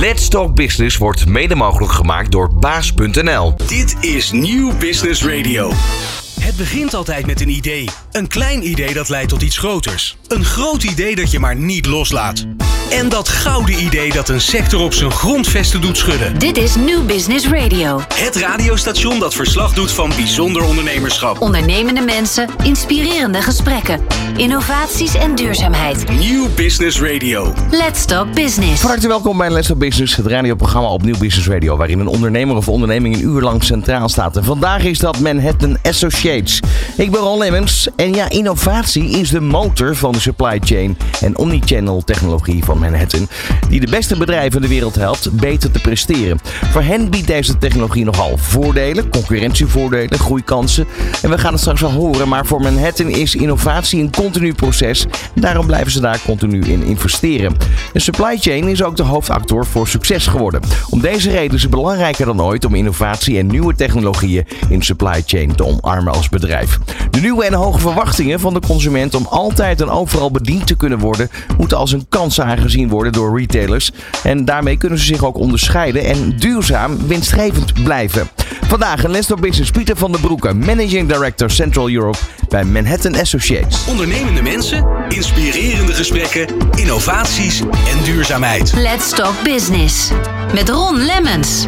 Let's 0.00 0.28
Talk 0.28 0.54
Business 0.54 0.96
wordt 0.96 1.26
mede 1.26 1.54
mogelijk 1.54 1.92
gemaakt 1.92 2.32
door 2.32 2.54
baas.nl. 2.54 3.54
Dit 3.66 3.96
is 4.00 4.30
Nieuw 4.30 4.76
Business 4.76 5.24
Radio. 5.24 5.70
Het 6.40 6.56
begint 6.56 6.94
altijd 6.94 7.26
met 7.26 7.40
een 7.40 7.48
idee. 7.48 7.88
Een 8.12 8.28
klein 8.28 8.68
idee 8.68 8.94
dat 8.94 9.08
leidt 9.08 9.28
tot 9.28 9.42
iets 9.42 9.58
groters. 9.58 10.16
Een 10.28 10.44
groot 10.44 10.82
idee 10.82 11.16
dat 11.16 11.30
je 11.30 11.38
maar 11.38 11.56
niet 11.56 11.86
loslaat. 11.86 12.46
En 12.90 13.08
dat 13.08 13.28
gouden 13.28 13.82
idee 13.82 14.12
dat 14.12 14.28
een 14.28 14.40
sector 14.40 14.80
op 14.80 14.94
zijn 14.94 15.10
grondvesten 15.10 15.80
doet 15.80 15.96
schudden. 15.96 16.38
Dit 16.38 16.56
is 16.56 16.74
New 16.76 17.06
Business 17.06 17.48
Radio. 17.48 18.00
Het 18.14 18.36
radiostation 18.36 19.18
dat 19.18 19.34
verslag 19.34 19.72
doet 19.72 19.92
van 19.92 20.08
bijzonder 20.16 20.62
ondernemerschap. 20.62 21.40
Ondernemende 21.40 22.00
mensen, 22.00 22.48
inspirerende 22.62 23.42
gesprekken, 23.42 24.00
innovaties 24.36 25.14
en 25.14 25.34
duurzaamheid. 25.34 26.08
Nieuw 26.18 26.48
Business 26.54 27.00
Radio. 27.00 27.52
Let's 27.70 28.04
Talk 28.04 28.34
Business. 28.34 28.80
Van 28.80 28.90
harte 28.90 29.08
welkom 29.08 29.38
bij 29.38 29.50
Let's 29.50 29.66
Talk 29.66 29.78
Business, 29.78 30.16
het 30.16 30.26
radioprogramma 30.26 30.88
op 30.88 31.02
Nieuw 31.02 31.18
Business 31.18 31.48
Radio, 31.48 31.76
waarin 31.76 31.98
een 31.98 32.06
ondernemer 32.06 32.56
of 32.56 32.68
onderneming 32.68 33.14
een 33.14 33.22
uur 33.22 33.40
lang 33.40 33.64
centraal 33.64 34.08
staat. 34.08 34.36
En 34.36 34.44
vandaag 34.44 34.84
is 34.84 34.98
dat 34.98 35.18
Manhattan 35.18 35.78
Associates. 35.82 36.60
Ik 36.96 37.10
ben 37.10 37.20
Ron 37.20 37.38
Lemmens 37.38 37.88
en 37.96 38.14
ja, 38.14 38.30
innovatie 38.30 39.08
is 39.08 39.30
de 39.30 39.40
motor 39.40 39.96
van 39.96 40.12
de 40.12 40.20
supply 40.20 40.60
chain 40.64 40.98
en 41.20 41.38
omnichannel 41.38 42.02
technologie 42.04 42.64
van 42.64 42.78
Manhattan, 42.90 43.28
die 43.68 43.80
de 43.80 43.90
beste 43.90 44.16
bedrijven 44.16 44.56
in 44.56 44.62
de 44.62 44.74
wereld 44.74 44.94
helpt 44.94 45.32
beter 45.32 45.70
te 45.70 45.78
presteren. 45.78 46.38
Voor 46.70 46.82
hen 46.82 47.10
biedt 47.10 47.26
deze 47.26 47.58
technologie 47.58 48.04
nogal 48.04 48.36
voordelen, 48.36 49.08
concurrentievoordelen, 49.08 50.18
groeikansen. 50.18 50.86
En 51.22 51.30
we 51.30 51.38
gaan 51.38 51.52
het 51.52 51.60
straks 51.60 51.80
wel 51.80 51.90
horen, 51.90 52.28
maar 52.28 52.46
voor 52.46 52.60
Manhattan 52.60 53.08
is 53.08 53.34
innovatie 53.34 54.00
een 54.00 54.10
continu 54.10 54.54
proces. 54.54 55.06
Daarom 55.34 55.66
blijven 55.66 55.92
ze 55.92 56.00
daar 56.00 56.20
continu 56.24 56.60
in 56.60 56.82
investeren. 56.82 57.56
De 57.92 58.00
supply 58.00 58.36
chain 58.38 58.68
is 58.68 58.82
ook 58.82 58.96
de 58.96 59.02
hoofdactor 59.02 59.66
voor 59.66 59.88
succes 59.88 60.26
geworden. 60.26 60.60
Om 60.90 61.00
deze 61.00 61.30
reden 61.30 61.56
is 61.56 61.62
het 61.62 61.70
belangrijker 61.70 62.26
dan 62.26 62.42
ooit 62.42 62.64
om 62.64 62.74
innovatie 62.74 63.38
en 63.38 63.46
nieuwe 63.46 63.74
technologieën 63.74 64.46
in 64.68 64.82
supply 64.82 65.22
chain 65.26 65.54
te 65.54 65.66
omarmen 65.66 66.12
als 66.12 66.28
bedrijf. 66.28 66.78
De 67.10 67.20
nieuwe 67.20 67.44
en 67.44 67.52
hoge 67.52 67.78
verwachtingen 67.78 68.40
van 68.40 68.54
de 68.54 68.60
consument 68.60 69.14
om 69.14 69.26
altijd 69.26 69.80
en 69.80 69.90
overal 69.90 70.30
bediend 70.30 70.66
te 70.66 70.76
kunnen 70.76 70.98
worden, 70.98 71.30
moeten 71.58 71.76
als 71.76 71.92
een 71.92 72.06
kans 72.08 72.34
aangezien 72.64 72.88
worden 72.88 73.12
door 73.12 73.38
retailers. 73.38 73.90
En 74.22 74.44
daarmee 74.44 74.76
kunnen 74.76 74.98
ze 74.98 75.04
zich 75.04 75.24
ook 75.24 75.36
onderscheiden 75.36 76.04
en 76.04 76.36
duurzaam 76.36 77.06
winstgevend 77.06 77.82
blijven. 77.82 78.28
Vandaag 78.66 79.04
een 79.04 79.10
Les 79.10 79.26
door 79.26 79.40
Business 79.40 79.70
Pieter 79.70 79.96
van 79.96 80.12
der 80.12 80.20
Broeke, 80.20 80.54
Managing 80.54 81.08
Director 81.08 81.50
Central 81.50 81.90
Europe 81.90 82.18
bij 82.48 82.64
Manhattan 82.64 83.20
Associates. 83.20 83.84
Ondernemende 83.88 84.42
mensen, 84.42 84.86
inspirerende 85.08 85.92
gesprekken, 85.92 86.46
innovaties 86.74 87.60
en 87.60 88.04
duurzaamheid. 88.04 88.72
Let's 88.76 89.10
Talk 89.10 89.42
Business. 89.42 90.10
Met 90.54 90.68
Ron 90.68 90.98
Lemmens. 90.98 91.66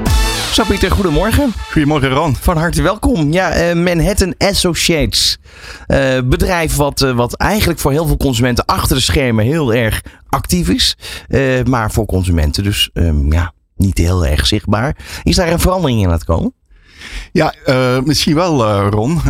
Zo 0.52 0.64
Pieter, 0.69 0.91
goedemorgen. 0.91 1.52
Goedemorgen 1.70 2.11
Ron. 2.11 2.36
Van 2.36 2.56
harte 2.56 2.83
welkom. 2.83 3.33
Ja, 3.33 3.50
eh, 3.50 3.75
Manhattan 3.75 4.34
Associates. 4.39 5.39
Eh, 5.86 6.19
bedrijf 6.25 6.77
wat, 6.77 7.02
eh, 7.02 7.12
wat 7.12 7.34
eigenlijk 7.34 7.78
voor 7.78 7.91
heel 7.91 8.06
veel 8.06 8.16
consumenten 8.16 8.64
achter 8.64 8.97
de 8.97 9.02
schermen 9.02 9.44
heel 9.44 9.74
erg 9.74 10.02
actief 10.28 10.69
is. 10.69 10.97
Maar 11.64 11.91
voor 11.91 12.06
consumenten 12.06 12.62
dus 12.62 12.91
ehm, 12.92 13.33
ja, 13.33 13.52
niet 13.77 13.98
heel 13.98 14.27
erg 14.27 14.47
zichtbaar. 14.47 14.97
Is 15.22 15.36
daar 15.36 15.52
een 15.52 15.61
verandering 15.61 16.00
in 16.00 16.06
aan 16.06 16.12
het 16.12 16.24
komen? 16.24 16.55
Ja, 17.33 17.55
misschien 18.05 18.34
wel 18.34 18.80
Ron. 18.89 19.20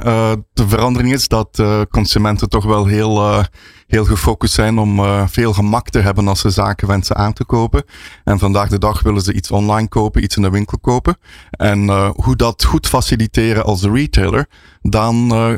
De 0.52 0.68
verandering 0.68 1.12
is 1.12 1.28
dat 1.28 1.62
consumenten 1.90 2.48
toch 2.48 2.64
wel 2.64 2.86
heel, 2.86 3.44
heel 3.86 4.04
gefocust 4.04 4.54
zijn 4.54 4.78
om 4.78 4.98
eh, 4.98 5.22
veel 5.28 5.52
gemak 5.52 5.90
te 5.90 5.98
hebben 5.98 6.28
als 6.28 6.40
ze 6.40 6.50
zaken 6.50 6.88
wensen 6.88 7.16
aan 7.16 7.32
te 7.32 7.44
kopen. 7.44 7.84
En 8.24 8.38
vandaag 8.38 8.68
de 8.68 8.78
dag 8.78 9.02
willen 9.02 9.22
ze 9.22 9.32
iets 9.32 9.50
online 9.50 9.88
kopen, 9.88 10.22
iets 10.22 10.36
in 10.36 10.42
de 10.42 10.50
winkel 10.50 10.78
kopen. 10.78 11.16
En 11.50 11.88
eh, 11.88 12.10
hoe 12.14 12.36
dat 12.36 12.64
goed 12.64 12.86
faciliteren 12.86 13.64
als 13.64 13.82
retailer, 13.82 14.46
dan 14.82 15.30
eh, 15.32 15.52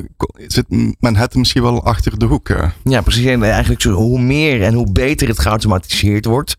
zit 0.46 0.64
Manhattan 1.00 1.40
misschien 1.40 1.62
wel 1.62 1.84
achter 1.84 2.18
de 2.18 2.24
hoek. 2.24 2.48
Ja, 2.84 3.00
precies. 3.00 3.24
En 3.24 3.42
eigenlijk 3.42 3.82
zo, 3.82 3.92
hoe 3.92 4.20
meer 4.20 4.62
en 4.62 4.74
hoe 4.74 4.92
beter 4.92 5.28
het 5.28 5.38
geautomatiseerd 5.38 6.24
wordt, 6.24 6.56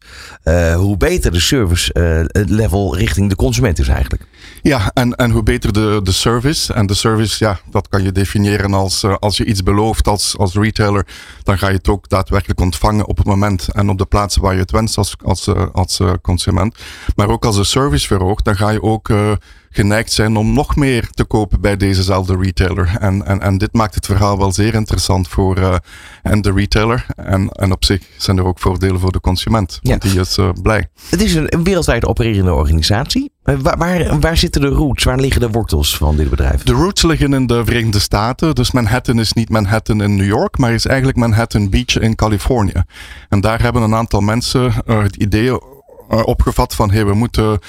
hoe 0.76 0.98
beter 0.98 1.32
de 1.32 1.40
service 1.40 1.92
level 2.32 2.96
richting 2.96 3.30
de 3.30 3.36
consument 3.36 3.80
is 3.80 3.88
eigenlijk. 3.88 4.26
Ja, 4.62 4.92
en, 4.94 5.16
en 5.16 5.32
hoe 5.32 5.44
beter 5.44 5.74
de, 5.74 6.00
de 6.04 6.12
service. 6.12 6.74
En 6.74 6.86
de 6.86 6.94
service, 6.94 7.46
ja, 7.46 7.60
dat 7.72 7.88
kan 7.88 8.04
je 8.04 8.12
definiëren 8.12 8.74
als 8.74 9.04
eh, 9.04 9.16
als 9.20 9.38
je 9.38 9.46
iets 9.46 9.64
belooft 9.64 10.08
als, 10.08 10.38
als 10.38 10.54
retailer, 10.54 11.08
dan 11.44 11.58
ga 11.58 11.68
je 11.68 11.78
het 11.78 11.88
ook 11.88 12.10
daadwerkelijk 12.10 12.60
ontvangen 12.60 13.06
op 13.06 13.18
het 13.18 13.26
moment 13.26 13.68
en 13.72 13.90
op 13.90 13.98
de 13.98 14.06
plaatsen 14.06 14.42
waar 14.42 14.54
je 14.54 14.60
het 14.60 14.72
wenst 14.72 14.98
als, 14.98 15.16
als, 15.24 15.48
eh, 15.48 15.66
als 15.72 16.00
eh, 16.00 16.14
consument. 16.22 16.78
Maar 17.16 17.30
ook 17.30 17.46
als 17.46 17.56
de 17.56 17.64
service 17.64 18.08
verhoogt, 18.08 18.46
dan 18.46 18.56
ga 18.56 18.70
je 18.70 18.82
ook 18.82 19.10
geneigd 19.70 20.12
zijn 20.12 20.38
om 20.38 20.54
nog 20.54 20.76
meer 20.76 21.10
te 21.10 21.24
kopen 21.24 21.62
bij 21.62 21.78
dezezelfde 21.78 22.38
retailer. 22.38 22.96
En, 23.00 23.26
en, 23.26 23.42
en 23.42 23.58
dit 23.58 23.74
maakt 23.74 23.96
het 23.96 24.06
verhaal 24.06 24.38
wel 24.38 24.52
zeer 24.52 24.74
interessant 24.74 25.28
voor 25.28 25.58
eh, 25.58 25.76
en 26.24 26.42
de 26.42 26.52
retailer. 26.52 27.06
En, 27.16 27.50
en 27.50 27.72
op 27.72 27.86
zich 27.86 28.02
zijn 28.18 28.38
er 28.38 28.46
ook 28.46 28.60
voordelen 28.60 29.00
voor 29.00 29.12
de 29.12 29.20
consument, 29.20 29.80
want 29.82 30.04
Ja. 30.04 30.10
die 30.10 30.20
is 30.20 30.38
eh, 30.38 30.50
blij. 30.62 30.88
Het 31.10 31.22
is 31.22 31.34
een, 31.36 31.64
wereldwijd 31.64 32.06
opererende 32.06 32.54
organisatie. 32.54 33.32
Eh, 33.44 33.56
Waar, 33.62 33.78
waar, 33.78 34.20
waar 34.20 34.38
zitten 34.38 34.62
de 34.62 34.68
roots? 34.68 35.04
Waar 35.04 35.20
liggen 35.20 35.42
de 35.42 35.50
wortels 35.50 35.98
van 35.98 36.16
dit 36.16 36.30
bedrijf? 36.30 36.64
De 36.64 36.72
roots 36.72 37.04
liggen 37.04 37.34
in 37.34 37.48
de 37.48 37.66
Verenigde 37.66 38.00
Staten. 38.00 38.56
Dus 38.56 38.72
Manhattan 38.72 39.20
is 39.20 39.34
niet 39.34 39.50
Manhattan 39.50 40.02
in 40.02 40.16
New 40.16 40.26
York, 40.28 40.58
maar 40.58 40.74
is 40.74 40.86
eigenlijk 40.86 41.18
Manhattan 41.18 41.70
Beach 41.70 41.98
in 42.00 42.16
Californië. 42.16 42.84
En 43.30 43.42
daar 43.42 43.62
hebben 43.62 43.82
een 43.82 43.96
aantal 43.96 44.22
mensen 44.22 44.74
het 44.86 45.16
idee 45.16 45.52
eh, 46.10 46.22
opgevat 46.26 46.76
van 46.76 46.92
hey, 46.92 47.06
we 47.06 47.14
moeten 47.14 47.60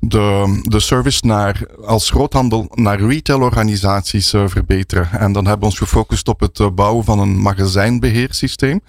de, 0.00 0.60
de 0.62 0.80
service 0.80 1.26
naar, 1.26 1.62
als 1.84 2.10
groothandel 2.10 2.66
naar 2.74 3.00
retailorganisaties 3.00 4.32
eh, 4.32 4.44
verbeteren. 4.46 5.08
En 5.12 5.32
dan 5.32 5.44
hebben 5.44 5.60
we 5.60 5.66
ons 5.66 5.78
gefocust 5.78 6.28
op 6.28 6.40
het 6.40 6.60
eh, 6.60 6.70
bouwen 6.70 7.04
van 7.04 7.18
een 7.18 7.40
magazijnbeheersysteem. 7.40 8.80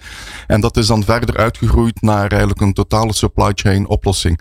En 0.46 0.60
dat 0.60 0.76
is 0.76 0.86
dan 0.86 1.04
verder 1.04 1.36
uitgegroeid 1.36 2.02
naar 2.02 2.30
eigenlijk 2.30 2.60
een 2.60 2.72
totale 2.72 3.12
supply 3.12 3.52
chain 3.54 3.86
oplossing. 3.88 4.40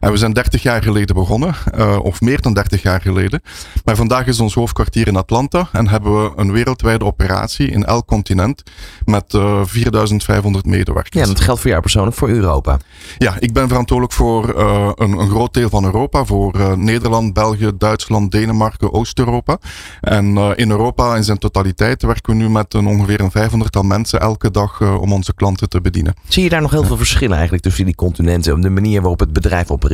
En 0.00 0.10
we 0.10 0.16
zijn 0.16 0.32
30 0.32 0.62
jaar 0.62 0.82
geleden 0.82 1.14
begonnen, 1.14 1.54
eh, 1.74 1.98
of 2.02 2.20
meer 2.20 2.40
dan 2.40 2.54
30 2.54 2.82
jaar 2.82 3.00
geleden. 3.00 3.42
Maar 3.84 3.96
vandaag 3.96 4.26
is 4.26 4.40
ons 4.40 4.54
hoofdkwartier 4.54 5.06
in 5.06 5.16
Atlanta 5.16 5.68
en 5.72 5.88
hebben 5.88 6.22
we 6.22 6.32
een 6.36 6.52
wereldwijde 6.52 7.04
operatie 7.04 7.70
in 7.70 7.84
elk 7.84 8.06
continent 8.06 8.62
met 9.04 9.34
eh 9.34 9.60
4500 9.64 10.66
medewerkers. 10.66 11.22
Ja, 11.22 11.26
dat 11.26 11.40
geldt 11.40 11.60
voor 11.60 11.70
jou 11.70 11.82
persoonlijk, 11.82 12.16
voor 12.16 12.28
Europa. 12.28 12.78
Ja, 13.18 13.36
ik 13.38 13.52
ben 13.52 13.68
verantwoordelijk 13.68 14.16
voor 14.16 14.54
eh, 14.54 14.90
een, 14.94 15.18
een 15.18 15.28
groot 15.28 15.54
deel 15.54 15.68
van 15.68 15.84
Europa. 15.84 16.24
Voor 16.24 16.78
Nederland, 16.78 17.32
België, 17.32 17.70
Duitsland, 17.78 18.32
Denemarken, 18.32 18.92
Oost-Europa. 18.92 19.58
En 20.00 20.36
in 20.56 20.70
Europa 20.70 21.16
in 21.16 21.24
zijn 21.24 21.38
totaliteit 21.38 22.02
werken 22.02 22.32
we 22.36 22.42
nu 22.42 22.50
met 22.50 22.74
een 22.74 22.86
ongeveer 22.86 23.20
een 23.20 23.30
500 23.30 23.82
mensen 23.82 24.20
elke 24.20 24.50
dag 24.50 24.80
om 24.80 25.12
onze 25.12 25.34
klanten 25.34 25.68
te 25.68 25.80
bedienen. 25.80 26.14
Zie 26.28 26.42
je 26.42 26.48
daar 26.48 26.60
nog 26.60 26.70
heel 26.70 26.84
veel 26.84 26.96
verschillen 26.96 27.34
eigenlijk 27.34 27.62
tussen 27.62 27.84
die 27.84 27.94
continenten 27.94 28.54
en 28.54 28.60
de 28.60 28.70
manier 28.70 29.00
waarop 29.00 29.20
het 29.20 29.32
bedrijf 29.32 29.70
opereert? 29.70 29.89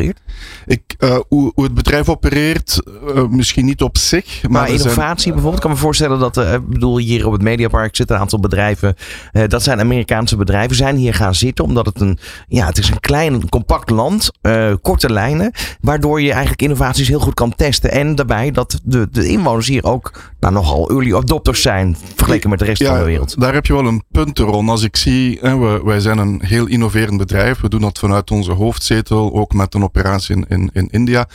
Ik, 0.66 0.94
eh, 0.98 1.18
hoe, 1.28 1.52
hoe 1.54 1.64
het 1.64 1.74
bedrijf 1.74 2.08
opereert, 2.08 2.82
eh, 3.14 3.28
misschien 3.28 3.64
niet 3.64 3.82
op 3.82 3.98
zich. 3.98 4.42
Maar, 4.42 4.50
Maar 4.50 4.66
zijn- 4.68 4.80
innovatie 4.80 5.24
bijvoorbeeld, 5.32 5.54
ik 5.54 5.60
kan 5.60 5.70
me 5.70 5.76
voorstellen 5.76 6.18
dat, 6.18 6.36
eh, 6.36 6.52
ik 6.52 6.68
bedoel, 6.68 6.98
hier 6.98 7.26
op 7.26 7.32
het 7.32 7.42
Mediapark 7.42 7.96
zitten 7.96 8.16
een 8.16 8.22
aantal 8.22 8.40
bedrijven. 8.40 8.94
dat 9.48 9.62
zijn 9.62 9.80
Amerikaanse 9.80 10.36
bedrijven, 10.36 10.76
zijn 10.76 10.96
hier 10.96 11.14
gaan 11.14 11.34
zitten 11.34 11.64
omdat 11.64 11.86
het 11.86 12.00
een, 12.00 12.18
ja, 12.48 12.66
het 12.66 12.78
is 12.78 12.88
een 12.88 13.00
klein, 13.00 13.48
compact 13.48 13.90
land, 13.90 14.30
korte 14.82 15.12
lijnen, 15.12 15.52
waardoor 15.80 16.20
je 16.20 16.30
eigenlijk 16.30 16.62
innovaties 16.62 17.08
heel 17.08 17.20
goed 17.20 17.34
kan 17.34 17.54
testen. 17.54 17.90
En 17.90 18.14
daarbij 18.14 18.50
dat 18.50 18.80
de, 18.84 19.08
de 19.10 19.28
inwoners 19.28 19.66
hier 19.66 19.84
ook 19.84 20.12
nou, 20.40 20.52
nogal 20.54 20.90
early 20.90 21.14
adopters 21.14 21.62
zijn, 21.62 21.96
vergeleken 22.14 22.50
met 22.50 22.58
de 22.58 22.64
rest 22.64 22.84
van 22.86 22.98
de 22.98 23.04
wereld. 23.04 23.40
Daar 23.40 23.54
heb 23.54 23.66
je 23.66 23.72
wel 23.72 23.86
een 23.86 24.02
punt, 24.10 24.38
Ron. 24.38 24.68
Als 24.68 24.82
ik 24.82 24.96
zie, 24.96 25.38
hè, 25.40 25.58
we, 25.58 25.80
wij 25.84 26.00
zijn 26.00 26.18
een 26.18 26.40
heel 26.44 26.66
innoverend 26.66 27.18
bedrijf. 27.18 27.60
We 27.60 27.68
doen 27.68 27.80
dat 27.80 27.98
vanuit 27.98 28.30
onze 28.30 28.52
hoofdzetel, 28.52 29.34
ook 29.34 29.52
met 29.52 29.74
een 29.74 29.82
operatie 29.86 30.34
in, 30.36 30.44
in, 30.48 30.70
in 30.72 30.88
India. 30.90 31.28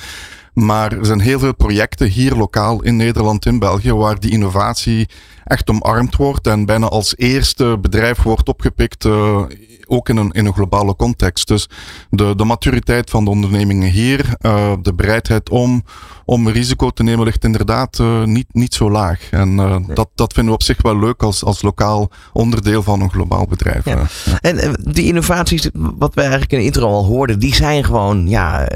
Maar 0.53 0.91
er 0.91 1.05
zijn 1.05 1.19
heel 1.19 1.39
veel 1.39 1.55
projecten 1.55 2.07
hier 2.07 2.35
lokaal 2.35 2.83
in 2.83 2.95
Nederland, 2.95 3.45
in 3.45 3.59
België, 3.59 3.93
waar 3.93 4.19
die 4.19 4.31
innovatie 4.31 5.09
echt 5.43 5.69
omarmd 5.69 6.15
wordt 6.15 6.47
en 6.47 6.65
bijna 6.65 6.87
als 6.87 7.17
eerste 7.17 7.77
bedrijf 7.81 8.21
wordt 8.21 8.47
opgepikt, 8.47 9.05
eh, 9.05 9.41
ook 9.85 10.09
in 10.09 10.17
een, 10.17 10.31
in 10.31 10.45
een 10.45 10.53
globale 10.53 10.95
context. 10.95 11.47
Dus 11.47 11.69
de, 12.09 12.35
de 12.35 12.43
maturiteit 12.43 13.09
van 13.09 13.23
de 13.23 13.29
ondernemingen 13.29 13.89
hier, 13.89 14.35
eh, 14.37 14.73
de 14.81 14.93
bereidheid 14.93 15.49
om, 15.49 15.83
om 16.25 16.49
risico 16.49 16.89
te 16.89 17.03
nemen, 17.03 17.25
ligt 17.25 17.43
inderdaad 17.43 17.99
eh, 17.99 18.23
niet, 18.23 18.47
niet 18.51 18.73
zo 18.73 18.91
laag. 18.91 19.29
En 19.31 19.55
dat, 19.93 20.09
dat 20.15 20.33
vinden 20.33 20.51
we 20.51 20.59
op 20.59 20.63
zich 20.63 20.81
wel 20.81 20.99
leuk 20.99 21.23
als, 21.23 21.43
als 21.43 21.61
lokaal 21.61 22.11
onderdeel 22.33 22.83
van 22.83 23.01
een 23.01 23.11
globaal 23.11 23.47
bedrijf. 23.47 23.85
Ja. 23.85 24.07
En 24.41 24.75
die 24.91 25.05
innovaties, 25.05 25.69
wat 25.73 26.13
we 26.13 26.21
eigenlijk 26.21 26.51
in 26.51 26.57
de 26.59 26.65
intro 26.65 26.87
al 26.87 27.05
hoorden, 27.05 27.39
die 27.39 27.55
zijn 27.55 27.83
gewoon 27.83 28.27
ja, 28.27 28.69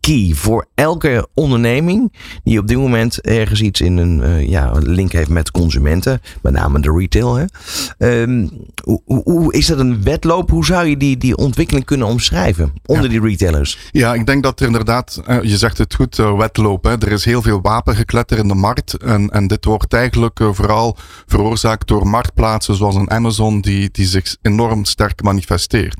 key 0.00 0.32
voor 0.34 0.66
elke 0.74 1.28
onderneming 1.34 2.12
die 2.44 2.58
op 2.58 2.66
dit 2.66 2.76
moment 2.76 3.20
ergens 3.20 3.60
iets 3.60 3.80
in 3.80 3.96
een 3.96 4.48
ja, 4.48 4.72
link 4.78 5.12
heeft 5.12 5.28
met 5.28 5.50
consumenten, 5.50 6.07
met 6.42 6.52
name 6.52 6.80
de 6.80 6.92
retail. 6.96 7.34
Hè? 7.34 7.44
Um, 8.22 8.50
hoe, 8.84 9.00
hoe, 9.04 9.52
is 9.52 9.66
dat 9.66 9.78
een 9.78 10.02
wedloop? 10.02 10.50
Hoe 10.50 10.64
zou 10.64 10.86
je 10.86 10.96
die, 10.96 11.16
die 11.16 11.36
ontwikkeling 11.36 11.84
kunnen 11.84 12.06
omschrijven 12.06 12.72
onder 12.86 13.08
die 13.08 13.20
retailers? 13.20 13.78
Ja, 13.92 14.14
ik 14.14 14.26
denk 14.26 14.42
dat 14.42 14.60
er 14.60 14.66
inderdaad, 14.66 15.22
uh, 15.28 15.42
je 15.42 15.56
zegt 15.56 15.78
het 15.78 15.94
goed, 15.94 16.18
uh, 16.18 16.36
wedloop. 16.36 16.84
Hè? 16.84 16.90
Er 16.90 17.12
is 17.12 17.24
heel 17.24 17.42
veel 17.42 17.60
wapengekletter 17.60 18.38
in 18.38 18.48
de 18.48 18.54
markt 18.54 18.96
en, 18.96 19.30
en 19.30 19.46
dit 19.46 19.64
wordt 19.64 19.92
eigenlijk 19.92 20.40
vooral 20.52 20.96
veroorzaakt 21.26 21.88
door 21.88 22.06
marktplaatsen 22.06 22.74
zoals 22.74 22.94
een 22.94 23.10
Amazon 23.10 23.60
die, 23.60 23.88
die 23.92 24.06
zich 24.06 24.36
enorm 24.42 24.84
sterk 24.84 25.22
manifesteert. 25.22 25.96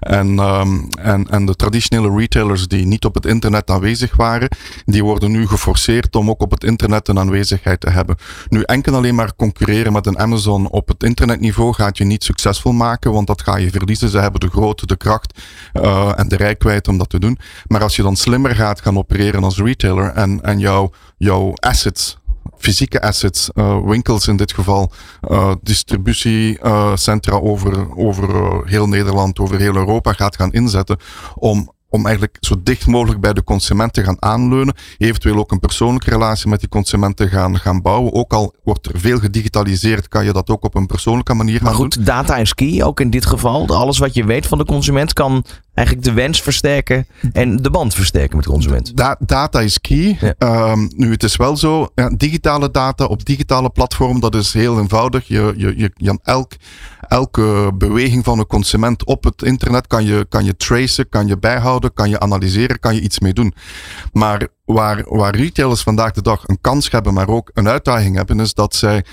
En, 0.00 0.38
um, 0.38 0.88
en, 0.90 1.28
en 1.30 1.46
de 1.46 1.54
traditionele 1.54 2.16
retailers 2.16 2.68
die 2.68 2.86
niet 2.86 3.04
op 3.04 3.14
het 3.14 3.26
internet 3.26 3.70
aanwezig 3.70 4.16
waren, 4.16 4.48
die 4.84 5.04
worden 5.04 5.30
nu 5.30 5.46
geforceerd 5.46 6.16
om 6.16 6.30
ook 6.30 6.42
op 6.42 6.50
het 6.50 6.64
internet 6.64 7.08
een 7.08 7.18
aanwezigheid 7.18 7.80
te 7.80 7.90
hebben. 7.90 8.16
Nu, 8.48 8.62
enkel 8.62 8.94
alleen 8.94 9.14
maar 9.14 9.34
concurreren 9.52 9.92
met 9.92 10.06
een 10.06 10.18
Amazon 10.18 10.70
op 10.70 10.88
het 10.88 11.02
internetniveau 11.02 11.72
gaat 11.72 11.98
je 11.98 12.04
niet 12.04 12.24
succesvol 12.24 12.72
maken, 12.72 13.12
want 13.12 13.26
dat 13.26 13.42
ga 13.42 13.56
je 13.56 13.70
verliezen. 13.70 14.08
Ze 14.08 14.18
hebben 14.18 14.40
de 14.40 14.48
grootte, 14.48 14.86
de 14.86 14.96
kracht 14.96 15.40
uh, 15.74 16.18
en 16.18 16.28
de 16.28 16.36
rijkwijde 16.36 16.90
om 16.90 16.98
dat 16.98 17.08
te 17.08 17.18
doen. 17.18 17.38
Maar 17.66 17.82
als 17.82 17.96
je 17.96 18.02
dan 18.02 18.16
slimmer 18.16 18.54
gaat 18.54 18.80
gaan 18.80 18.98
opereren 18.98 19.44
als 19.44 19.58
retailer 19.58 20.10
en, 20.10 20.42
en 20.42 20.58
jouw, 20.58 20.90
jouw 21.16 21.52
assets 21.54 22.20
fysieke 22.58 23.02
assets, 23.02 23.50
uh, 23.54 23.84
winkels 23.84 24.28
in 24.28 24.36
dit 24.36 24.52
geval, 24.52 24.92
uh, 25.30 25.52
distributiecentra 25.62 27.36
over, 27.36 27.96
over 27.96 28.28
heel 28.66 28.88
Nederland, 28.88 29.38
over 29.38 29.58
heel 29.58 29.76
Europa 29.76 30.12
gaat 30.12 30.36
gaan 30.36 30.52
inzetten 30.52 30.96
om 31.34 31.72
om 31.92 32.06
eigenlijk 32.06 32.36
zo 32.40 32.54
dicht 32.62 32.86
mogelijk 32.86 33.20
bij 33.20 33.32
de 33.32 33.44
consument 33.44 33.92
te 33.92 34.02
gaan 34.02 34.22
aanleunen. 34.22 34.74
Eventueel 34.98 35.36
ook 35.36 35.52
een 35.52 35.60
persoonlijke 35.60 36.10
relatie 36.10 36.48
met 36.48 36.60
die 36.60 36.68
consument 36.68 37.16
te 37.16 37.28
gaan, 37.28 37.58
gaan 37.58 37.82
bouwen. 37.82 38.12
Ook 38.12 38.32
al 38.32 38.54
wordt 38.64 38.86
er 38.86 39.00
veel 39.00 39.18
gedigitaliseerd, 39.18 40.08
kan 40.08 40.24
je 40.24 40.32
dat 40.32 40.50
ook 40.50 40.64
op 40.64 40.74
een 40.74 40.86
persoonlijke 40.86 41.34
manier 41.34 41.62
maar 41.62 41.74
goed, 41.74 41.94
doen. 41.94 42.04
data 42.04 42.36
is 42.36 42.54
key, 42.54 42.82
ook 42.84 43.00
in 43.00 43.10
dit 43.10 43.26
geval. 43.26 43.68
Alles 43.68 43.98
wat 43.98 44.14
je 44.14 44.24
weet 44.24 44.46
van 44.46 44.58
de 44.58 44.64
consument 44.64 45.12
kan 45.12 45.44
eigenlijk 45.74 46.06
de 46.06 46.12
wens 46.12 46.42
versterken 46.42 47.06
en 47.32 47.56
de 47.56 47.70
band 47.70 47.94
versterken 47.94 48.36
met 48.36 48.44
de 48.44 48.50
consument. 48.50 48.96
Da 48.96 49.16
data 49.18 49.60
is 49.60 49.80
key. 49.80 50.18
Ja. 50.20 50.70
Um, 50.70 50.90
nu, 50.96 51.10
het 51.10 51.22
is 51.22 51.36
wel 51.36 51.56
zo, 51.56 51.88
ja, 51.94 52.10
digitale 52.16 52.70
data 52.70 53.04
op 53.04 53.24
digitale 53.24 53.70
platformen, 53.70 54.20
dat 54.20 54.34
is 54.34 54.52
heel 54.52 54.78
eenvoudig. 54.78 55.28
Je, 55.28 55.54
je, 55.56 55.76
je, 55.76 55.90
je 55.94 56.18
elk, 56.22 56.52
elke 57.12 57.72
beweging 57.74 58.24
van 58.24 58.38
een 58.38 58.46
consument 58.46 59.04
op 59.04 59.24
het 59.24 59.42
internet 59.42 59.86
kan 59.86 60.04
je, 60.04 60.26
kan 60.28 60.44
je 60.44 60.56
tracen, 60.56 61.08
kan 61.08 61.26
je 61.26 61.38
bijhouden, 61.38 61.92
kan 61.92 62.10
je 62.10 62.20
analyseren, 62.20 62.78
kan 62.78 62.94
je 62.94 63.00
iets 63.00 63.18
mee 63.18 63.32
doen. 63.32 63.54
Maar 64.12 64.48
waar, 64.64 65.04
waar 65.08 65.36
retailers 65.36 65.82
vandaag 65.82 66.12
de 66.12 66.22
dag 66.22 66.42
een 66.48 66.60
kans 66.60 66.90
hebben, 66.90 67.14
maar 67.14 67.28
ook 67.28 67.50
een 67.54 67.68
uitdaging 67.68 68.16
hebben, 68.16 68.40
is 68.40 68.54
dat 68.54 68.74
zij 68.74 69.04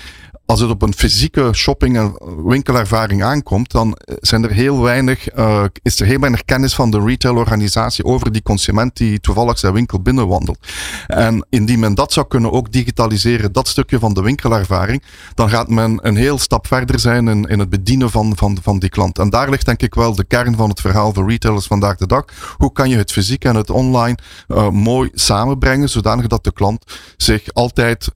als 0.50 0.60
het 0.60 0.70
op 0.70 0.82
een 0.82 0.94
fysieke 0.94 1.52
shopping- 1.52 1.96
en 1.96 2.14
winkelervaring 2.44 3.22
aankomt, 3.22 3.70
dan 3.70 3.96
zijn 4.20 4.44
er 4.44 4.50
heel 4.50 4.80
weinig, 4.82 5.36
uh, 5.36 5.64
is 5.82 6.00
er 6.00 6.06
heel 6.06 6.18
weinig 6.18 6.44
kennis 6.44 6.74
van 6.74 6.90
de 6.90 7.00
retailorganisatie 7.00 8.04
over 8.04 8.32
die 8.32 8.42
consument 8.42 8.96
die 8.96 9.20
toevallig 9.20 9.58
zijn 9.58 9.72
winkel 9.72 10.00
binnenwandelt. 10.00 10.58
En 11.06 11.46
indien 11.50 11.78
men 11.78 11.94
dat 11.94 12.12
zou 12.12 12.26
kunnen 12.26 12.52
ook 12.52 12.72
digitaliseren, 12.72 13.52
dat 13.52 13.68
stukje 13.68 13.98
van 13.98 14.14
de 14.14 14.22
winkelervaring, 14.22 15.02
dan 15.34 15.50
gaat 15.50 15.68
men 15.68 15.98
een 16.02 16.16
heel 16.16 16.38
stap 16.38 16.66
verder 16.66 16.98
zijn 16.98 17.28
in, 17.28 17.44
in 17.44 17.58
het 17.58 17.70
bedienen 17.70 18.10
van, 18.10 18.32
van, 18.36 18.58
van 18.62 18.78
die 18.78 18.90
klant. 18.90 19.18
En 19.18 19.30
daar 19.30 19.50
ligt 19.50 19.66
denk 19.66 19.82
ik 19.82 19.94
wel 19.94 20.14
de 20.14 20.24
kern 20.24 20.56
van 20.56 20.68
het 20.68 20.80
verhaal 20.80 21.12
voor 21.12 21.28
retailers 21.28 21.66
vandaag 21.66 21.96
de 21.96 22.06
dag. 22.06 22.24
Hoe 22.56 22.72
kan 22.72 22.88
je 22.88 22.96
het 22.96 23.12
fysiek 23.12 23.44
en 23.44 23.56
het 23.56 23.70
online 23.70 24.18
uh, 24.48 24.68
mooi 24.68 25.10
samenbrengen, 25.12 25.88
zodanig 25.88 26.26
dat 26.26 26.44
de 26.44 26.52
klant 26.52 26.84
zich 27.16 27.52
altijd 27.52 28.08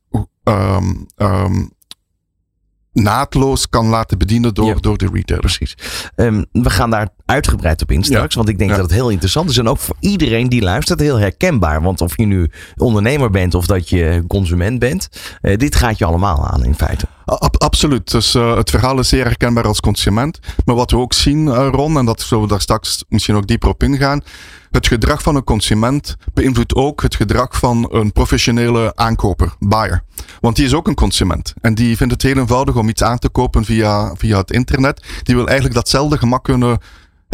um, 0.44 1.06
um, 1.16 1.72
naadloos 2.94 3.69
kan 3.69 3.87
laten 3.87 4.19
bedienen 4.19 4.55
door, 4.55 4.67
Ja. 4.67 4.75
door 4.75 4.96
de 4.96 5.08
retailer. 5.12 5.41
Precies. 5.43 5.76
Ehm, 6.17 6.43
we 6.52 6.70
gaan 6.70 6.91
daar 6.91 7.08
uitgebreid 7.26 7.82
op 7.82 7.90
in 7.90 8.04
straks, 8.04 8.34
Ja. 8.34 8.38
want 8.40 8.48
ik 8.48 8.58
denk 8.58 8.70
Ja. 8.70 8.76
dat 8.76 8.84
het 8.86 8.94
heel 8.94 9.08
interessant 9.10 9.50
is 9.50 9.58
en 9.58 9.68
ook 9.68 9.78
voor 9.78 9.96
iedereen 10.00 10.48
die 10.48 10.62
luistert 10.62 11.00
heel 11.00 11.18
herkenbaar. 11.18 11.82
Want 11.82 12.00
of 12.00 12.16
je 12.16 12.26
nu 12.26 12.50
ondernemer 12.76 13.30
bent 13.30 13.54
of 13.54 13.66
dat 13.66 13.88
je 13.88 14.24
consument 14.28 14.78
bent, 14.78 15.08
eh, 15.40 15.58
dit 15.58 15.74
gaat 15.76 15.98
je 15.98 16.04
allemaal 16.04 16.46
aan 16.46 16.64
in 16.64 16.74
feite. 16.74 17.06
Ab- 17.24 17.62
absoluut. 17.62 18.10
Dus 18.10 18.34
uh, 18.34 18.56
het 18.56 18.70
verhaal 18.70 18.98
is 18.98 19.08
zeer 19.08 19.24
herkenbaar 19.24 19.66
als 19.66 19.80
consument. 19.80 20.38
Maar 20.64 20.74
wat 20.74 20.90
we 20.90 20.96
ook 20.96 21.12
zien, 21.12 21.46
uh, 21.46 21.68
Ron, 21.72 21.98
en 21.98 22.04
dat 22.04 22.20
zullen 22.20 22.42
we 22.42 22.48
daar 22.48 22.60
straks 22.60 23.04
misschien 23.08 23.34
ook 23.34 23.46
dieper 23.46 23.68
op 23.68 23.82
ingaan. 23.82 24.20
Het 24.70 24.86
gedrag 24.86 25.22
van 25.22 25.36
een 25.36 25.44
consument 25.44 26.16
beïnvloedt 26.34 26.74
ook 26.74 27.02
het 27.02 27.14
gedrag 27.14 27.56
van 27.58 27.88
een 27.92 28.12
professionele 28.12 28.92
aankoper, 28.94 29.54
buyer. 29.58 30.02
Want 30.40 30.56
die 30.56 30.64
is 30.64 30.74
ook 30.74 30.88
een 30.88 30.94
consument. 30.94 31.54
En 31.60 31.74
die 31.74 31.96
vindt 31.96 32.12
het 32.12 32.22
heel 32.22 32.36
eenvoudig 32.36 32.76
om 32.76 32.88
iets 32.88 33.02
aan 33.02 33.18
te 33.18 33.28
kopen 33.28 33.64
via, 33.64 34.14
via 34.16 34.38
het 34.38 34.50
internet. 34.50 35.04
Die 35.22 35.34
wil 35.34 35.44
eigenlijk 35.46 35.74
datzelfde 35.76 36.18
gemak 36.18 36.44
kunnen 36.44 36.78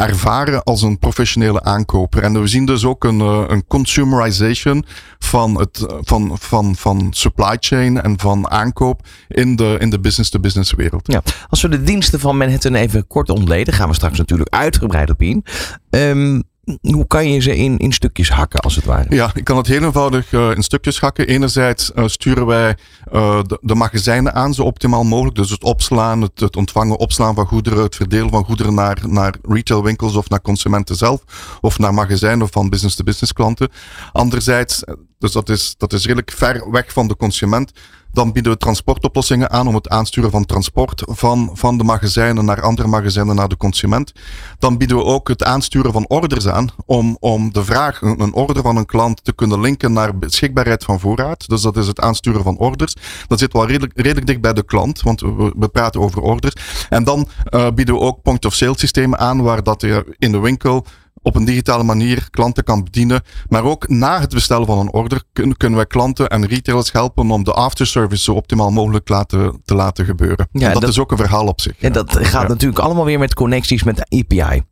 ervaren 0.00 0.62
als 0.62 0.82
een 0.82 0.98
professionele 0.98 1.62
aankoper. 1.62 2.22
En 2.22 2.40
we 2.40 2.46
zien 2.46 2.66
dus 2.66 2.84
ook 2.84 3.04
een, 3.04 3.18
uh, 3.18 3.44
een 3.46 3.66
consumerization 3.66 4.84
van, 5.18 5.58
het, 5.58 5.86
van, 6.00 6.36
van, 6.40 6.76
van 6.76 7.06
supply 7.10 7.56
chain 7.60 8.02
en 8.02 8.18
van 8.18 8.50
aankoop 8.50 9.06
in 9.28 9.56
de, 9.56 9.76
in 9.78 9.90
de 9.90 10.00
business-to-business 10.00 10.74
wereld. 10.74 11.12
Ja. 11.12 11.22
Als 11.48 11.62
we 11.62 11.68
de 11.68 11.82
diensten 11.82 12.20
van 12.20 12.36
Manhattan 12.36 12.74
even 12.74 13.06
kort 13.06 13.30
ontleden, 13.30 13.74
gaan 13.74 13.88
we 13.88 13.94
straks 13.94 14.18
natuurlijk 14.18 14.54
uitgebreid 14.54 15.10
op 15.10 15.22
in. 15.22 15.44
Ehm, 15.90 16.40
hoe 16.80 17.06
kan 17.06 17.28
je 17.28 17.40
ze 17.40 17.56
in, 17.56 17.78
in 17.78 17.92
stukjes 17.92 18.30
hakken, 18.30 18.60
als 18.60 18.76
het 18.76 18.84
ware? 18.84 19.14
Ja, 19.14 19.30
ik 19.34 19.44
kan 19.44 19.56
het 19.56 19.66
heel 19.66 19.82
eenvoudig 19.82 20.32
uh, 20.32 20.50
in 20.50 20.62
stukjes 20.62 21.00
hakken. 21.00 21.26
Enerzijds 21.26 21.92
uh, 21.94 22.06
sturen 22.06 22.46
wij 22.46 22.76
de, 23.10 23.58
de, 23.60 23.74
magazijnen 23.74 24.34
aan 24.34 24.54
zo 24.54 24.62
optimaal 24.62 25.04
mogelijk. 25.04 25.36
Dus 25.36 25.50
het 25.50 25.64
opslaan, 25.64 26.20
het, 26.20 26.40
het, 26.40 26.56
ontvangen, 26.56 26.98
opslaan 26.98 27.34
van 27.34 27.46
goederen, 27.46 27.82
het 27.82 27.96
verdelen 27.96 28.30
van 28.30 28.44
goederen 28.44 28.74
naar, 28.74 28.98
naar 29.06 29.34
retailwinkels 29.42 30.16
of 30.16 30.28
naar 30.28 30.42
consumenten 30.42 30.96
zelf. 30.96 31.22
Of 31.60 31.78
naar 31.78 31.94
magazijnen 31.94 32.48
van 32.50 32.68
business-to-business 32.68 33.32
klanten. 33.32 33.68
Anderzijds, 34.12 34.82
dus 35.20 35.32
dat 35.32 35.48
is, 35.48 35.74
dat 35.78 35.92
is 35.92 36.04
redelijk 36.04 36.30
ver 36.30 36.70
weg 36.70 36.92
van 36.92 37.08
de 37.08 37.16
consument. 37.16 37.72
Dan 38.12 38.32
bieden 38.32 38.52
we 38.52 38.58
transportoplossingen 38.58 39.50
aan 39.50 39.66
om 39.66 39.74
het 39.74 39.88
aansturen 39.88 40.30
van 40.30 40.46
transport 40.46 41.02
van, 41.06 41.50
van 41.52 41.78
de 41.78 41.84
magazijnen 41.84 42.44
naar 42.44 42.62
andere 42.62 42.88
magazijnen 42.88 43.36
naar 43.36 43.48
de 43.48 43.56
consument. 43.56 44.12
Dan 44.58 44.78
bieden 44.78 44.96
we 44.96 45.04
ook 45.04 45.28
het 45.28 45.44
aansturen 45.44 45.92
van 45.92 46.04
orders 46.08 46.48
aan 46.48 46.68
om, 46.86 47.16
om 47.20 47.52
de 47.52 47.64
vraag, 47.64 48.00
een 48.00 48.32
order 48.32 48.62
van 48.62 48.76
een 48.76 48.86
klant 48.86 49.24
te 49.24 49.32
kunnen 49.32 49.60
linken 49.60 49.92
naar 49.92 50.18
beschikbaarheid 50.18 50.84
van 50.84 51.00
voorraad. 51.00 51.48
Dus 51.48 51.62
dat 51.62 51.76
is 51.76 51.86
het 51.86 52.00
aansturen 52.00 52.42
van 52.42 52.58
orders. 52.58 52.96
Dat 53.26 53.38
zit 53.38 53.52
wel 53.52 53.66
redelijk, 53.66 53.92
redelijk 53.96 54.26
dicht 54.26 54.40
bij 54.40 54.52
de 54.52 54.64
klant, 54.64 55.02
want 55.02 55.20
we, 55.20 55.68
praten 55.72 56.00
over 56.00 56.22
orders. 56.22 56.54
En 56.88 57.04
dan 57.04 57.28
uh, 57.50 57.70
bieden 57.74 57.94
we 57.94 58.00
ook 58.00 58.22
point-of-sale 58.22 58.78
systemen 58.78 59.18
aan 59.18 59.42
waar 59.42 59.62
dat 59.62 59.80
je 59.80 60.14
in 60.18 60.32
de 60.32 60.38
winkel 60.38 60.86
op 61.22 61.34
een 61.36 61.44
digitale 61.44 61.82
manier 61.82 62.28
klanten 62.30 62.64
kan 62.64 62.84
bedienen. 62.84 63.22
Maar 63.48 63.64
ook 63.64 63.88
na 63.88 64.20
het 64.20 64.34
bestellen 64.34 64.66
van 64.66 64.78
een 64.78 64.92
order 64.92 65.22
kunnen, 65.32 65.56
kunnen 65.56 65.76
wij 65.78 65.86
klanten 65.86 66.28
en 66.28 66.46
retailers 66.46 66.92
helpen 66.92 67.30
om 67.30 67.44
de 67.44 67.52
afterservice 67.52 68.22
zo 68.22 68.32
optimaal 68.32 68.70
mogelijk 68.70 69.08
laten, 69.08 69.60
te 69.64 69.74
laten 69.74 70.04
gebeuren. 70.04 70.48
Ja, 70.52 70.72
dat, 70.72 70.80
dat- 70.80 70.90
is 70.90 70.98
ook 70.98 71.10
een 71.10 71.16
verhaal 71.16 71.46
op 71.46 71.60
zich. 71.60 71.76
En 71.78 71.92
dat 71.92 72.12
gaat 72.16 72.42
Ja. 72.42 72.48
natuurlijk 72.48 72.78
allemaal 72.80 73.04
weer 73.04 73.18
met 73.18 73.34
connecties 73.34 73.82
met 73.82 73.96
de 73.96 74.18
API. 74.18 74.62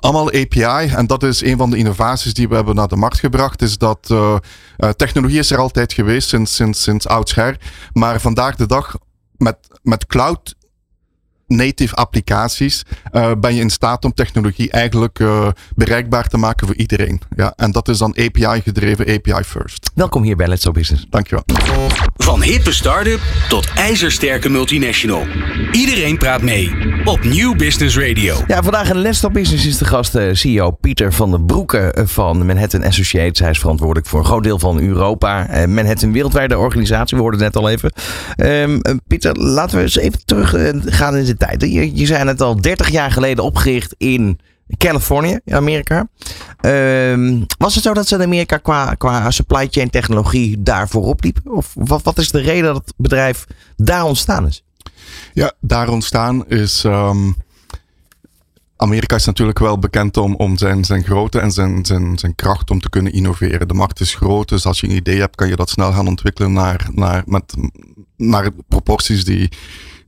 Allemaal 0.00 0.26
API. 0.32 0.86
En 0.94 1.06
dat 1.06 1.22
is 1.22 1.42
een 1.42 1.56
van 1.56 1.70
de 1.70 1.76
innovaties 1.76 2.34
die 2.34 2.48
we 2.48 2.54
hebben 2.54 2.74
naar 2.74 2.88
de 2.88 2.96
markt 2.96 3.18
gebracht. 3.18 3.62
Is 3.62 3.78
dat 3.78 4.08
uh, 4.12 4.36
uh, 4.78 4.88
technologie 4.90 5.38
is 5.38 5.50
er 5.50 5.58
altijd 5.58 5.92
geweest 5.92 6.28
sinds, 6.28 6.54
sinds, 6.54 6.82
sinds 6.82 7.06
oudsher. 7.08 7.56
Maar 7.92 8.20
vandaag 8.20 8.56
de 8.56 8.66
dag 8.66 8.94
met, 9.36 9.56
met 9.82 10.06
cloud 10.06 10.54
native 11.48 11.94
applicaties 11.94 12.84
uh, 13.12 13.32
ben 13.40 13.54
je 13.54 13.60
in 13.60 13.70
staat 13.70 14.04
om 14.04 14.14
technologie 14.14 14.70
eigenlijk 14.70 15.18
uh, 15.18 15.48
bereikbaar 15.74 16.28
te 16.28 16.36
maken 16.36 16.66
voor 16.66 16.76
iedereen. 16.76 17.20
Ja, 17.36 17.52
en 17.56 17.70
dat 17.70 17.88
is 17.88 17.98
dan 17.98 18.10
API 18.10 18.60
gedreven, 18.64 19.06
API 19.06 19.44
first. 19.44 19.90
Welkom 19.94 20.22
hier 20.22 20.36
bij 20.36 20.48
Let's 20.48 20.64
Go 20.64 20.72
Business. 20.72 21.06
Dankjewel. 21.10 21.44
Van 22.16 22.42
hippe 22.42 22.72
start-up 22.72 23.20
tot 23.48 23.68
ijzersterke 23.74 24.48
multinational. 24.48 25.26
Iedereen 25.72 26.18
praat 26.18 26.42
mee 26.42 26.70
op 27.04 27.24
Nieuw 27.24 27.54
Business 27.54 27.98
Radio. 27.98 28.36
Ja, 28.46 28.62
vandaag 28.62 28.90
in 28.90 28.98
Let's 28.98 29.20
Go 29.20 29.30
Business 29.30 29.66
is 29.66 29.78
de 29.78 29.84
gast 29.84 30.14
eh, 30.14 30.28
CEO 30.32 30.70
Pieter 30.70 31.12
van 31.12 31.30
den 31.30 31.46
Broeke 31.46 31.78
eh, 31.78 32.06
van 32.06 32.46
Manhattan 32.46 32.84
Associates. 32.84 33.38
Hij 33.38 33.50
is 33.50 33.58
verantwoordelijk 33.58 34.06
voor 34.06 34.18
een 34.18 34.24
groot 34.24 34.42
deel 34.42 34.58
van 34.58 34.80
Europa. 34.80 35.48
Eh, 35.48 35.66
Manhattan, 35.66 36.08
een 36.08 36.14
wereldwijde 36.14 36.58
organisatie, 36.58 37.16
we 37.16 37.22
hoorden 37.22 37.42
het 37.42 37.54
net 37.54 37.62
al 37.62 37.70
even. 37.70 37.92
Um, 38.36 38.72
uh, 38.72 38.94
Pieter, 39.06 39.38
laten 39.38 39.76
we 39.76 39.82
eens 39.82 39.96
even 39.96 40.24
terug 40.24 40.54
uh, 40.54 40.68
gaan 40.86 41.16
in 41.16 41.24
de 41.24 41.37
Je, 41.58 41.96
je 41.96 42.14
het 42.14 42.40
al 42.40 42.60
30 42.60 42.88
jaar 42.88 43.10
geleden 43.10 43.44
opgericht 43.44 43.94
in 43.98 44.40
Californië, 44.76 45.38
in 45.44 45.54
Amerika. 45.54 46.08
Um, 46.60 47.46
was 47.58 47.74
het 47.74 47.84
zo 47.84 47.94
dat 47.94 48.08
ze 48.08 48.14
in 48.14 48.22
Amerika 48.22 48.56
qua, 48.56 48.94
qua 48.94 49.30
supply 49.30 49.68
chain 49.70 49.90
technologie 49.90 50.62
daar 50.62 50.88
voorop 50.88 51.22
liepen? 51.22 51.52
Of 51.52 51.72
wat, 51.74 52.18
is 52.18 52.30
de 52.30 52.40
reden 52.40 52.64
dat 52.64 52.76
het 52.76 52.94
bedrijf 52.96 53.46
daar 53.76 54.04
ontstaan 54.04 54.46
is? 54.46 54.64
Ja, 55.32 55.52
daar 55.60 55.88
ontstaan 55.88 56.48
is. 56.48 56.84
Um, 56.84 57.36
Amerika 58.76 59.16
is 59.16 59.24
natuurlijk 59.24 59.58
wel 59.58 59.78
bekend 59.78 60.16
om, 60.16 60.34
om 60.34 60.58
zijn, 60.58 60.84
zijn 60.84 61.04
grootte 61.04 61.38
en 61.38 61.50
zijn, 61.50 61.84
zijn, 61.84 62.18
zijn 62.18 62.34
kracht 62.34 62.70
om 62.70 62.80
te 62.80 62.90
kunnen 62.90 63.12
innoveren. 63.12 63.68
De 63.68 63.74
markt 63.74 64.00
is 64.00 64.14
groot, 64.14 64.48
dus 64.48 64.66
als 64.66 64.80
je 64.80 64.86
een 64.86 64.96
idee 64.96 65.20
hebt, 65.20 65.36
kan 65.36 65.48
je 65.48 65.56
dat 65.56 65.70
snel 65.70 65.92
gaan 65.92 66.06
ontwikkelen 66.08 66.52
naar, 66.52 66.88
naar, 66.92 67.22
met, 67.26 67.54
naar 68.16 68.50
proporties 68.68 69.24
die, 69.24 69.50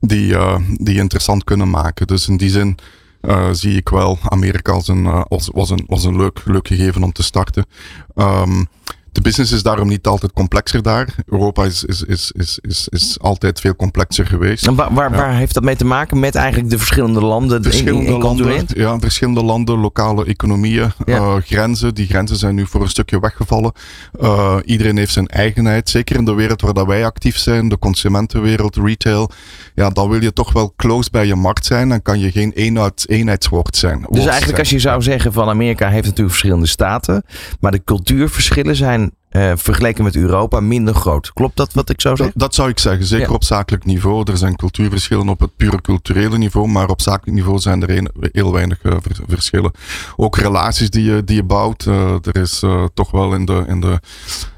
die, 0.01 0.31
uh, 0.31 0.57
die 0.77 0.97
interessant 0.97 1.43
kunnen 1.43 1.69
maken. 1.69 2.07
Dus 2.07 2.27
in 2.27 2.37
die 2.37 2.49
zin 2.49 2.77
uh, 3.21 3.47
zie 3.51 3.75
ik 3.75 3.89
wel 3.89 4.17
Amerika 4.23 4.71
als 4.71 4.87
een, 4.87 5.03
uh, 5.03 5.23
als, 5.27 5.49
was 5.53 5.69
een, 5.69 5.83
was 5.87 6.03
een 6.03 6.17
leuk, 6.17 6.41
leuk 6.45 6.67
gegeven 6.67 7.03
om 7.03 7.11
te 7.11 7.23
starten. 7.23 7.65
Um, 8.15 8.67
de 9.11 9.21
business 9.21 9.51
is 9.51 9.63
daarom 9.63 9.87
niet 9.87 10.07
altijd 10.07 10.31
complexer 10.31 10.81
daar. 10.81 11.15
Europa 11.25 11.65
is, 11.65 11.83
is, 11.83 12.03
is, 12.03 12.31
is, 12.31 12.59
is, 12.61 12.87
is 12.89 13.17
altijd 13.19 13.59
veel 13.59 13.75
complexer 13.75 14.25
geweest. 14.25 14.67
En 14.67 14.75
waar, 14.75 14.93
waar, 14.93 15.11
waar 15.11 15.35
heeft 15.35 15.53
dat 15.53 15.63
mee 15.63 15.75
te 15.75 15.85
maken 15.85 16.19
met 16.19 16.35
eigenlijk 16.35 16.69
de 16.69 16.77
verschillende 16.77 17.21
landen? 17.21 17.63
Verschillende 17.63 18.05
in, 18.05 18.13
in 18.13 18.21
landen, 18.21 18.65
ja, 18.67 18.99
verschillende 18.99 19.43
landen, 19.43 19.79
lokale 19.79 20.25
economieën, 20.25 20.91
ja. 21.05 21.17
uh, 21.17 21.35
grenzen. 21.35 21.93
Die 21.93 22.07
grenzen 22.07 22.37
zijn 22.37 22.55
nu 22.55 22.65
voor 22.65 22.81
een 22.81 22.89
stukje 22.89 23.19
weggevallen. 23.19 23.71
Uh, 24.21 24.55
iedereen 24.65 24.97
heeft 24.97 25.13
zijn 25.13 25.27
eigenheid. 25.27 25.89
Zeker 25.89 26.15
in 26.15 26.25
de 26.25 26.33
wereld 26.33 26.61
waar 26.61 26.73
dat 26.73 26.87
wij 26.87 27.05
actief 27.05 27.37
zijn, 27.37 27.69
de 27.69 27.79
consumentenwereld, 27.79 28.75
retail. 28.75 29.31
Ja, 29.75 29.89
dan 29.89 30.09
wil 30.09 30.21
je 30.21 30.33
toch 30.33 30.53
wel 30.53 30.73
close 30.75 31.09
bij 31.11 31.25
je 31.25 31.35
markt 31.35 31.65
zijn. 31.65 31.89
Dan 31.89 32.01
kan 32.01 32.19
je 32.19 32.31
geen 32.31 32.51
eenheid, 32.51 33.05
eenheidswoord 33.07 33.75
zijn. 33.75 34.05
Dus 34.09 34.25
eigenlijk 34.25 34.59
als 34.59 34.69
je 34.69 34.79
zou 34.79 35.01
zeggen 35.01 35.33
van 35.33 35.49
Amerika 35.49 35.89
heeft 35.89 36.05
natuurlijk 36.05 36.29
verschillende 36.29 36.67
staten. 36.67 37.23
Maar 37.59 37.71
de 37.71 37.83
cultuurverschillen 37.83 38.75
zijn 38.75 39.00
uh, 39.31 39.51
vergeleken 39.55 40.03
met 40.03 40.15
Europa 40.15 40.59
minder 40.59 40.93
groot. 40.93 41.33
Klopt 41.33 41.57
dat 41.57 41.73
wat 41.73 41.89
ik 41.89 42.01
zou 42.01 42.15
zeggen? 42.15 42.39
Dat, 42.39 42.47
dat 42.47 42.55
zou 42.55 42.69
ik 42.69 42.79
zeggen. 42.79 43.05
Zeker 43.05 43.27
ja. 43.27 43.33
op 43.33 43.43
zakelijk 43.43 43.85
niveau. 43.85 44.31
Er 44.31 44.37
zijn 44.37 44.55
cultuurverschillen 44.55 45.29
op 45.29 45.39
het 45.39 45.55
pure 45.55 45.81
culturele 45.81 46.37
niveau. 46.37 46.67
Maar 46.67 46.89
op 46.89 47.01
zakelijk 47.01 47.37
niveau 47.37 47.59
zijn 47.59 47.81
er 47.81 47.97
een, 47.97 48.09
heel 48.31 48.53
weinig 48.53 48.83
uh, 48.83 48.97
verschillen. 49.27 49.71
Ook 50.15 50.37
relaties 50.37 50.89
die 50.89 51.03
je, 51.03 51.23
die 51.23 51.35
je 51.35 51.43
bouwt. 51.43 51.85
Uh, 51.85 52.15
er 52.21 52.35
is 52.35 52.63
toch 52.93 53.11
wel 53.11 53.33
in, 53.33 53.45
de, 53.45 53.63
in, 53.67 53.81
de, 53.81 53.99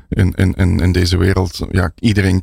in, 0.09 0.33
in, 0.33 0.79
in 0.79 0.91
deze 0.91 1.17
wereld. 1.17 1.67
Ja, 1.71 1.91
iedereen 1.99 2.41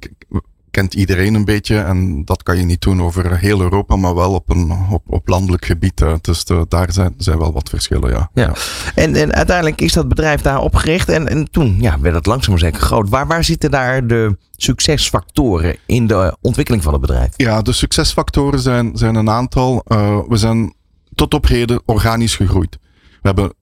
kent 0.71 0.95
iedereen 0.95 1.35
een 1.35 1.45
beetje. 1.45 1.77
En 1.77 2.25
dat 2.25 2.43
kan 2.43 2.57
je 2.57 2.65
niet 2.65 2.81
doen 2.81 3.03
over 3.03 3.39
heel 3.39 3.61
Europa, 3.61 3.97
maar 3.97 4.15
wel 4.15 4.35
op, 4.35 4.51
een, 4.51 4.73
op, 4.91 5.03
op 5.07 5.29
landelijk 5.29 5.65
gebied. 5.65 6.05
Dus 6.21 6.45
de, 6.45 6.67
daar 6.69 6.93
zijn, 6.93 7.15
zijn 7.17 7.39
wel 7.39 7.53
wat 7.53 7.69
verschillen, 7.69 8.11
ja. 8.11 8.31
ja. 8.35 8.53
En, 8.95 9.15
en 9.15 9.35
uiteindelijk 9.35 9.81
is 9.81 9.93
dat 9.93 10.09
bedrijf 10.09 10.41
daar 10.41 10.61
opgericht. 10.61 11.09
En, 11.09 11.29
en 11.29 11.51
toen 11.51 11.77
ja, 11.81 12.01
werd 12.01 12.15
het 12.15 12.27
langzaam 12.27 12.59
zeker 12.59 12.81
groot. 12.81 13.09
Waar, 13.09 13.27
waar 13.27 13.45
zitten 13.45 13.71
daar 13.71 14.07
de 14.07 14.37
succesfactoren 14.57 15.77
in 15.87 16.07
de 16.07 16.37
ontwikkeling 16.41 16.83
van 16.83 16.93
het 16.93 17.01
bedrijf? 17.01 17.33
Ja, 17.37 17.63
de 17.63 17.73
succesfactoren 17.73 18.61
zijn, 18.61 18.97
zijn 18.97 19.15
een 19.15 19.31
aantal. 19.31 19.85
Uh, 19.89 20.19
we 20.29 20.37
zijn 20.37 20.75
tot 21.15 21.35
op 21.35 21.47
heden 21.47 21.83
organisch 21.85 22.37
gegroeid. 22.37 22.79
We 23.23 23.29
hebben 23.29 23.53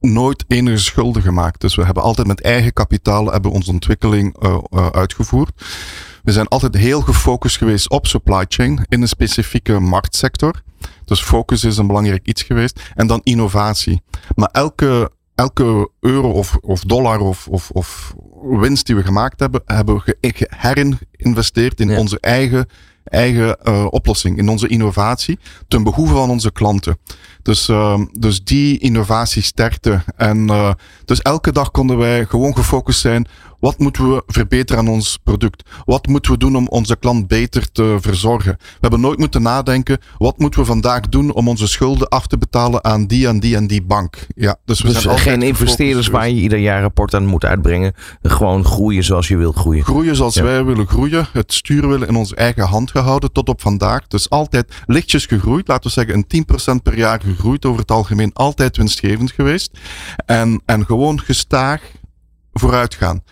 nooit 0.00 0.44
enige 0.48 0.78
schulden 0.78 1.22
gemaakt. 1.22 1.60
Dus 1.60 1.74
we 1.74 1.84
hebben 1.84 2.02
altijd 2.02 2.26
met 2.26 2.40
eigen 2.40 2.72
kapitaal 2.72 3.32
hebben 3.32 3.50
onze 3.50 3.70
ontwikkeling 3.70 4.44
uh, 4.44 4.58
uh, 4.70 4.86
uitgevoerd. 4.86 5.50
We 6.22 6.32
zijn 6.32 6.48
altijd 6.48 6.74
heel 6.74 7.00
gefocust 7.00 7.56
geweest 7.56 7.90
op 7.90 8.06
supply 8.06 8.44
chain 8.48 8.84
in 8.88 9.02
een 9.02 9.08
specifieke 9.08 9.78
marktsector. 9.78 10.62
Dus 11.04 11.20
focus 11.22 11.64
is 11.64 11.76
een 11.76 11.86
belangrijk 11.86 12.26
iets 12.26 12.42
geweest. 12.42 12.80
En 12.94 13.06
dan 13.06 13.20
innovatie. 13.22 14.02
Maar 14.34 14.48
elke, 14.52 15.10
elke 15.34 15.90
euro 16.00 16.30
of, 16.30 16.56
of 16.60 16.80
dollar 16.80 17.18
of, 17.18 17.48
of, 17.48 17.70
of 17.70 18.14
winst 18.42 18.86
die 18.86 18.94
we 18.94 19.02
gemaakt 19.02 19.40
hebben, 19.40 19.62
hebben 19.66 20.02
we 20.04 20.46
herinvesteerd 20.56 21.80
in 21.80 21.88
ja. 21.88 21.98
onze 21.98 22.20
eigen, 22.20 22.66
eigen 23.04 23.56
uh, 23.64 23.86
oplossing, 23.90 24.38
in 24.38 24.48
onze 24.48 24.68
innovatie, 24.68 25.38
ten 25.68 25.82
behoeve 25.82 26.14
van 26.14 26.30
onze 26.30 26.52
klanten. 26.52 26.98
Dus, 27.42 27.68
uh, 27.68 28.00
dus 28.12 28.44
die 28.44 28.78
innovatie 28.78 29.42
sterkte. 29.42 30.04
En 30.16 30.38
uh, 30.38 30.72
dus 31.04 31.22
elke 31.22 31.52
dag 31.52 31.70
konden 31.70 31.96
wij 31.98 32.24
gewoon 32.24 32.56
gefocust 32.56 33.00
zijn 33.00 33.26
wat 33.62 33.78
moeten 33.78 34.14
we 34.14 34.22
verbeteren 34.26 34.82
aan 34.82 34.88
ons 34.88 35.18
product? 35.24 35.68
Wat 35.84 36.06
moeten 36.06 36.32
we 36.32 36.38
doen 36.38 36.56
om 36.56 36.68
onze 36.68 36.96
klant 36.96 37.28
beter 37.28 37.72
te 37.72 37.96
verzorgen? 38.00 38.56
We 38.58 38.78
hebben 38.80 39.00
nooit 39.00 39.18
moeten 39.18 39.42
nadenken, 39.42 39.98
wat 40.18 40.38
moeten 40.38 40.60
we 40.60 40.66
vandaag 40.66 41.00
doen 41.00 41.32
om 41.32 41.48
onze 41.48 41.66
schulden 41.66 42.08
af 42.08 42.26
te 42.26 42.38
betalen 42.38 42.84
aan 42.84 43.06
die 43.06 43.26
en 43.26 43.40
die 43.40 43.56
en 43.56 43.66
die 43.66 43.82
bank? 43.82 44.26
Ja, 44.34 44.56
dus 44.64 44.80
we 44.80 44.88
dus 44.88 45.02
zijn 45.02 45.18
geen 45.18 45.42
investeerders 45.42 46.08
waar 46.08 46.28
je 46.28 46.34
ieder 46.34 46.58
jaar 46.58 46.80
rapport 46.80 47.14
aan 47.14 47.26
moet 47.26 47.44
uitbrengen. 47.44 47.94
Gewoon 48.22 48.64
groeien 48.64 49.04
zoals 49.04 49.28
je 49.28 49.36
wilt 49.36 49.56
groeien. 49.56 49.84
Groeien 49.84 50.16
zoals 50.16 50.34
ja. 50.34 50.42
wij 50.42 50.64
willen 50.64 50.86
groeien. 50.86 51.26
Het 51.32 51.52
stuur 51.52 51.88
willen 51.88 52.08
in 52.08 52.16
onze 52.16 52.36
eigen 52.36 52.64
hand 52.64 52.90
gehouden 52.90 53.32
tot 53.32 53.48
op 53.48 53.60
vandaag. 53.60 54.06
Dus 54.06 54.30
altijd 54.30 54.74
lichtjes 54.86 55.26
gegroeid. 55.26 55.68
Laten 55.68 55.84
we 55.84 55.90
zeggen 55.90 56.24
een 56.28 56.76
10% 56.78 56.82
per 56.82 56.96
jaar 56.96 57.20
gegroeid. 57.20 57.64
Over 57.64 57.80
het 57.80 57.90
algemeen 57.90 58.32
altijd 58.32 58.76
winstgevend 58.76 59.30
geweest. 59.30 59.78
En, 60.26 60.62
en 60.66 60.86
gewoon 60.86 61.20
gestaag 61.20 61.82
vooruit 62.52 62.94
gaan 62.94 63.22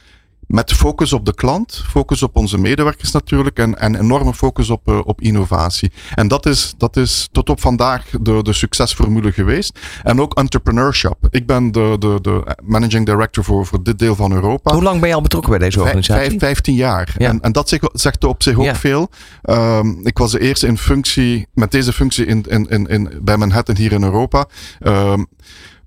met 0.50 0.72
focus 0.72 1.12
op 1.12 1.24
de 1.24 1.34
klant, 1.34 1.84
focus 1.88 2.22
op 2.22 2.36
onze 2.36 2.58
medewerkers 2.58 3.10
natuurlijk 3.10 3.58
en, 3.58 3.78
en 3.78 3.94
enorme 3.94 4.34
focus 4.34 4.70
op, 4.70 4.88
uh, 4.88 5.00
op 5.04 5.20
innovatie. 5.20 5.92
En 6.14 6.28
dat 6.28 6.46
is, 6.46 6.74
dat 6.76 6.96
is 6.96 7.28
tot 7.32 7.50
op 7.50 7.60
vandaag 7.60 8.04
de, 8.20 8.42
de 8.42 8.52
succesformule 8.52 9.32
geweest. 9.32 9.78
En 10.02 10.20
ook 10.20 10.34
entrepreneurship. 10.34 11.16
Ik 11.30 11.46
ben 11.46 11.72
de, 11.72 11.96
de, 11.98 12.18
de 12.22 12.56
managing 12.62 13.06
director 13.06 13.44
voor, 13.44 13.66
voor 13.66 13.82
dit 13.82 13.98
deel 13.98 14.14
van 14.14 14.32
Europa. 14.32 14.72
Hoe 14.72 14.82
lang 14.82 15.00
ben 15.00 15.08
je 15.08 15.14
al 15.14 15.22
betrokken 15.22 15.50
bij 15.50 15.58
deze 15.60 15.80
organisatie? 15.80 16.28
Vijf, 16.28 16.38
vijftien 16.38 16.74
jaar. 16.74 17.14
Ja. 17.18 17.28
En, 17.28 17.40
en 17.40 17.52
dat 17.52 17.68
zegt, 17.68 17.88
zegt 17.92 18.24
op 18.24 18.42
zich 18.42 18.56
ook 18.56 18.64
ja. 18.64 18.74
veel. 18.74 19.10
Um, 19.42 20.00
ik 20.06 20.18
was 20.18 20.30
de 20.30 20.40
eerste 20.40 20.66
in 20.66 20.78
functie, 20.78 21.46
met 21.54 21.70
deze 21.70 21.92
functie 21.92 22.26
in, 22.26 22.44
in, 22.48 22.68
in, 22.68 22.86
in, 22.86 23.10
bij 23.22 23.36
Manhattan 23.36 23.76
hier 23.76 23.92
in 23.92 24.02
Europa. 24.02 24.46
Um, 24.80 25.26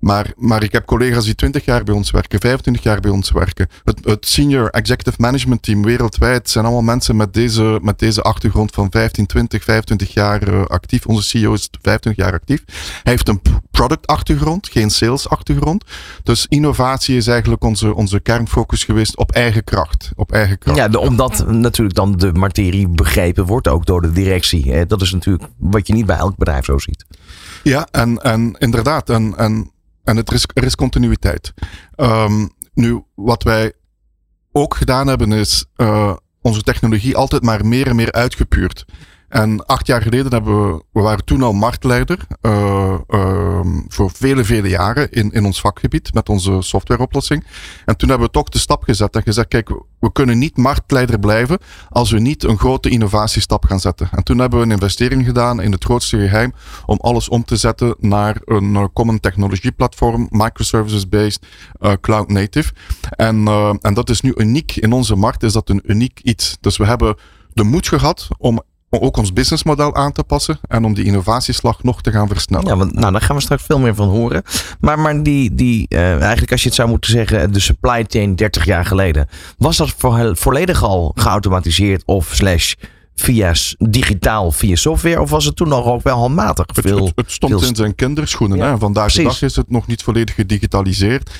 maar, 0.04 0.32
maar 0.36 0.62
ik 0.62 0.72
heb 0.72 0.84
collega's 0.84 1.24
die 1.24 1.34
20 1.34 1.64
jaar 1.64 1.84
bij 1.84 1.94
ons 1.94 2.10
werken, 2.10 2.40
25 2.40 2.82
jaar 2.82 3.00
bij 3.00 3.10
ons 3.10 3.30
werken. 3.30 3.68
Het, 3.84 4.04
het 4.04 4.26
senior 4.26 4.70
executive 4.70 5.16
management 5.18 5.62
team 5.62 5.82
wereldwijd 5.82 6.50
zijn 6.50 6.64
allemaal 6.64 6.82
mensen 6.82 7.16
met 7.16 7.34
deze, 7.34 7.78
met 7.82 7.98
deze 7.98 8.22
achtergrond 8.22 8.72
van 8.72 8.86
15, 8.90 9.26
20, 9.26 9.64
25 9.64 10.14
jaar 10.14 10.48
uh, 10.48 10.64
actief. 10.64 11.06
Onze 11.06 11.22
CEO 11.22 11.52
is 11.52 11.68
25 11.82 12.24
jaar 12.24 12.32
actief. 12.32 12.62
Hij 13.02 13.12
heeft 13.12 13.28
een 13.28 13.40
product 13.70 14.06
achtergrond, 14.06 14.68
geen 14.68 14.90
sales 14.90 15.28
achtergrond. 15.28 15.84
Dus 16.22 16.46
innovatie 16.48 17.16
is 17.16 17.26
eigenlijk 17.26 17.64
onze, 17.64 17.94
onze 17.94 18.20
kernfocus 18.20 18.84
geweest 18.84 19.16
op 19.16 19.32
eigen 19.32 19.64
kracht. 19.64 20.10
Op 20.16 20.32
eigen 20.32 20.58
kracht. 20.58 20.78
Ja, 20.78 20.88
de, 20.88 20.98
omdat 20.98 21.46
natuurlijk 21.48 21.96
dan 21.96 22.16
de 22.16 22.32
materie 22.32 22.88
begrepen 22.88 23.44
wordt 23.46 23.68
ook 23.68 23.86
door 23.86 24.02
de 24.02 24.12
directie. 24.12 24.86
Dat 24.86 25.02
is 25.02 25.12
natuurlijk 25.12 25.44
wat 25.58 25.86
je 25.86 25.92
niet 25.92 26.06
bij 26.06 26.16
elk 26.16 26.36
bedrijf 26.36 26.64
zo 26.64 26.78
ziet. 26.78 27.04
Ja, 27.62 27.88
en, 27.90 28.22
en 28.22 28.56
inderdaad. 28.58 29.10
En, 29.10 29.36
en 29.36 29.72
en 30.04 30.16
het 30.16 30.32
is, 30.32 30.44
er 30.54 30.64
is 30.64 30.74
continuïteit. 30.74 31.52
Um, 31.96 32.50
nu, 32.74 33.04
wat 33.14 33.42
wij 33.42 33.72
ook 34.52 34.74
gedaan 34.74 35.06
hebben, 35.06 35.32
is 35.32 35.64
uh, 35.76 36.14
onze 36.40 36.62
technologie 36.62 37.16
altijd 37.16 37.42
maar 37.42 37.66
meer 37.66 37.86
en 37.86 37.96
meer 37.96 38.12
uitgepuurd. 38.12 38.84
En 39.34 39.66
acht 39.66 39.86
jaar 39.86 40.02
geleden 40.02 40.32
hebben 40.32 40.66
we, 40.66 40.82
we 40.92 41.00
waren 41.00 41.24
toen 41.24 41.42
al 41.42 41.52
marktleider 41.52 42.18
uh, 42.42 42.94
voor 43.88 44.10
vele, 44.10 44.44
vele 44.44 44.68
jaren 44.68 45.10
in, 45.10 45.32
in 45.32 45.44
ons 45.44 45.60
vakgebied 45.60 46.14
met 46.14 46.28
onze 46.28 46.56
softwareoplossing. 46.60 47.44
En 47.84 47.96
toen 47.96 48.08
hebben 48.08 48.26
we 48.26 48.32
toch 48.32 48.48
de 48.48 48.58
stap 48.58 48.82
gezet 48.82 49.16
en 49.16 49.22
gezegd, 49.22 49.48
kijk, 49.48 49.68
we 50.00 50.12
kunnen 50.12 50.38
niet 50.38 50.56
marktleider 50.56 51.18
blijven 51.18 51.58
als 51.88 52.10
we 52.10 52.18
niet 52.18 52.44
een 52.44 52.58
grote 52.58 52.88
innovatiestap 52.88 53.64
gaan 53.64 53.80
zetten. 53.80 54.08
En 54.12 54.24
toen 54.24 54.38
hebben 54.38 54.58
we 54.58 54.64
een 54.64 54.70
investering 54.70 55.24
gedaan 55.24 55.60
in 55.60 55.72
het 55.72 55.84
grootste 55.84 56.18
geheim 56.18 56.52
om 56.86 56.98
alles 57.00 57.28
om 57.28 57.44
te 57.44 57.56
zetten 57.56 57.94
naar 57.98 58.40
een 58.44 58.74
uh, 58.74 58.84
common 58.92 59.20
technology 59.20 59.70
platform, 59.72 60.28
microservices-based, 60.30 61.46
uh, 61.80 61.92
cloud 62.00 62.28
native. 62.28 62.72
En, 63.10 63.48
en 63.80 63.94
dat 63.94 64.10
is 64.10 64.20
nu 64.20 64.32
uniek 64.36 64.76
in 64.76 64.92
onze 64.92 65.16
markt, 65.16 65.42
is 65.42 65.52
dat 65.52 65.68
een 65.68 65.82
uniek 65.84 66.20
iets. 66.22 66.56
Dus 66.60 66.76
we 66.76 66.86
hebben 66.86 67.16
de 67.52 67.64
moed 67.64 67.88
gehad 67.88 68.28
om 68.38 68.62
om 68.94 69.06
ook 69.06 69.16
ons 69.16 69.32
businessmodel 69.32 69.94
aan 69.94 70.12
te 70.12 70.22
passen 70.22 70.58
en 70.68 70.84
om 70.84 70.94
die 70.94 71.04
innovatieslag 71.04 71.82
nog 71.82 72.02
te 72.02 72.10
gaan 72.10 72.28
versnellen. 72.28 72.66
Ja, 72.66 72.76
want 72.76 72.94
nou, 72.94 73.12
daar 73.12 73.20
gaan 73.20 73.36
we 73.36 73.42
straks 73.42 73.62
veel 73.62 73.78
meer 73.78 73.94
van 73.94 74.08
horen. 74.08 74.42
Maar, 74.80 74.98
maar 74.98 75.22
die, 75.22 75.54
die 75.54 75.86
uh, 75.88 76.20
eigenlijk 76.20 76.52
als 76.52 76.60
je 76.62 76.66
het 76.66 76.76
zou 76.76 76.88
moeten 76.88 77.10
zeggen, 77.10 77.52
de 77.52 77.60
supply 77.60 78.04
chain 78.08 78.34
30 78.34 78.64
jaar 78.64 78.84
geleden, 78.84 79.28
was 79.58 79.76
dat 79.76 79.94
vo 79.96 80.34
volledig 80.34 80.82
al 80.82 81.12
geautomatiseerd 81.14 82.02
of 82.04 82.30
slash 82.34 82.74
via 83.14 83.54
digitaal, 83.78 84.52
via 84.52 84.76
software? 84.76 85.20
Of 85.20 85.30
was 85.30 85.44
het 85.44 85.56
toen 85.56 85.68
nog 85.68 85.84
ook 85.86 86.02
wel 86.02 86.18
handmatig? 86.18 86.64
Veel, 86.72 87.04
het, 87.04 87.12
het 87.14 87.30
stond 87.30 87.52
veel... 87.52 87.68
in 87.68 87.74
zijn 87.74 87.94
kinderschoenen. 87.94 88.58
Ja, 88.58 88.70
hè? 88.70 88.78
Vandaag 88.78 89.12
de 89.12 89.22
dag 89.22 89.42
is 89.42 89.56
het 89.56 89.70
nog 89.70 89.86
niet 89.86 90.02
volledig 90.02 90.34
gedigitaliseerd. 90.34 91.30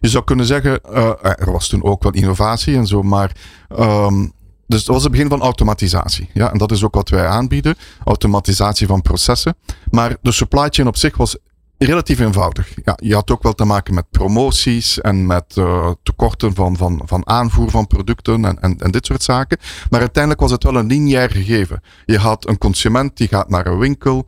Je 0.00 0.08
zou 0.08 0.24
kunnen 0.24 0.46
zeggen, 0.46 0.80
uh, 0.92 1.10
er 1.20 1.52
was 1.52 1.68
toen 1.68 1.82
ook 1.82 2.02
wel 2.02 2.12
innovatie 2.12 2.76
en 2.76 2.86
zo, 2.86 3.02
maar 3.02 3.32
um, 3.78 4.32
dus 4.66 4.84
dat 4.84 4.94
was 4.94 5.02
het 5.02 5.12
begin 5.12 5.28
van 5.28 5.40
automatisatie. 5.40 6.30
Ja, 6.32 6.52
en 6.52 6.58
dat 6.58 6.72
is 6.72 6.84
ook 6.84 6.94
wat 6.94 7.08
wij 7.08 7.26
aanbieden. 7.26 7.74
Automatisatie 8.04 8.86
van 8.86 9.02
processen. 9.02 9.56
Maar 9.90 10.16
de 10.22 10.32
supply 10.32 10.66
chain 10.70 10.88
op 10.88 10.96
zich 10.96 11.16
was 11.16 11.36
relatief 11.78 12.18
eenvoudig. 12.18 12.72
Ja, 12.84 12.98
je 13.02 13.14
had 13.14 13.30
ook 13.30 13.42
wel 13.42 13.52
te 13.52 13.64
maken 13.64 13.94
met 13.94 14.10
promoties 14.10 15.00
en 15.00 15.26
met 15.26 15.56
uh, 15.58 15.90
tekorten 16.02 16.54
van, 16.54 16.76
van, 16.76 17.02
van 17.04 17.26
aanvoer 17.28 17.70
van 17.70 17.86
producten 17.86 18.44
en, 18.44 18.60
en, 18.60 18.78
en 18.78 18.90
dit 18.90 19.06
soort 19.06 19.22
zaken. 19.22 19.58
Maar 19.90 20.00
uiteindelijk 20.00 20.42
was 20.42 20.50
het 20.50 20.62
wel 20.62 20.76
een 20.76 20.86
lineair 20.86 21.30
gegeven. 21.30 21.82
Je 22.04 22.18
had 22.18 22.48
een 22.48 22.58
consument 22.58 23.16
die 23.16 23.28
gaat 23.28 23.48
naar 23.48 23.66
een 23.66 23.78
winkel, 23.78 24.26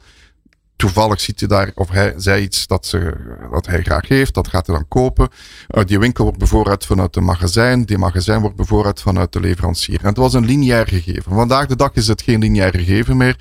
toevallig 0.76 1.20
ziet 1.20 1.40
hij 1.40 1.48
daar, 1.48 1.70
of 1.74 1.90
hij 1.90 2.14
zei 2.16 2.42
iets 2.42 2.66
dat, 2.66 2.86
ze, 2.86 3.14
dat 3.50 3.66
hij 3.66 3.82
graag 3.82 4.08
heeft, 4.08 4.34
dat 4.34 4.48
gaat 4.48 4.66
hij 4.66 4.76
dan 4.76 4.88
kopen. 4.88 5.28
Uh, 5.68 5.84
die 5.84 5.98
winkel 5.98 6.24
wordt 6.24 6.38
bevoorraad 6.38 6.86
vanuit 6.86 7.14
de 7.14 7.20
magazijn, 7.20 7.84
die 7.84 7.98
magazijn 7.98 8.40
wordt 8.40 8.56
bevoorraad 8.56 9.02
vanuit 9.02 9.32
de 9.32 9.40
leverancier. 9.40 10.00
En 10.00 10.06
het 10.06 10.16
was 10.16 10.34
een 10.34 10.44
lineair 10.44 10.86
gegeven. 10.86 11.32
Vandaag 11.32 11.66
de 11.66 11.76
dag 11.76 11.92
is 11.92 12.06
het 12.06 12.22
geen 12.22 12.40
lineair 12.40 12.74
gegeven 12.74 13.16
meer. 13.16 13.38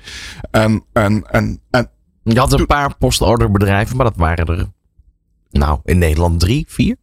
En, 0.50 0.84
en, 0.92 1.24
en, 1.30 1.60
en 1.70 1.90
je 2.22 2.38
had 2.38 2.52
een 2.52 2.66
paar 2.66 2.96
postorderbedrijven, 2.96 3.96
maar 3.96 4.06
dat 4.06 4.16
waren 4.16 4.46
er, 4.46 4.66
nou, 5.50 5.80
in 5.84 5.98
Nederland 5.98 6.40
drie, 6.40 6.64
vier? 6.68 6.96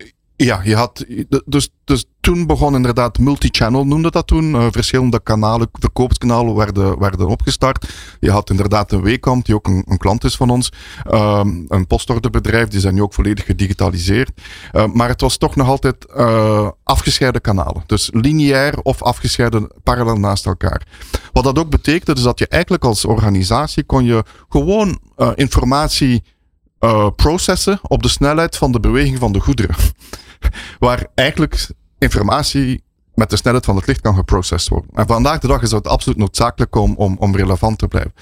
Ja, 0.44 0.62
je 0.64 0.76
had, 0.76 1.06
dus, 1.46 1.70
dus 1.84 2.06
toen 2.20 2.48
begon 2.48 2.76
inderdaad 2.76 3.20
multi-channel, 3.20 3.86
noemde 3.86 4.12
dat 4.12 4.28
toen. 4.28 4.54
Uh, 4.54 4.68
verschillende 4.72 5.20
kanalen, 5.24 5.70
verkoopskanalen 5.72 6.56
werden, 6.56 7.00
werden 7.00 7.28
opgestart. 7.28 7.94
Je 8.20 8.32
had 8.32 8.50
inderdaad 8.50 8.92
een 8.92 9.02
Weekant, 9.02 9.46
die 9.46 9.56
ook 9.56 9.68
een, 9.68 9.98
klant 9.98 10.24
is 10.24 10.36
van 10.36 10.50
ons. 10.50 10.72
Um, 11.12 11.66
een 11.68 11.88
postorderbedrijf, 11.88 12.68
die 12.68 12.80
zijn 12.80 12.94
nu 12.94 13.02
ook 13.02 13.14
volledig 13.14 13.46
gedigitaliseerd. 13.46 14.32
Uh, 14.74 14.86
maar 14.86 15.08
het 15.08 15.22
was 15.22 15.38
toch 15.38 15.56
nog 15.56 15.68
altijd 15.68 15.96
uh, 16.16 16.70
afgescheiden 16.84 17.42
kanalen. 17.42 17.84
Dus 17.86 18.10
lineair 18.14 18.80
of 18.82 19.02
afgescheiden 19.02 19.72
parallel 19.84 20.18
naast 20.18 20.46
elkaar. 20.46 20.88
Wat 21.32 21.44
dat 21.44 21.60
ook 21.60 21.70
betekende, 21.70 22.20
is 22.20 22.26
dat 22.26 22.40
je 22.40 22.48
eigenlijk 22.48 22.84
als 22.84 23.06
organisatie 23.06 23.84
kon 23.84 24.04
je 24.04 24.24
gewoon 24.50 25.00
informatie 25.36 26.24
processen 27.16 27.80
op 27.82 28.04
de 28.04 28.10
snelheid 28.10 28.58
van 28.58 28.72
de 28.72 28.80
beweging 28.80 29.20
van 29.20 29.32
de 29.32 29.40
goederen. 29.40 29.76
Waar 30.80 31.08
eigenlijk 31.16 31.68
informatie 31.98 32.84
met 33.14 33.30
de 33.30 33.36
snelheid 33.36 33.66
van 33.66 33.76
het 33.76 33.88
licht 33.88 34.02
kan 34.02 34.16
geprocessed 34.16 34.70
worden. 34.70 34.90
En 34.94 35.08
vandaag 35.08 35.40
de 35.40 35.48
dag 35.48 35.62
is 35.62 35.72
het 35.72 35.88
absoluut 35.88 36.18
noodzakelijk 36.18 36.76
om, 36.76 36.96
om, 36.96 37.16
om 37.20 37.36
relevant 37.36 37.78
te 37.78 37.88
blijven. 37.88 38.14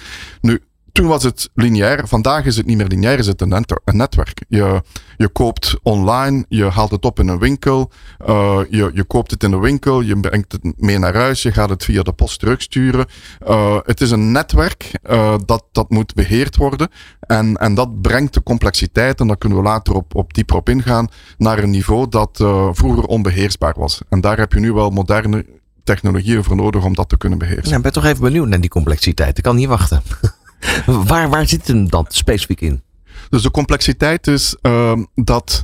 Nu, 0.41 0.63
toen 0.91 1.07
was 1.07 1.23
het 1.23 1.49
lineair. 1.53 2.07
Vandaag 2.07 2.45
is 2.45 2.57
het 2.57 2.65
niet 2.65 2.77
meer 2.77 2.87
lineair, 2.87 3.19
is 3.19 3.27
het 3.27 3.41
een, 3.41 3.65
netwerk. 3.85 4.43
Je, 4.47 4.81
je 5.17 5.27
koopt 5.27 5.77
online, 5.83 6.45
je 6.49 6.63
haalt 6.63 6.91
het 6.91 7.05
op 7.05 7.19
in 7.19 7.27
een 7.27 7.39
winkel, 7.39 7.91
uh, 8.27 8.59
je, 8.69 8.91
je 8.93 9.03
koopt 9.03 9.31
het 9.31 9.43
in 9.43 9.51
de 9.51 9.57
winkel, 9.57 10.01
je 10.01 10.19
brengt 10.19 10.51
het 10.51 10.73
mee 10.77 10.97
naar 10.97 11.15
huis, 11.15 11.41
je 11.41 11.51
gaat 11.51 11.69
het 11.69 11.83
via 11.83 12.03
de 12.03 12.11
post 12.11 12.39
terugsturen. 12.39 13.05
Uh, 13.47 13.77
het 13.85 14.01
is 14.01 14.11
een 14.11 14.31
netwerk 14.31 14.91
uh, 15.09 15.35
dat, 15.45 15.65
dat 15.71 15.89
moet 15.89 16.13
beheerd 16.13 16.55
worden. 16.55 16.89
En, 17.19 17.55
en 17.55 17.75
dat 17.75 18.01
brengt 18.01 18.33
de 18.33 18.43
complexiteit, 18.43 19.19
en 19.19 19.27
daar 19.27 19.37
kunnen 19.37 19.57
we 19.57 19.63
later 19.63 19.93
op, 19.93 20.15
op 20.15 20.33
dieper 20.33 20.55
op 20.55 20.69
ingaan, 20.69 21.07
naar 21.37 21.59
een 21.59 21.69
niveau 21.69 22.09
dat 22.09 22.37
vroeger 22.71 23.03
onbeheersbaar 23.03 23.73
was. 23.77 24.01
En 24.09 24.21
daar 24.21 24.37
heb 24.37 24.53
je 24.53 24.59
nu 24.59 24.73
wel 24.73 24.89
moderne 24.89 25.45
technologieën 25.83 26.43
voor 26.43 26.55
nodig 26.55 26.83
om 26.83 26.95
dat 26.95 27.09
te 27.09 27.17
kunnen 27.17 27.39
beheersen. 27.39 27.71
Ja, 27.71 27.79
ben 27.79 27.93
toch 27.93 28.05
even 28.05 28.21
benieuwd 28.21 28.47
naar 28.47 28.61
die 28.61 28.69
complexiteit. 28.69 29.37
Ik 29.37 29.43
kan 29.43 29.55
niet 29.55 29.67
wachten. 29.67 30.01
waar, 31.07 31.29
waar 31.29 31.47
zit 31.47 31.67
hem 31.67 31.89
dan 31.89 32.05
specifiek 32.07 32.61
in? 32.61 32.81
Dus 33.29 33.41
de 33.41 33.51
complexiteit 33.51 34.27
is 34.27 34.55
um, 34.61 35.07
dat. 35.15 35.63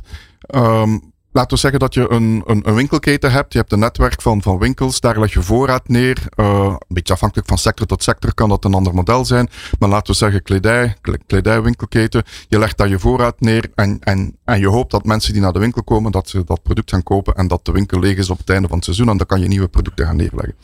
Um, 0.54 1.12
laten 1.32 1.54
we 1.54 1.56
zeggen 1.56 1.80
dat 1.80 1.94
je 1.94 2.10
een, 2.10 2.42
een, 2.46 2.68
een, 2.68 2.74
winkelketen 2.74 3.32
hebt. 3.32 3.52
Je 3.52 3.58
hebt 3.58 3.72
een 3.72 3.78
netwerk 3.78 4.22
van, 4.22 4.42
van 4.42 4.58
winkels. 4.58 5.00
Daar 5.00 5.20
leg 5.20 5.32
je 5.32 5.42
voorraad 5.42 5.88
neer. 5.88 6.22
Uh, 6.36 6.64
een 6.64 6.94
beetje 6.94 7.12
afhankelijk 7.12 7.48
van 7.48 7.58
sector 7.58 7.86
tot 7.86 8.02
sector 8.02 8.34
kan 8.34 8.48
dat 8.48 8.64
een 8.64 8.74
ander 8.74 8.94
model 8.94 9.24
zijn. 9.24 9.48
Maar 9.78 9.88
laten 9.88 10.12
we 10.12 10.18
zeggen 10.18 10.42
kledij, 10.42 10.96
kledijwinkelketen. 11.26 12.22
Je 12.48 12.58
legt 12.58 12.76
daar 12.76 12.88
je 12.88 12.98
voorraad 12.98 13.40
neer. 13.40 13.70
En, 13.74 13.98
en, 14.00 14.36
en 14.44 14.60
je 14.60 14.68
hoopt 14.68 14.90
dat 14.90 15.04
mensen 15.04 15.32
die 15.32 15.42
naar 15.42 15.52
de 15.52 15.58
winkel 15.58 15.82
komen, 15.82 16.12
dat 16.12 16.28
ze 16.28 16.44
dat 16.44 16.62
product 16.62 16.90
gaan 16.90 17.02
kopen. 17.02 17.34
En 17.34 17.48
dat 17.48 17.64
de 17.64 17.72
winkel 17.72 17.98
leeg 17.98 18.16
is 18.16 18.30
op 18.30 18.38
het 18.38 18.50
einde 18.50 18.68
van 18.68 18.76
het 18.76 18.84
seizoen. 18.84 19.08
En 19.08 19.16
dan 19.16 19.26
kan 19.26 19.40
je 19.40 19.48
nieuwe 19.48 19.68
producten 19.68 20.06
gaan 20.06 20.16
neerleggen. 20.16 20.54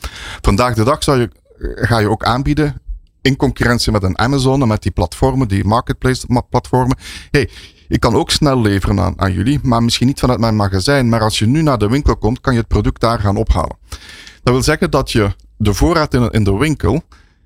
Vandaag 0.41 0.75
de 0.75 0.85
dag 0.85 1.03
zou 1.03 1.21
je, 1.21 1.31
ga 1.75 1.99
je 1.99 2.11
ook 2.11 2.25
aanbieden 2.25 2.83
in 3.25 3.37
concurrentie 3.37 3.93
met 3.93 4.03
een 4.03 4.19
Amazon 4.19 4.63
en 4.63 4.69
met 4.69 4.83
die 4.83 4.93
platformen, 4.93 5.49
die 5.49 5.65
marketplace 5.65 6.43
platformen. 6.51 6.97
Hey, 7.31 7.51
ik 7.89 8.01
kan 8.01 8.15
ook 8.15 8.31
snel 8.31 8.61
leveren 8.61 9.01
aan, 9.01 9.21
aan 9.21 9.33
jullie, 9.33 9.61
maar 9.63 9.83
misschien 9.83 10.07
niet 10.07 10.21
vanuit 10.21 10.39
mijn 10.39 10.57
magazijn. 10.57 11.09
Maar 11.09 11.21
als 11.21 11.39
je 11.39 11.47
nu 11.47 11.63
naar 11.63 11.79
de 11.79 11.89
winkel 11.89 12.17
komt, 12.17 12.41
kan 12.41 12.53
je 12.53 12.59
het 12.59 12.69
product 12.69 13.01
daar 13.01 13.21
gaan 13.21 13.37
ophalen. 13.37 13.77
Dat 14.43 14.55
wil 14.55 14.63
zeggen 14.63 14.91
dat 14.91 15.13
je 15.13 15.35
de 15.57 15.75
voorraad 15.75 16.15
in, 16.15 16.31
in 16.31 16.45
de 16.45 16.57
winkel 16.57 17.03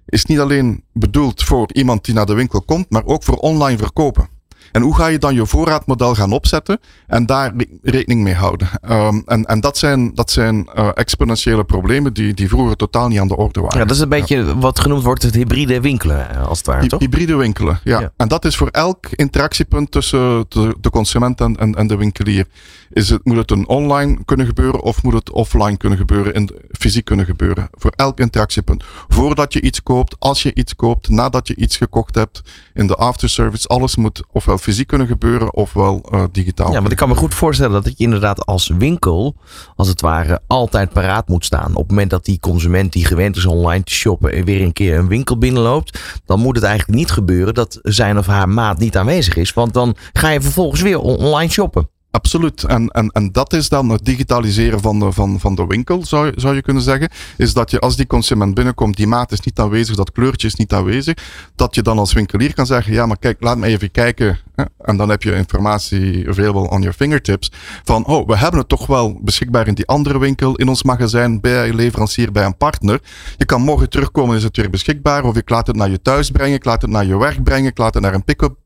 is 0.07 0.25
niet 0.25 0.39
alleen 0.39 0.85
bedoeld 0.93 1.43
voor 1.43 1.73
iemand 1.73 2.05
die 2.05 2.15
naar 2.15 2.27
de 2.27 2.35
winkel 2.35 2.63
komt, 2.63 2.91
maar 2.91 3.05
ook 3.05 3.23
voor 3.23 3.37
online 3.37 3.79
verkopen. 3.79 4.29
En 4.73 4.83
hoe 4.83 4.95
ga 4.95 5.07
je 5.07 5.19
dan 5.19 5.35
je 5.35 5.47
voorraadmodel 5.47 6.15
gaan 6.15 6.33
opzetten 6.33 6.81
en 7.07 7.27
daar 7.27 7.53
rekening 7.83 8.23
mee 8.23 8.35
houden? 8.35 8.69
Um, 8.91 9.23
en, 9.27 9.45
en 9.45 9.61
dat 9.61 9.79
zijn, 9.79 10.15
dat 10.15 10.31
zijn 10.31 10.69
uh, 10.77 10.89
exponentiële 10.95 11.65
problemen 11.65 12.13
die, 12.13 12.35
die 12.35 12.49
vroeger 12.49 12.77
totaal 12.77 13.09
niet 13.09 13.19
aan 13.19 13.29
de 13.29 13.37
orde 13.37 13.61
waren. 13.61 13.79
Ja, 13.79 13.85
dat 13.85 13.97
is 13.97 14.03
een 14.03 14.09
beetje 14.09 14.59
wat 14.59 14.81
genoemd 14.81 15.03
wordt 15.03 15.23
het 15.23 15.35
hybride 15.35 15.81
winkelen, 15.81 16.31
eh, 16.31 16.47
als 16.47 16.59
het 16.59 16.67
ware, 16.67 16.87
toch? 16.87 17.01
Hybride 17.01 17.37
winkelen, 17.37 17.81
ja. 17.85 18.01
ja. 18.01 18.13
En 18.17 18.29
dat 18.29 18.45
is 18.45 18.57
voor 18.57 18.69
elk 18.69 19.07
interactiepunt 19.11 19.91
tussen 19.91 20.45
de, 20.49 20.77
de 20.81 20.91
consument 20.91 21.41
en, 21.41 21.57
en, 21.57 21.75
en 21.75 21.87
de 21.87 21.97
winkelier. 21.97 22.47
Is 22.91 23.11
het, 23.11 23.25
moet 23.25 23.37
het 23.37 23.51
een 23.51 23.69
online 23.69 24.19
kunnen 24.25 24.47
gebeuren 24.47 24.83
of 24.83 25.03
moet 25.03 25.13
het 25.13 25.31
offline 25.31 25.77
kunnen 25.77 25.99
gebeuren, 25.99 26.35
in, 26.35 26.51
fysiek 26.79 27.05
kunnen 27.05 27.27
gebeuren? 27.27 27.69
Voor 27.73 27.93
elk 27.97 28.21
interactiepunt. 28.21 28.85
Voordat 29.09 29.53
je 29.53 29.61
iets 29.61 29.83
koopt, 29.83 30.17
als 30.19 30.43
je 30.43 30.55
iets 30.55 30.77
koopt, 30.77 31.09
nadat 31.09 31.49
je 31.49 31.57
iets 31.57 31.77
gekocht 31.77 32.15
hebt, 32.15 32.43
in 32.75 32.87
de 32.87 32.95
afterservice, 32.95 33.69
alles 33.69 33.97
moet 33.97 34.23
ofwel 34.33 34.58
fysiek 34.61 34.87
kunnen 34.87 35.07
gebeuren 35.07 35.55
ofwel 35.55 36.09
uh, 36.15 36.25
digitaal. 36.33 36.73
Ja, 36.73 36.79
want 36.79 36.91
ik 36.91 36.97
kan 36.97 37.09
me 37.09 37.15
goed 37.15 37.35
voorstellen 37.35 37.83
dat 37.83 37.99
je 37.99 38.05
inderdaad 38.05 38.47
als 38.47 38.69
winkel, 38.79 39.37
als 39.77 39.89
het 39.89 40.01
ware, 40.01 40.41
altijd 40.47 40.93
paraat 40.93 41.29
moet 41.29 41.45
staan. 41.45 41.71
Op 41.71 41.83
het 41.83 41.89
moment 41.89 42.11
dat 42.11 42.25
die 42.25 42.41
consument 42.41 42.93
die 42.93 43.05
gewend 43.05 43.37
is 43.37 43.47
online 43.47 43.85
te 43.85 43.93
shoppen 43.93 44.33
en 44.33 44.45
weer 44.45 44.63
een 44.63 44.73
keer 44.73 44.99
een 44.99 45.09
winkel 45.09 45.39
binnenloopt, 45.39 46.21
dan 46.25 46.41
moet 46.41 46.57
het 46.57 46.65
eigenlijk 46.65 46.99
niet 46.99 47.11
gebeuren 47.11 47.55
dat 47.55 47.79
zijn 47.83 48.19
of 48.19 48.27
haar 48.27 48.49
maat 48.49 48.79
niet 48.79 48.97
aanwezig 48.97 49.37
is. 49.37 49.53
Want 49.53 49.75
dan 49.75 49.97
ga 50.13 50.29
je 50.29 50.41
vervolgens 50.41 50.81
weer 50.81 50.99
online 50.99 51.51
shoppen. 51.51 51.89
Absoluut. 52.11 52.65
En, 52.65 52.89
en, 52.89 53.09
en 53.09 53.33
dat 53.33 53.53
is 53.53 53.69
dan 53.69 53.89
het 53.89 54.05
digitaliseren 54.05 54.81
van 54.81 54.99
de, 54.99 55.13
van, 55.13 55.41
van 55.41 55.55
de 55.55 55.67
winkel, 55.67 56.05
zou, 56.07 56.33
zou 56.37 56.55
je 56.55 56.63
kunnen 56.63 56.83
zeggen. 56.83 57.09
Is 57.37 57.53
dat 57.53 57.71
je 57.71 57.79
als 57.79 57.97
die 57.97 58.07
consument 58.07 58.55
binnenkomt, 58.55 58.97
die 58.97 59.07
maat 59.07 59.33
is 59.33 59.41
niet 59.41 59.59
aanwezig, 59.59 59.97
dat 59.97 60.13
kleurtje 60.13 60.47
is 60.47 60.55
niet 60.55 60.73
aanwezig. 60.73 61.17
Dat 61.55 61.75
je 61.75 61.83
dan 61.83 61.99
als 61.99 62.13
winkelier 62.13 62.55
kan 62.55 62.67
zeggen, 62.67 62.93
ja, 62.93 63.07
maar 63.07 63.19
kijk, 63.19 63.37
laat 63.41 63.59
me 63.59 63.67
even 63.67 63.91
kijken. 63.91 64.39
En 64.79 64.97
dan 64.97 65.09
heb 65.09 65.23
je 65.23 65.35
informatie 65.35 66.29
available 66.29 66.71
on 66.71 66.81
your 66.81 66.93
fingertips. 66.97 67.53
Van, 67.85 68.07
oh, 68.07 68.27
we 68.27 68.37
hebben 68.37 68.61
het 68.61 68.69
toch 68.69 68.87
wel 68.87 69.19
beschikbaar 69.23 69.67
in 69.67 69.75
die 69.75 69.87
andere 69.87 70.19
winkel, 70.19 70.57
in 70.57 70.69
ons 70.69 70.83
magazijn, 70.83 71.41
bij 71.41 71.69
een 71.69 71.75
leverancier, 71.75 72.33
bij 72.33 72.45
een 72.45 72.57
partner. 72.57 73.01
Je 73.37 73.45
kan 73.45 73.63
morgen 73.63 73.91
terugkomen, 73.91 74.37
is 74.37 74.43
het 74.43 74.57
weer 74.57 74.71
beschikbaar. 74.71 75.25
Of 75.25 75.37
ik 75.37 75.51
laat 75.51 75.67
het 75.67 75.77
naar 75.77 75.91
je 75.91 76.03
thuis 76.03 76.31
brengen, 76.31 76.55
ik 76.55 76.65
laat 76.65 76.83
het 76.83 76.91
naar 76.91 77.07
je 77.07 77.19
werk 77.19 77.43
brengen, 77.43 77.71
ik 77.71 77.79
laat 77.79 77.95
het 77.95 78.03
naar 78.03 78.15
een 78.15 78.25
pick-up 78.25 78.57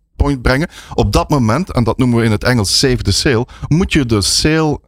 brengen. 0.40 0.68
Op 0.94 1.12
dat 1.12 1.28
moment, 1.30 1.72
en 1.72 1.84
dat 1.84 1.98
noemen 1.98 2.18
we 2.18 2.24
in 2.24 2.30
het 2.30 2.44
Engels 2.44 2.78
save 2.78 2.96
the 2.96 3.12
sale, 3.12 3.46
moet 3.68 3.92
je 3.92 4.06
de 4.06 4.22
sale 4.22 4.80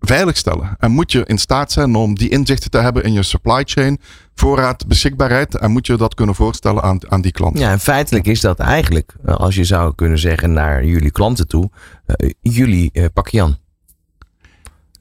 veiligstellen. 0.00 0.76
En 0.78 0.90
moet 0.90 1.12
je 1.12 1.24
in 1.24 1.38
staat 1.38 1.72
zijn 1.72 1.94
om 1.94 2.14
die 2.14 2.28
inzichten 2.28 2.70
te 2.70 2.78
hebben 2.78 3.02
in 3.02 3.12
je 3.12 3.22
supply 3.22 3.62
chain, 3.64 4.00
voorraad, 4.34 4.86
beschikbaarheid. 4.86 5.54
En 5.54 5.70
moet 5.70 5.86
je 5.86 5.96
dat 5.96 6.14
kunnen 6.14 6.34
voorstellen 6.34 6.82
aan, 6.82 7.10
aan 7.10 7.20
die 7.20 7.32
klant. 7.32 7.58
Ja, 7.58 7.70
en 7.70 7.80
feitelijk 7.80 8.26
is 8.26 8.40
dat 8.40 8.58
eigenlijk, 8.58 9.14
eh, 9.24 9.34
als 9.34 9.54
je 9.54 9.64
zou 9.64 9.94
kunnen 9.94 10.18
zeggen 10.18 10.52
naar 10.52 10.84
jullie 10.84 11.10
klanten 11.10 11.48
toe, 11.48 11.70
uh, 12.06 12.30
jullie 12.40 12.90
uh, 12.92 13.04
pak 13.12 13.28
Jan. 13.28 13.56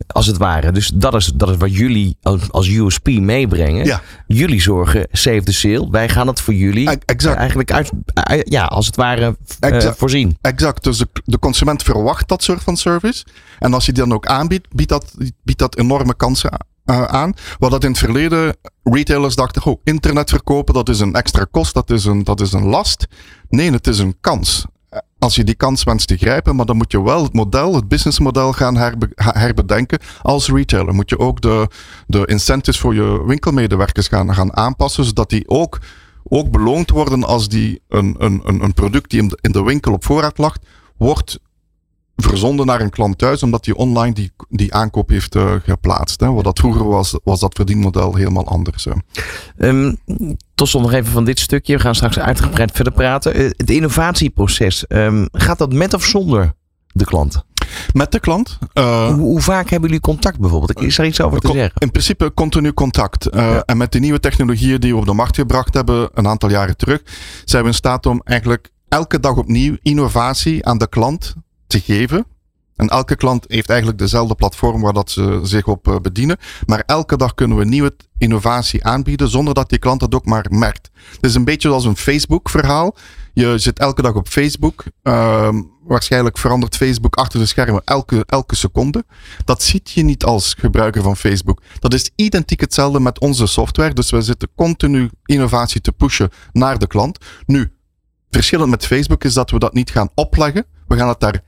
Als 0.07 0.25
het 0.25 0.37
ware. 0.37 0.71
Dus 0.71 0.91
dat 0.93 1.13
is, 1.13 1.31
dat 1.35 1.49
is 1.49 1.57
wat 1.57 1.75
jullie 1.75 2.17
als, 2.51 2.67
USP 2.67 3.07
meebrengen. 3.07 3.85
Ja. 3.85 4.01
Jullie 4.27 4.61
zorgen, 4.61 5.07
save 5.11 5.43
the 5.43 5.53
sale. 5.53 5.87
Wij 5.89 6.09
gaan 6.09 6.27
het 6.27 6.41
voor 6.41 6.53
jullie 6.53 6.89
exact. 7.05 7.37
eigenlijk 7.37 7.71
uit, 7.71 7.91
ja, 8.43 8.65
als 8.65 8.85
het 8.85 8.95
ware 8.95 9.37
exact. 9.59 9.83
Uh, 9.83 9.91
voorzien. 9.91 10.37
Exact. 10.41 10.83
Dus 10.83 10.97
de, 10.97 11.07
de, 11.23 11.39
consument 11.39 11.83
verwacht 11.83 12.27
dat 12.27 12.43
soort 12.43 12.63
van 12.63 12.77
service. 12.77 13.25
En 13.59 13.73
als 13.73 13.85
je 13.85 13.91
die 13.91 14.03
dan 14.03 14.13
ook 14.13 14.25
aanbiedt, 14.25 14.67
biedt 14.75 14.89
dat, 14.89 15.13
biedt 15.43 15.59
dat 15.59 15.77
enorme 15.77 16.15
kansen 16.15 16.51
uh, 16.85 17.03
aan. 17.03 17.33
Wat 17.59 17.71
dat 17.71 17.83
in 17.83 17.89
het 17.89 17.99
verleden 17.99 18.55
retailers 18.83 19.35
dachten, 19.35 19.65
oh, 19.65 19.81
internet 19.83 20.29
verkopen, 20.29 20.73
dat 20.73 20.89
is 20.89 20.99
een 20.99 21.13
extra 21.13 21.45
kost, 21.51 21.73
dat 21.73 21.89
is 21.89 22.05
een, 22.05 22.23
dat 22.23 22.41
is 22.41 22.53
een 22.53 22.65
last. 22.65 23.07
Nee, 23.49 23.71
het 23.71 23.87
is 23.87 23.99
een 23.99 24.17
kans 24.21 24.65
als 25.25 25.35
je 25.35 25.43
die 25.43 25.55
kans 25.55 25.83
wenst 25.83 26.07
te 26.07 26.17
grijpen, 26.17 26.55
maar 26.55 26.65
dan 26.65 26.77
moet 26.77 26.91
je 26.91 27.03
wel 27.03 27.23
het 27.23 27.33
model, 27.33 27.75
het 27.75 27.87
businessmodel 27.87 28.53
gaan 28.53 28.77
herbe 28.77 29.09
herbedenken. 29.15 29.99
Als 30.21 30.49
retailer 30.49 30.93
moet 30.93 31.09
je 31.09 31.19
ook 31.19 31.41
de, 31.41 31.67
de 32.07 32.25
incentives 32.25 32.79
voor 32.79 32.93
je 32.95 33.23
winkelmedewerkers 33.25 34.07
gaan, 34.07 34.33
gaan 34.33 34.55
aanpassen, 34.55 35.05
zodat 35.05 35.29
die 35.29 35.49
ook, 35.49 35.79
ook 36.23 36.51
beloond 36.51 36.89
worden 36.89 37.23
als 37.23 37.49
die 37.49 37.81
een, 37.89 38.15
een, 38.17 38.41
een 38.63 38.73
product 38.73 39.09
die 39.09 39.21
in 39.21 39.27
de, 39.27 39.37
in 39.41 39.51
de 39.51 39.63
winkel 39.63 39.93
op 39.93 40.05
voorraad 40.05 40.37
lag, 40.37 40.57
wordt 40.97 41.39
verzonden 42.15 42.65
naar 42.65 42.81
een 42.81 42.89
klant 42.89 43.17
thuis, 43.17 43.43
omdat 43.43 43.63
die 43.63 43.75
online 43.75 44.13
die, 44.13 44.31
die 44.49 44.73
aankoop 44.73 45.09
heeft 45.09 45.35
uh, 45.35 45.53
geplaatst. 45.63 46.19
Hè. 46.19 46.31
Wat 46.31 46.43
dat 46.43 46.59
vroeger 46.59 46.87
was, 46.87 47.19
was 47.23 47.39
dat 47.39 47.55
verdienmodel 47.55 48.15
helemaal 48.15 48.47
anders. 48.47 48.87
Um, 49.57 49.97
tot 50.55 50.67
slot 50.67 50.83
nog 50.83 50.93
even 50.93 51.11
van 51.11 51.25
dit 51.25 51.39
stukje. 51.39 51.75
We 51.75 51.81
gaan 51.81 51.95
straks 51.95 52.19
uitgebreid 52.19 52.71
verder 52.71 52.93
praten. 52.93 53.33
Eh, 53.33 53.43
het 53.43 53.69
innovatieproces, 53.69 54.85
um, 54.87 55.27
gaat 55.31 55.57
dat 55.57 55.73
met 55.73 55.93
of 55.93 56.03
zonder 56.03 56.53
de 56.91 57.05
klant? 57.05 57.43
Met 57.93 58.11
de 58.11 58.19
klant. 58.19 58.57
Uh, 58.73 59.07
hoe, 59.07 59.15
hoe, 59.15 59.41
vaak 59.41 59.69
hebben 59.69 59.89
jullie 59.89 60.03
contact 60.03 60.39
bijvoorbeeld? 60.39 60.81
Is 60.81 60.97
er 60.97 61.05
iets 61.05 61.21
over 61.21 61.39
te 61.39 61.51
zeggen? 61.51 61.71
In 61.77 61.91
principe 61.91 62.33
continu 62.33 62.73
contact. 62.73 63.35
Uh, 63.35 63.41
ja. 63.41 63.63
En 63.65 63.77
met 63.77 63.91
de 63.91 63.99
nieuwe 63.99 64.19
technologieën 64.19 64.79
die 64.79 64.93
we 64.93 64.99
op 64.99 65.05
de 65.05 65.13
markt 65.13 65.35
gebracht 65.35 65.73
hebben, 65.73 66.09
een 66.13 66.27
aantal 66.27 66.49
jaren 66.49 66.77
terug, 66.77 67.01
zijn 67.45 67.63
we 67.63 67.69
in 67.69 67.75
staat 67.75 68.05
om 68.05 68.21
eigenlijk 68.23 68.69
elke 68.87 69.19
dag 69.19 69.35
opnieuw 69.35 69.77
innovatie 69.81 70.65
aan 70.65 70.77
de 70.77 70.89
klant 70.89 71.35
te 71.67 71.79
geven. 71.79 72.25
En 72.75 72.87
elke 72.87 73.15
klant 73.15 73.45
heeft 73.47 73.69
eigenlijk 73.69 73.99
dezelfde 73.99 74.35
platform 74.35 74.81
waar 74.81 74.93
dat 74.93 75.11
ze 75.11 75.39
zich 75.43 75.67
op 75.67 75.87
eh, 75.87 75.95
bedienen. 75.99 76.37
Maar 76.65 76.83
elke 76.85 77.17
dag 77.17 77.33
kunnen 77.33 77.57
we 77.57 77.65
nieuwe 77.65 77.95
innovatie 78.17 78.83
aanbieden 78.83 79.29
zonder 79.29 79.53
dat 79.53 79.69
die 79.69 79.79
klant 79.79 79.99
dat 79.99 80.15
ook 80.15 80.25
maar 80.25 80.45
merkt. 80.49 80.89
Het 81.11 81.25
is 81.25 81.35
een 81.35 81.45
beetje 81.45 81.67
zoals 81.67 81.85
een 81.85 81.97
Facebook 81.97 82.49
verhaal. 82.49 82.95
Je 83.33 83.57
zit 83.57 83.79
elke 83.79 84.01
dag 84.01 84.13
op 84.13 84.27
Facebook. 84.27 84.83
Ehm, 85.03 85.61
waarschijnlijk 85.83 86.37
verandert 86.37 86.75
Facebook 86.75 87.15
achter 87.15 87.39
de 87.39 87.45
schermen 87.45 87.81
elke, 87.85 88.23
elke 88.25 88.55
seconde. 88.55 89.05
Dat 89.45 89.63
ziet 89.63 89.91
je 89.91 90.03
niet 90.03 90.23
als 90.23 90.53
gebruiker 90.53 91.01
van 91.01 91.17
Facebook. 91.17 91.61
Dat 91.79 91.93
is 91.93 92.11
identiek 92.15 92.59
hetzelfde 92.59 92.99
met 92.99 93.19
onze 93.19 93.47
software. 93.47 93.93
Dus 93.93 94.09
we 94.09 94.21
zitten 94.21 94.49
continu 94.55 95.09
innovatie 95.25 95.81
te 95.81 95.91
pushen 95.91 96.29
naar 96.51 96.79
de 96.79 96.87
klant. 96.87 97.17
Nu, 97.45 97.71
verschillend 98.29 98.69
met 98.69 98.85
Facebook 98.85 99.23
is 99.23 99.33
dat 99.33 99.51
we 99.51 99.59
dat 99.59 99.73
niet 99.73 99.91
gaan 99.91 100.09
opleggen. 100.15 100.65
We 100.87 100.97
gaan 100.97 101.07
het 101.07 101.19
daar 101.19 101.43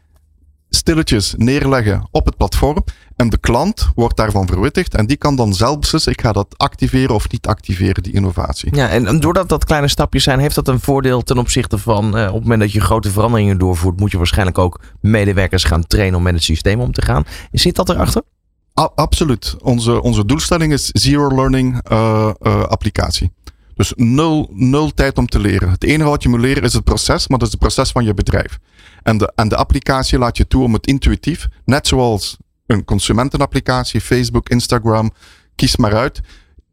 stilletjes 0.70 1.34
neerleggen 1.38 2.08
op 2.12 2.26
het 2.26 2.38
platform. 2.38 2.84
En 3.16 3.30
de 3.30 3.38
klant 3.38 3.90
wordt 3.96 4.18
daarvan 4.18 4.48
verwittigd. 4.48 4.96
En 4.96 5.06
die 5.06 5.18
kan 5.18 5.36
dan 5.36 5.54
zelf 5.54 5.80
beslissen, 5.80 6.12
ik 6.12 6.22
ga 6.22 6.32
dat 6.32 6.58
activeren 6.58 7.16
of 7.16 7.30
niet 7.32 7.48
activeren, 7.48 8.04
die 8.04 8.14
innovatie. 8.14 8.76
Ja, 8.76 8.90
en, 8.90 9.20
doordat 9.20 9.50
dat 9.50 9.66
kleine 9.66 9.88
stapjes 9.88 10.24
zijn, 10.24 10.40
heeft 10.40 10.56
dat 10.56 10.68
een 10.68 10.80
voordeel 10.80 11.22
ten 11.22 11.38
opzichte 11.38 11.78
van... 11.78 12.18
eh, 12.18 12.28
op 12.28 12.34
het 12.34 12.42
moment 12.42 12.62
dat 12.62 12.72
je 12.72 12.82
grote 12.82 13.12
veranderingen 13.12 13.58
doorvoert... 13.58 14.00
moet 14.00 14.12
je 14.12 14.18
waarschijnlijk 14.18 14.58
ook 14.58 14.80
medewerkers 15.02 15.64
gaan 15.64 15.88
trainen 15.88 16.18
om 16.18 16.24
met 16.24 16.34
het 16.34 16.44
systeem 16.44 16.80
om 16.80 16.92
te 16.92 17.02
gaan. 17.02 17.26
Zit 17.52 17.76
dat 17.76 17.90
erachter? 17.90 18.22
A- 18.80 18.92
absoluut. 18.96 19.56
Onze, 19.60 20.02
onze 20.02 20.26
doelstelling 20.26 20.74
is 20.74 20.86
zero 20.86 21.36
learning 21.36 21.82
eh, 21.84 22.30
eh, 22.40 22.62
applicatie. 22.64 23.32
Dus 23.76 23.94
nul, 23.96 24.50
nul 24.54 24.94
tijd 24.94 25.18
om 25.18 25.28
te 25.28 25.40
leren. 25.40 25.70
Het 25.70 25.84
enige 25.84 26.10
wat 26.10 26.24
je 26.24 26.30
moet 26.30 26.40
leren 26.40 26.64
is 26.64 26.74
het 26.74 26.84
proces, 26.84 27.28
maar 27.28 27.38
dat 27.38 27.48
is 27.48 27.54
het 27.54 27.62
proces 27.62 27.92
van 27.92 28.04
je 28.04 28.14
bedrijf. 28.14 28.60
En 29.08 29.18
de, 29.18 29.32
en 29.36 29.48
de 29.48 29.56
applicatie 29.56 30.18
laat 30.18 30.38
je 30.38 30.48
toe 30.48 30.64
om 30.64 30.74
het 30.74 30.88
intuïtief, 30.88 31.48
net 31.66 31.88
zoals 31.88 32.38
een 32.66 32.84
consumentenapplicatie, 32.86 34.02
Facebook, 34.02 34.50
Instagram, 34.50 35.12
kies 35.56 35.78
maar 35.78 35.96
uit. 35.96 36.22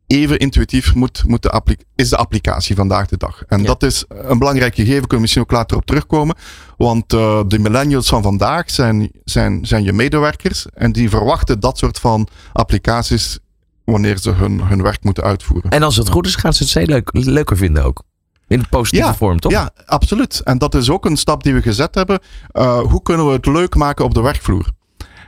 Even 0.07 0.38
intuïtief 0.38 0.94
moet, 0.94 1.23
moet 1.27 1.42
de 1.42 1.79
is 1.94 2.09
de 2.09 2.16
applicatie 2.16 2.77
vandaag 2.77 3.07
de 3.07 3.16
dag. 3.16 3.42
En 3.49 3.61
Ja. 3.61 3.66
dat 3.66 3.83
is 3.83 4.05
een 4.09 4.38
belangrijk 4.38 4.75
gegeven, 4.75 5.01
kunnen 5.01 5.16
we 5.16 5.20
misschien 5.20 5.42
ook 5.42 5.51
later 5.51 5.77
op 5.77 5.87
terugkomen. 5.87 6.37
Want 6.77 7.12
eh, 7.12 7.40
de 7.47 7.59
millennials 7.59 8.09
van 8.09 8.23
vandaag 8.23 8.70
zijn, 8.70 9.11
zijn, 9.25 9.66
zijn 9.66 9.83
je 9.83 9.92
medewerkers 9.92 10.66
en 10.73 10.92
die 10.92 11.11
verwachten 11.11 11.61
dat 11.61 11.79
soort 11.79 11.99
van 11.99 12.29
applicaties 12.53 13.38
wanneer 13.85 14.18
ze 14.18 14.31
hun, 14.31 14.61
hun 14.61 14.83
werk 14.83 15.05
moeten 15.05 15.25
uitvoeren. 15.25 15.70
En 15.70 15.83
als 15.83 15.97
het 15.97 16.09
goed 16.09 16.27
is, 16.27 16.37
gaan 16.37 16.53
ze 16.53 16.62
het 16.62 16.70
steeds 16.70 16.88
leuk, 16.88 17.11
leuker 17.12 17.57
vinden 17.57 17.85
ook. 17.85 18.03
In 18.48 18.59
de 18.59 18.68
positieve 18.68 19.07
Ja, 19.07 19.14
vorm, 19.14 19.40
toch? 19.40 19.52
Ja, 19.52 19.70
absoluut. 19.87 20.40
En 20.44 20.59
dat 20.59 20.74
is 20.74 20.90
ook 20.90 21.04
een 21.04 21.16
stap 21.16 21.42
die 21.42 21.54
we 21.54 21.62
gezet 21.62 21.94
hebben. 21.94 22.18
Uh, 22.52 22.78
hoe 22.78 23.02
kunnen 23.02 23.26
we 23.26 23.33
het 23.33 23.46
leuk 23.46 23.74
maken 23.74 24.04
op 24.04 24.14
de 24.14 24.20
werkvloer? 24.20 24.72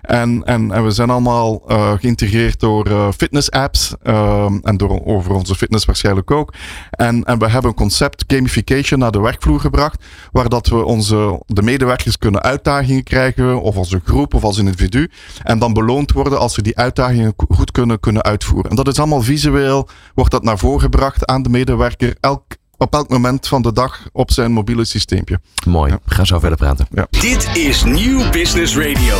En, 0.07 0.45
en, 0.45 0.73
en 0.73 0.85
we 0.85 0.91
zijn 0.91 1.11
allemaal 1.11 1.63
uh, 1.69 1.93
geïntegreerd 1.93 2.61
door 2.61 2.89
uh, 2.89 3.09
fitness 3.17 3.51
apps 3.51 3.95
um, 4.05 4.61
en 4.63 4.77
door 4.77 5.05
over 5.05 5.33
onze 5.33 5.55
fitness 5.55 5.85
waarschijnlijk 5.85 6.31
ook. 6.31 6.55
En, 6.91 7.25
en 7.25 7.39
we 7.39 7.51
hebben 7.51 7.71
een 7.71 7.77
concept 7.77 8.25
gamification 8.27 8.99
naar 8.99 9.11
de 9.11 9.21
werkvloer 9.21 9.61
gebracht, 9.61 10.05
waar 10.33 10.49
dat 10.49 10.67
we 10.67 10.85
onze, 10.85 11.43
de 11.47 11.63
medewerkers 11.63 12.19
kunnen 12.19 12.43
uitdagingen 12.43 13.03
krijgen, 13.03 13.63
of 13.63 13.77
als 13.77 13.93
een 13.93 14.03
groep 14.05 14.35
of 14.35 14.45
als 14.45 14.59
individu, 14.59 15.11
en 15.43 15.59
dan 15.59 15.73
beloond 15.73 16.13
worden 16.13 16.39
als 16.39 16.55
ze 16.55 16.63
die 16.63 16.77
uitdagingen 16.77 17.35
goed 17.49 17.71
kunnen, 17.71 18.01
kunnen 18.01 18.23
uitvoeren. 18.23 18.71
En 18.71 18.77
dat 18.77 18.89
is 18.89 18.99
allemaal 18.99 19.23
visueel, 19.23 19.89
wordt 20.15 20.31
dat 20.31 20.43
naar 20.43 20.59
voren 20.59 20.81
gebracht 20.81 21.27
aan 21.27 21.43
de 21.43 21.49
medewerker, 21.49 22.17
elk 22.21 22.45
op 22.79 22.95
elk 22.95 23.09
moment 23.09 23.49
van 23.49 23.63
de 23.63 23.73
dag 23.73 24.09
op 24.13 24.31
zijn 24.31 24.53
mobiele 24.53 24.85
systeempje. 24.85 25.41
Mooi, 25.67 25.93
we 26.05 26.15
gaan 26.15 26.27
zo 26.27 26.39
verder 26.39 26.59
praten. 26.59 26.87
Ja. 26.91 27.07
Dit 27.11 27.57
is 27.57 27.85
Nieuw 27.85 28.31
Business 28.31 28.77
Radio. 28.77 29.17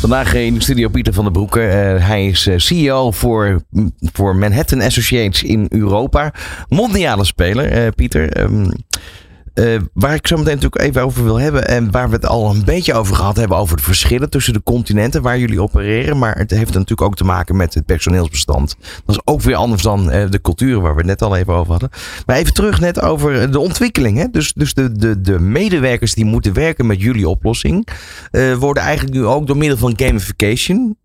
Vandaag 0.00 0.34
in 0.34 0.54
de 0.54 0.62
studio 0.62 0.88
Pieter 0.88 1.12
van 1.12 1.24
der 1.24 1.32
Broeke. 1.32 1.60
Uh, 1.60 2.06
hij 2.06 2.26
is 2.26 2.46
uh, 2.46 2.58
CEO 2.58 3.10
voor, 3.10 3.62
voor 4.00 4.36
Manhattan 4.36 4.80
Associates 4.80 5.42
in 5.42 5.66
Europa. 5.68 6.34
Mondiale 6.68 7.24
speler, 7.24 7.84
uh, 7.84 7.88
Pieter. 7.94 8.40
Um, 8.40 8.70
Uh, 9.58 9.80
waar 9.92 10.14
ik 10.14 10.26
zo 10.26 10.36
meteen 10.36 10.54
natuurlijk 10.54 10.82
even 10.82 11.02
over 11.02 11.24
wil 11.24 11.40
hebben. 11.40 11.68
En 11.68 11.90
waar 11.90 12.08
we 12.08 12.14
het 12.14 12.26
al 12.26 12.50
een 12.50 12.64
beetje 12.64 12.94
over 12.94 13.16
gehad 13.16 13.36
hebben. 13.36 13.56
Over 13.56 13.76
de 13.76 13.82
verschillen 13.82 14.30
tussen 14.30 14.52
de 14.52 14.62
continenten 14.62 15.22
waar 15.22 15.38
jullie 15.38 15.62
opereren. 15.62 16.18
Maar 16.18 16.36
het 16.36 16.50
heeft 16.50 16.72
natuurlijk 16.72 17.02
ook 17.02 17.16
te 17.16 17.24
maken 17.24 17.56
met 17.56 17.74
het 17.74 17.86
personeelsbestand. 17.86 18.76
Dat 19.04 19.16
is 19.16 19.20
ook 19.24 19.40
weer 19.40 19.54
anders 19.54 19.82
dan 19.82 20.14
uh, 20.14 20.30
de 20.30 20.40
culturen 20.40 20.82
waar 20.82 20.92
we 20.92 20.98
het 20.98 21.06
net 21.06 21.22
al 21.22 21.36
even 21.36 21.52
over 21.52 21.70
hadden. 21.70 21.90
Maar 22.26 22.36
even 22.36 22.54
terug 22.54 22.80
net 22.80 23.00
over 23.00 23.50
de 23.50 23.58
ontwikkeling. 23.58 24.18
Hè? 24.18 24.30
Dus, 24.30 24.52
dus 24.52 24.74
de, 24.74 24.92
de, 24.92 25.20
de 25.20 25.38
medewerkers 25.38 26.14
die 26.14 26.24
moeten 26.24 26.52
werken 26.52 26.86
met 26.86 27.00
jullie 27.00 27.28
oplossing. 27.28 27.88
Uh, 28.32 28.54
worden 28.54 28.82
eigenlijk 28.82 29.14
nu 29.14 29.24
ook 29.24 29.46
door 29.46 29.56
middel 29.56 29.78
van 29.78 29.92
gamification. 29.96 30.96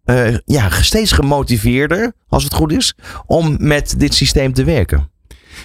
ja, 0.45 0.69
steeds 0.69 1.11
gemotiveerder, 1.11 2.13
als 2.29 2.43
het 2.43 2.53
goed 2.53 2.71
is. 2.71 2.95
Om 3.25 3.55
met 3.59 3.95
dit 3.97 4.13
systeem 4.13 4.53
te 4.53 4.63
werken. 4.63 5.11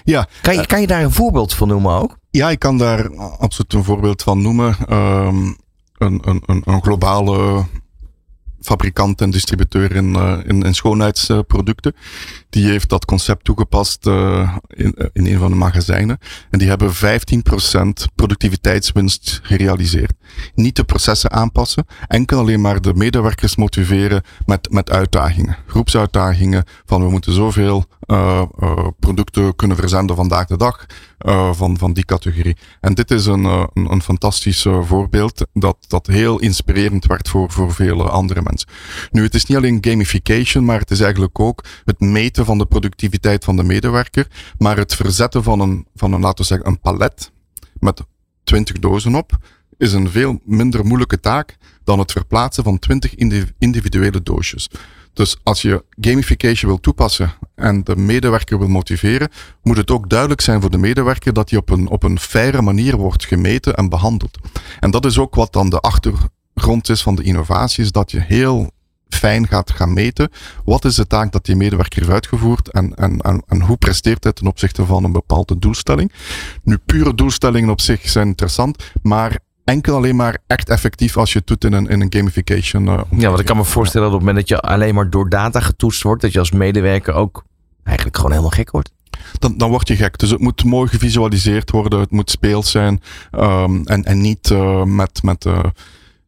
Ja, 0.05 0.29
kan, 0.43 0.55
je, 0.55 0.67
kan 0.67 0.81
je 0.81 0.87
daar 0.87 1.03
een 1.03 1.13
voorbeeld 1.13 1.55
van 1.55 1.69
noemen 1.69 1.93
ook? 1.93 2.19
Ja, 2.31 2.51
ik 2.51 2.59
kan 2.59 2.79
daar 2.79 3.17
absoluut 3.17 3.73
een 3.73 3.85
voorbeeld 3.85 4.23
van 4.23 4.43
noemen. 4.43 4.77
Um, 4.93 5.57
een, 5.99 6.21
een, 6.25 6.43
een, 6.47 6.63
een, 6.65 6.83
globale 6.83 7.65
fabrikant 8.61 9.21
en 9.21 9.31
distributeur 9.31 9.95
in, 9.95 10.15
in, 10.47 10.63
in, 10.63 10.75
schoonheidsproducten. 10.75 11.95
Die 12.51 12.69
heeft 12.69 12.89
dat 12.89 13.05
concept 13.05 13.45
toegepast 13.45 14.07
uh, 14.07 14.57
in, 14.67 14.95
in 15.13 15.27
een 15.27 15.39
van 15.39 15.51
de 15.51 15.57
magazijnen. 15.57 16.19
En 16.51 16.59
die 16.59 16.69
hebben 16.69 16.93
15% 16.95 16.99
productiviteitswinst 18.15 19.41
gerealiseerd. 19.43 20.13
Niet 20.55 20.77
de 20.77 20.85
processen 20.85 21.31
aanpassen, 21.31 21.87
enkel 22.07 22.39
alleen 22.39 22.61
maar 22.61 22.81
de 22.81 22.95
medewerkers 22.95 23.57
motiveren 23.57 24.23
met, 24.47 24.71
met 24.71 24.91
uitdagingen. 24.91 25.57
Groepsuitdagingen 25.67 26.65
van 26.85 27.03
we 27.03 27.11
moeten 27.11 27.33
zoveel 27.33 27.85
uh, 28.07 28.43
producten 28.99 29.57
kunnen 29.57 29.77
verzenden 29.77 30.17
vandaag 30.17 30.47
de 30.47 30.57
dag 30.57 30.87
van, 31.53 31.79
van 31.79 31.93
die 31.93 32.05
categorie. 32.05 32.57
En 32.81 32.95
dit 32.95 33.11
is 33.11 33.27
een, 33.27 33.45
een, 33.45 33.71
een 33.75 34.03
fantastisch 34.03 34.67
voorbeeld 34.83 35.47
dat, 35.53 35.77
dat 35.89 36.07
heel 36.07 36.39
inspirerend 36.39 37.07
werd 37.07 37.29
voor, 37.29 37.51
voor 37.51 37.75
vele 37.75 38.03
andere 38.03 38.43
mensen. 38.43 38.69
Nu, 39.11 39.23
het 39.23 39.35
is 39.35 39.45
niet 39.45 39.57
alleen 39.57 39.79
gamification, 39.81 40.65
maar 40.65 40.79
het 40.79 40.91
is 40.91 41.01
eigenlijk 41.01 41.41
ook 41.41 41.65
het 41.85 42.01
meten 42.01 42.38
van 42.45 42.59
de 42.59 42.67
productiviteit 42.67 43.45
van 43.45 43.57
de 43.57 43.63
medewerker, 43.63 44.27
maar 44.59 44.77
het 44.77 44.95
verzetten 44.95 45.43
van 45.43 45.61
een, 45.61 45.87
van 45.95 46.13
een 46.13 46.21
laten 46.21 46.39
we 46.39 46.45
zeggen, 46.45 46.67
een 46.67 46.81
palet 46.81 47.33
met 47.81 48.03
20 48.45 48.79
dozen 48.79 49.15
op, 49.15 49.39
is 49.77 49.93
een 49.93 50.11
veel 50.11 50.41
minder 50.45 50.87
moeilijke 50.87 51.21
taak 51.21 51.57
dan 51.85 51.99
het 51.99 52.13
verplaatsen 52.13 52.65
van 52.65 52.79
20 52.79 53.15
individuele 53.59 54.23
doosjes. 54.23 54.69
Dus 55.13 55.37
als 55.43 55.63
je 55.63 55.85
gamification 56.01 56.71
wil 56.71 56.81
toepassen 56.81 57.33
en 57.55 57.85
de 57.85 57.97
medewerker 57.97 58.59
wil 58.59 58.69
motiveren, 58.69 59.29
moet 59.63 59.77
het 59.77 59.91
ook 59.91 60.11
duidelijk 60.11 60.41
zijn 60.41 60.61
voor 60.61 60.71
de 60.71 60.79
medewerker 60.79 61.33
dat 61.33 61.51
hij 61.51 61.59
op 61.59 61.71
een, 61.71 61.89
op 61.89 62.03
een 62.03 62.19
faire 62.19 62.63
manier 62.63 62.97
wordt 62.97 63.27
gemeten 63.27 63.75
en 63.75 63.89
behandeld. 63.89 64.39
En 64.81 64.91
dat 64.91 65.05
is 65.05 65.19
ook 65.19 65.35
wat 65.35 65.53
dan 65.53 65.71
de 65.71 65.81
achtergrond 65.81 66.89
is 66.89 67.03
van 67.03 67.15
de 67.15 67.23
innovatie, 67.23 67.85
is 67.85 67.93
dat 67.93 68.11
je 68.11 68.21
heel 68.21 68.71
fijn 69.09 69.49
gaat 69.49 69.71
gaan 69.71 69.93
meten. 69.93 70.31
Wat 70.65 70.85
is 70.85 70.95
de 70.95 71.07
taak 71.07 71.33
dat 71.33 71.45
die 71.45 71.57
medewerker 71.57 71.99
heeft 71.99 72.13
uitgevoerd 72.13 72.71
en, 72.71 72.95
en, 72.95 73.21
en, 73.21 73.43
en 73.47 73.61
hoe 73.61 73.77
presteert 73.77 74.25
hij 74.25 74.33
ten 74.33 74.47
opzichte 74.47 74.87
van 74.87 75.05
een 75.05 75.13
bepaalde 75.13 75.59
doelstelling? 75.59 76.13
Nu, 76.63 76.79
pure 76.79 77.15
doelstellingen 77.15 77.71
op 77.71 77.81
zich 77.81 78.09
zijn 78.09 78.27
interessant, 78.27 78.85
maar 79.03 79.39
enkel 79.65 79.97
alleen 79.97 80.17
maar 80.17 80.39
echt 80.47 80.69
effectief 80.69 81.17
als 81.17 81.33
je 81.33 81.39
het 81.39 81.47
doet 81.47 81.65
in 81.65 81.73
een, 81.73 81.89
in 81.89 82.01
een 82.01 82.13
gamification. 82.13 82.87
Uh, 82.87 83.01
ja, 83.11 83.29
want 83.29 83.41
ik 83.41 83.47
kan 83.47 83.57
me 83.57 83.65
voorstellen 83.65 84.07
dat 84.07 84.17
op 84.17 84.21
het 84.21 84.29
moment 84.29 84.49
dat 84.49 84.59
je 84.59 84.69
alleen 84.69 84.95
maar 84.95 85.11
door 85.11 85.29
data 85.29 85.61
getoetst 85.61 86.03
wordt, 86.03 86.23
dat 86.23 86.33
je 86.33 86.39
als 86.39 86.51
medewerker 86.51 87.15
ook 87.15 87.45
eigenlijk 87.85 88.17
gewoon 88.17 88.33
helemaal 88.33 88.57
gek 88.57 88.71
wordt. 88.71 88.91
Dan, 89.39 89.59
dan 89.59 89.71
word 89.71 89.89
je 89.89 89.97
gek. 89.97 90.19
Dus 90.19 90.31
het 90.31 90.41
moet 90.41 90.65
mooi 90.65 90.89
gevisualiseerd 90.89 91.71
worden, 91.71 92.01
het 92.01 92.11
moet 92.11 92.31
speels 92.31 92.71
zijn 92.71 93.03
um, 93.33 93.87
en, 93.87 94.05
en 94.05 94.21
niet 94.21 94.51
uh, 94.51 94.83
met. 94.85 95.23
met 95.23 95.45
uh, 95.45 95.59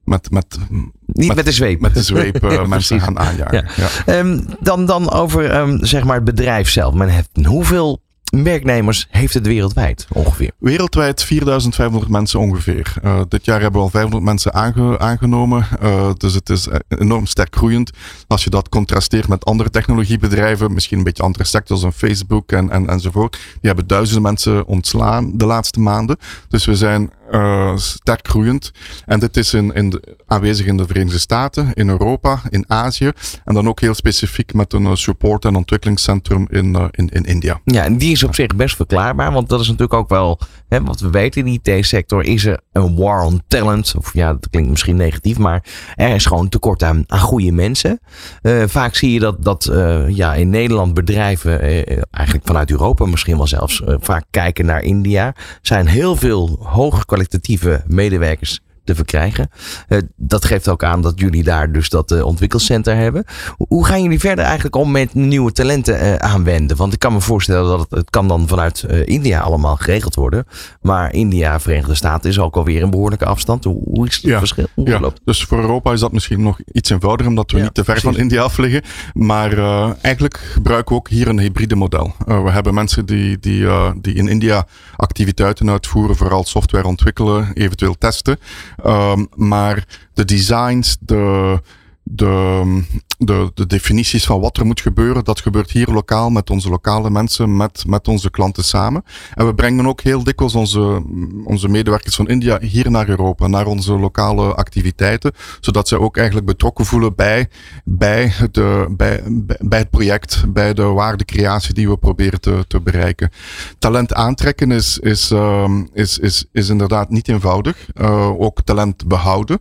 met, 0.04 0.30
met, 0.30 0.58
Niet 1.06 1.26
met, 1.26 1.36
met 1.36 1.44
de 1.44 1.52
zweep. 1.52 1.80
Met 1.80 1.94
de 1.94 2.02
zweep 2.02 2.44
uh, 2.44 2.66
mensen 2.66 3.00
gaan 3.00 3.18
aanjagen. 3.18 3.68
Ja. 3.76 3.88
Ja. 4.06 4.18
Um, 4.18 4.44
dan, 4.60 4.86
dan 4.86 5.10
over 5.10 5.56
um, 5.56 5.84
zeg 5.84 6.04
maar 6.04 6.14
het 6.14 6.24
bedrijf 6.24 6.68
zelf. 6.68 6.94
Manhattan. 6.94 7.44
Hoeveel 7.44 8.02
werknemers 8.30 9.06
heeft 9.10 9.34
het 9.34 9.46
wereldwijd 9.46 10.06
ongeveer? 10.12 10.50
Wereldwijd 10.58 11.24
4500 11.24 12.10
mensen 12.10 12.40
ongeveer. 12.40 12.94
Uh, 13.04 13.20
dit 13.28 13.44
jaar 13.44 13.60
hebben 13.60 13.80
we 13.80 13.86
al 13.86 13.92
500 13.92 14.24
mensen 14.24 14.54
aange, 14.54 14.98
aangenomen. 14.98 15.66
Uh, 15.82 16.10
dus 16.16 16.34
het 16.34 16.48
is 16.48 16.68
enorm 16.88 17.26
sterk 17.26 17.56
groeiend. 17.56 17.90
Als 18.26 18.44
je 18.44 18.50
dat 18.50 18.68
contrasteert 18.68 19.28
met 19.28 19.44
andere 19.44 19.70
technologiebedrijven, 19.70 20.72
misschien 20.72 20.98
een 20.98 21.04
beetje 21.04 21.22
andere 21.22 21.44
sectors, 21.44 21.82
een 21.82 21.92
Facebook 21.92 22.52
en, 22.52 22.70
en, 22.70 22.88
enzovoort. 22.88 23.32
Die 23.32 23.58
hebben 23.60 23.86
duizenden 23.86 24.22
mensen 24.22 24.66
ontslaan 24.66 25.30
de 25.38 25.46
laatste 25.46 25.80
maanden. 25.80 26.16
Dus 26.48 26.64
we 26.64 26.76
zijn 26.76 27.10
uh, 27.30 27.76
sterk 27.76 28.28
groeiend. 28.28 28.72
En 29.06 29.20
dit 29.20 29.36
is 29.36 29.54
in, 29.54 29.74
in 29.74 29.90
de, 29.90 30.16
aanwezig 30.26 30.66
in 30.66 30.76
de 30.76 30.86
Verenigde 30.86 31.18
Staten, 31.18 31.70
in 31.74 31.88
Europa, 31.88 32.42
in 32.48 32.64
Azië. 32.68 33.10
En 33.44 33.54
dan 33.54 33.68
ook 33.68 33.80
heel 33.80 33.94
specifiek 33.94 34.54
met 34.54 34.72
een 34.72 34.96
support- 34.96 35.44
en 35.44 35.54
ontwikkelingscentrum 35.54 36.46
in, 36.50 36.90
in, 36.90 37.08
in 37.08 37.24
India. 37.24 37.60
Ja, 37.64 37.84
en 37.84 37.98
die 37.98 38.16
is 38.20 38.28
op 38.28 38.34
zich 38.34 38.56
best 38.56 38.76
verklaarbaar. 38.76 39.32
Want 39.32 39.48
dat 39.48 39.60
is 39.60 39.66
natuurlijk 39.66 39.94
ook 39.94 40.08
wel 40.08 40.38
Hè, 40.70 40.82
wat 40.82 41.00
we 41.00 41.10
weten 41.10 41.46
in 41.46 41.60
de 41.62 41.72
IT-sector 41.72 42.24
is 42.24 42.44
er 42.44 42.60
een 42.72 42.96
war 42.96 43.22
on 43.24 43.42
talent. 43.48 43.94
Of 43.96 44.14
ja, 44.14 44.32
dat 44.32 44.48
klinkt 44.50 44.70
misschien 44.70 44.96
negatief, 44.96 45.38
maar 45.38 45.64
er 45.94 46.14
is 46.14 46.26
gewoon 46.26 46.48
tekort 46.48 46.82
aan, 46.82 47.04
goede 47.08 47.52
mensen. 47.52 48.00
Uh, 48.42 48.62
vaak 48.66 48.94
zie 48.94 49.12
je 49.12 49.20
dat, 49.20 49.44
dat 49.44 49.68
uh, 49.72 50.08
ja, 50.08 50.34
in 50.34 50.50
Nederland 50.50 50.94
bedrijven, 50.94 51.64
uh, 51.64 52.02
eigenlijk 52.10 52.46
vanuit 52.46 52.70
Europa 52.70 53.06
misschien 53.06 53.36
wel 53.36 53.46
zelfs, 53.46 53.82
vaak 53.86 54.24
kijken 54.30 54.66
naar 54.66 54.82
India. 54.82 55.34
Zijn 55.62 55.86
heel 55.86 56.16
veel 56.16 56.58
hoogkwalitatieve 56.62 57.82
medewerkers 57.86 58.60
te 58.90 58.96
verkrijgen. 58.96 59.50
Uh, 59.88 59.98
dat 60.16 60.44
geeft 60.44 60.68
ook 60.68 60.84
aan 60.84 61.02
dat 61.02 61.20
jullie 61.20 61.42
daar 61.42 61.72
dus 61.72 61.88
dat 61.88 62.10
uh, 62.10 62.24
ontwikkelcenter 62.24 62.96
hebben. 62.96 63.24
Hoe 63.56 63.86
gaan 63.86 64.02
jullie 64.02 64.20
verder 64.20 64.44
eigenlijk 64.44 64.76
om 64.76 64.90
met 64.90 65.14
nieuwe 65.14 65.52
talenten 65.52 66.02
uh, 66.02 66.14
aanwenden? 66.14 66.76
Want 66.76 66.92
ik 66.92 66.98
kan 66.98 67.12
me 67.12 67.20
voorstellen 67.20 67.68
dat 67.68 67.80
het, 67.80 67.90
het 67.90 68.10
kan 68.10 68.28
dan 68.28 68.48
vanuit 68.48 68.82
India 69.04 69.40
allemaal 69.40 69.76
geregeld 69.76 70.14
worden. 70.14 70.44
Maar 70.80 71.12
India, 71.12 71.60
Verenigde 71.60 71.94
Staten 71.94 72.30
is 72.30 72.38
ook 72.38 72.56
alweer 72.56 72.82
een 72.82 72.90
behoorlijke 72.90 73.24
afstand. 73.24 73.64
Hoe, 73.64 74.06
is 74.06 74.14
het 74.14 74.24
ja, 74.24 74.38
verschil? 74.38 74.66
Hoe 74.74 74.88
ja, 74.88 75.00
dus 75.24 75.44
voor 75.44 75.58
Europa 75.58 75.92
is 75.92 76.00
dat 76.00 76.12
misschien 76.12 76.42
nog 76.42 76.58
iets 76.72 76.90
eenvoudiger 76.90 77.30
omdat 77.30 77.50
we 77.50 77.56
ja, 77.56 77.62
niet 77.62 77.74
te 77.74 77.84
ver 77.84 77.94
precies. 77.94 78.10
van 78.10 78.20
India 78.20 78.42
af 78.42 78.58
liggen. 78.58 78.82
Maar 79.12 79.58
eigenlijk 80.00 80.36
gebruiken 80.36 80.94
we 80.94 81.00
ook 81.00 81.08
hier 81.08 81.28
een 81.28 81.38
hybride 81.38 81.76
model. 81.76 82.14
we 82.26 82.50
hebben 82.50 82.74
mensen 82.74 83.06
die, 83.06 83.38
die, 83.38 83.66
die 84.00 84.14
in 84.14 84.28
India 84.28 84.66
activiteiten 84.96 85.70
uitvoeren, 85.70 86.16
vooral 86.16 86.44
software 86.44 86.86
ontwikkelen, 86.86 87.50
eventueel 87.54 87.98
testen. 87.98 88.38
Um, 88.86 89.28
maar 89.34 89.86
de 90.14 90.24
designs, 90.24 90.96
de, 91.00 91.60
de, 92.02 92.82
de, 93.24 93.50
de, 93.54 93.66
definities 93.66 94.24
van 94.24 94.40
wat 94.40 94.56
er 94.56 94.66
moet 94.66 94.80
gebeuren, 94.80 95.24
dat 95.24 95.40
gebeurt 95.40 95.70
hier 95.70 95.88
lokaal 95.88 96.30
met 96.30 96.50
onze 96.50 96.68
lokale 96.68 97.10
mensen, 97.10 97.56
met, 97.56 97.84
met 97.86 98.08
onze 98.08 98.30
klanten 98.30 98.64
samen. 98.64 99.04
En 99.34 99.46
we 99.46 99.54
brengen 99.54 99.86
ook 99.86 100.00
heel 100.00 100.24
dikwijls 100.24 100.54
onze, 100.54 101.02
onze 101.44 101.68
medewerkers 101.68 102.14
van 102.14 102.28
India 102.28 102.58
hier 102.60 102.90
naar 102.90 103.08
Europa, 103.08 103.46
naar 103.46 103.66
onze 103.66 103.98
lokale 103.98 104.54
activiteiten, 104.54 105.32
zodat 105.60 105.88
zij 105.88 105.98
ook 105.98 106.16
eigenlijk 106.16 106.46
betrokken 106.46 106.84
voelen 106.84 107.14
bij, 107.14 107.48
bij, 107.84 108.32
de, 108.52 108.86
bij, 108.96 109.22
bij 109.60 109.78
het 109.78 109.90
project, 109.90 110.44
bij 110.48 110.74
de 110.74 110.82
waardecreatie 110.82 111.74
die 111.74 111.88
we 111.88 111.96
proberen 111.96 112.40
te, 112.40 112.64
te 112.68 112.80
bereiken. 112.80 113.30
Talent 113.78 114.14
aantrekken 114.14 114.70
is, 114.70 114.98
is, 114.98 115.30
uh, 115.30 115.70
is, 115.92 116.18
is, 116.18 116.44
is 116.52 116.68
inderdaad 116.68 117.10
niet 117.10 117.28
eenvoudig. 117.28 117.88
Uh, 117.94 118.40
ook 118.40 118.62
talent 118.62 119.08
behouden. 119.08 119.60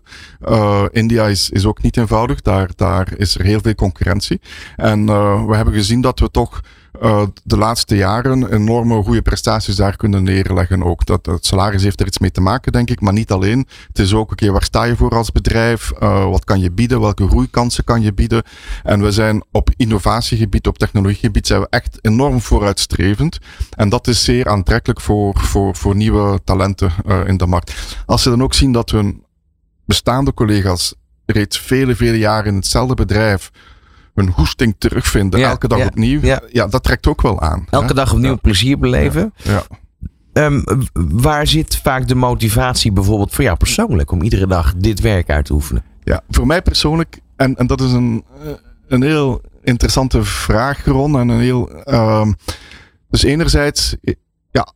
Uh, 0.50 0.84
India 0.91 1.26
is, 1.28 1.50
is 1.50 1.65
ook 1.65 1.82
niet 1.82 1.98
eenvoudig. 1.98 2.41
Daar, 2.41 2.69
daar 2.76 3.13
is 3.17 3.36
er 3.36 3.48
heel 3.49 3.62
veel 3.62 3.75
concurrentie. 3.75 4.41
En 4.75 4.99
uh, 4.99 5.45
we 5.45 5.55
hebben 5.55 5.73
gezien 5.73 6.01
dat 6.01 6.19
we 6.19 6.31
toch 6.31 6.62
uh, 7.01 7.23
de 7.43 7.57
laatste 7.57 7.95
jaren 7.95 8.53
enorme 8.53 9.03
goede 9.03 9.21
prestaties 9.21 9.75
daar 9.75 9.95
kunnen 9.95 10.23
neerleggen 10.23 10.83
ook. 10.83 11.05
Dat, 11.05 11.25
het 11.25 11.45
salaris 11.45 11.83
heeft 11.83 11.99
er 11.99 12.07
iets 12.07 12.19
mee 12.19 12.31
te 12.31 12.41
maken, 12.41 12.71
denk 12.71 12.89
ik, 12.89 13.01
maar 13.01 13.13
niet 13.13 13.31
alleen. 13.31 13.67
Het 13.88 13.99
is 13.99 14.13
ook, 14.13 14.21
oké, 14.21 14.31
okay, 14.31 14.51
waar 14.51 14.63
sta 14.63 14.83
je 14.83 14.95
voor 14.95 15.15
als 15.15 15.31
bedrijf? 15.31 15.91
Uh, 15.99 16.29
wat 16.29 16.43
kan 16.43 16.59
je 16.59 16.71
bieden? 16.71 16.99
Welke 16.99 17.27
groeikansen 17.27 17.83
kan 17.83 18.01
je 18.01 18.13
bieden? 18.13 18.43
En 18.83 19.01
we 19.01 19.12
zijn 19.12 19.43
op 19.51 19.69
innovatiegebied, 19.75 20.67
op 20.67 20.77
technologiegebied, 20.77 21.47
zijn 21.47 21.62
we 21.62 21.67
echt 21.69 21.97
enorm 22.01 22.41
vooruitstrevend. 22.41 23.39
En 23.75 23.89
dat 23.89 24.07
is 24.07 24.23
zeer 24.23 24.49
aantrekkelijk 24.49 25.01
voor, 25.01 25.39
voor, 25.39 25.75
voor 25.75 25.95
nieuwe 25.95 26.39
talenten 26.43 26.91
in 27.25 27.38
de 27.38 27.45
markt. 27.45 27.95
Als 28.05 28.23
ze 28.23 28.29
dan 28.29 28.43
ook 28.43 28.53
zien 28.53 28.71
dat 28.71 28.89
hun 28.89 29.23
bestaande 29.85 30.33
collega's 30.33 30.93
reeds 31.32 31.60
vele, 31.60 31.96
vele 31.96 32.18
jaren 32.18 32.52
in 32.52 32.56
hetzelfde 32.56 32.94
bedrijf 32.94 33.52
hun 34.13 34.30
hoesting 34.30 34.76
terugvinden, 34.78 35.39
ja, 35.39 35.50
elke 35.50 35.68
dag 35.68 35.80
ja, 35.80 35.86
opnieuw. 35.86 36.22
Ja. 36.22 36.42
ja. 36.52 36.68
dat 36.68 36.84
trekt 36.84 37.08
ook 37.08 37.22
wel 37.22 37.42
aan. 37.42 37.68
Elke 37.70 37.88
hè? 37.88 37.94
dag 37.94 38.13
opnieuw 38.13 38.38
plezier 38.42 38.80
beleven. 38.80 39.34
Ja. 39.44 39.63
Um, 40.34 40.63
waar 40.94 41.48
zit 41.48 41.78
vaak 41.78 42.08
de 42.08 42.15
motivatie 42.15 42.92
bijvoorbeeld 42.92 43.34
voor 43.34 43.44
jou 43.44 43.58
persoonlijk 43.58 44.12
om 44.12 44.22
iedere 44.22 44.48
dag 44.48 44.74
dit 44.76 45.00
werk 45.00 45.30
uit 45.30 45.46
te 45.46 45.54
oefenen? 45.54 45.84
Ja, 46.04 46.22
voor 46.30 46.48
mij 46.48 46.62
persoonlijk, 46.62 47.20
en, 47.36 47.56
en 47.56 47.68
dat 47.68 47.82
is 47.82 47.92
een, 47.92 48.24
een 48.88 49.02
heel 49.02 49.42
interessante 49.63 50.24
vraag, 50.24 50.86
Ron. 50.86 51.20
En 51.20 51.30
een 51.30 51.39
heel. 51.39 51.72
Um, 51.86 52.36
dus 53.10 53.24
enerzijds, 53.24 53.96
ja, 54.52 54.74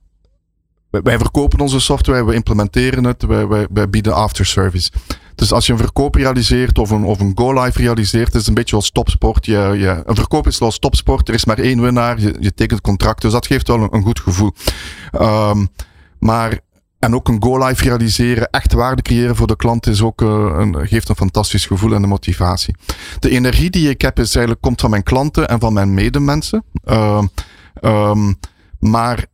wij 0.89 1.17
verkopen 1.17 1.59
onze 1.59 1.79
software, 1.79 2.25
we 2.25 2.33
implementeren 2.33 3.03
het, 3.03 3.23
wij, 3.23 3.47
wij, 3.47 3.67
wij 3.73 3.89
bieden 3.89 4.15
afterservice. 4.15 4.91
Dus 5.35 5.51
als 5.51 5.65
je 5.65 5.71
een 5.71 5.77
verkoop 5.77 6.15
realiseert 6.15 6.77
of 6.77 6.89
een, 6.89 7.03
of 7.03 7.19
een 7.19 7.31
go-live 7.35 7.81
realiseert, 7.81 8.35
is 8.35 8.47
een 8.47 8.53
beetje 8.53 8.75
als 8.75 8.91
topsport. 8.91 9.45
Je, 9.45 9.75
je, 9.77 10.01
een 10.05 10.15
verkoop 10.15 10.47
is 10.47 10.59
als 10.59 10.79
topsport, 10.79 11.27
er 11.27 11.33
is 11.33 11.45
maar 11.45 11.59
één 11.59 11.81
winnaar, 11.81 12.19
je, 12.19 12.53
tekent 12.53 12.81
contract, 12.81 13.21
dus 13.21 13.31
dat 13.31 13.47
geeft 13.47 13.67
wel 13.67 13.87
een, 13.91 14.03
goed 14.03 14.19
gevoel. 14.19 14.51
Um, 15.21 15.67
maar 16.19 16.59
en 16.99 17.15
ook 17.15 17.27
een 17.27 17.43
go-live 17.43 17.83
realiseren, 17.83 18.49
echt 18.49 18.73
waarde 18.73 19.01
creëren 19.01 19.35
voor 19.35 19.47
de 19.47 19.55
klant, 19.55 19.87
is 19.87 20.01
ook, 20.01 20.21
een, 20.21 20.87
geeft 20.87 21.09
een 21.09 21.15
fantastisch 21.15 21.65
gevoel 21.65 21.93
en 21.93 22.03
een 22.03 22.09
motivatie. 22.09 22.75
De 23.19 23.29
energie 23.29 23.69
die 23.69 23.89
ik 23.89 24.01
heb, 24.01 24.19
is 24.19 24.35
eigenlijk, 24.35 24.61
komt 24.61 24.81
van 24.81 24.89
mijn 24.89 25.03
klanten 25.03 25.47
en 25.47 25.59
van 25.59 25.73
mijn 25.73 25.93
medemensen. 25.93 26.63
Uh, 26.85 27.23
um, 27.81 28.39
maar 28.79 29.25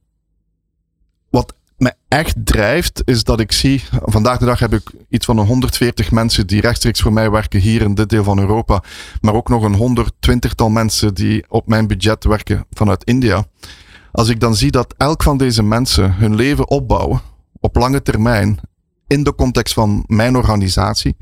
me 1.79 1.93
echt 2.07 2.35
drijft, 2.43 3.01
is 3.05 3.23
dat 3.23 3.39
ik 3.39 3.51
zie. 3.51 3.83
Vandaag 4.01 4.37
de 4.37 4.45
dag 4.45 4.59
heb 4.59 4.73
ik 4.73 4.91
iets 5.09 5.25
van 5.25 5.37
een 5.37 5.45
140 5.45 6.11
mensen 6.11 6.47
die 6.47 6.61
rechtstreeks 6.61 7.01
voor 7.01 7.13
mij 7.13 7.31
werken 7.31 7.59
hier 7.59 7.81
in 7.81 7.93
dit 7.93 8.09
deel 8.09 8.23
van 8.23 8.39
Europa. 8.39 8.83
Maar 9.21 9.33
ook 9.33 9.49
nog 9.49 9.63
een 9.63 10.11
120-tal 10.27 10.69
mensen 10.69 11.13
die 11.13 11.45
op 11.47 11.67
mijn 11.67 11.87
budget 11.87 12.23
werken 12.23 12.65
vanuit 12.71 13.03
India. 13.03 13.45
Als 14.11 14.29
ik 14.29 14.39
dan 14.39 14.55
zie 14.55 14.71
dat 14.71 14.93
elk 14.97 15.23
van 15.23 15.37
deze 15.37 15.63
mensen 15.63 16.13
hun 16.13 16.35
leven 16.35 16.69
opbouwen 16.69 17.21
op 17.59 17.75
lange 17.75 18.01
termijn 18.01 18.59
in 19.09 19.23
de 19.23 19.35
context 19.35 19.73
van 19.73 20.03
mijn 20.07 20.35
organisatie. 20.35 21.15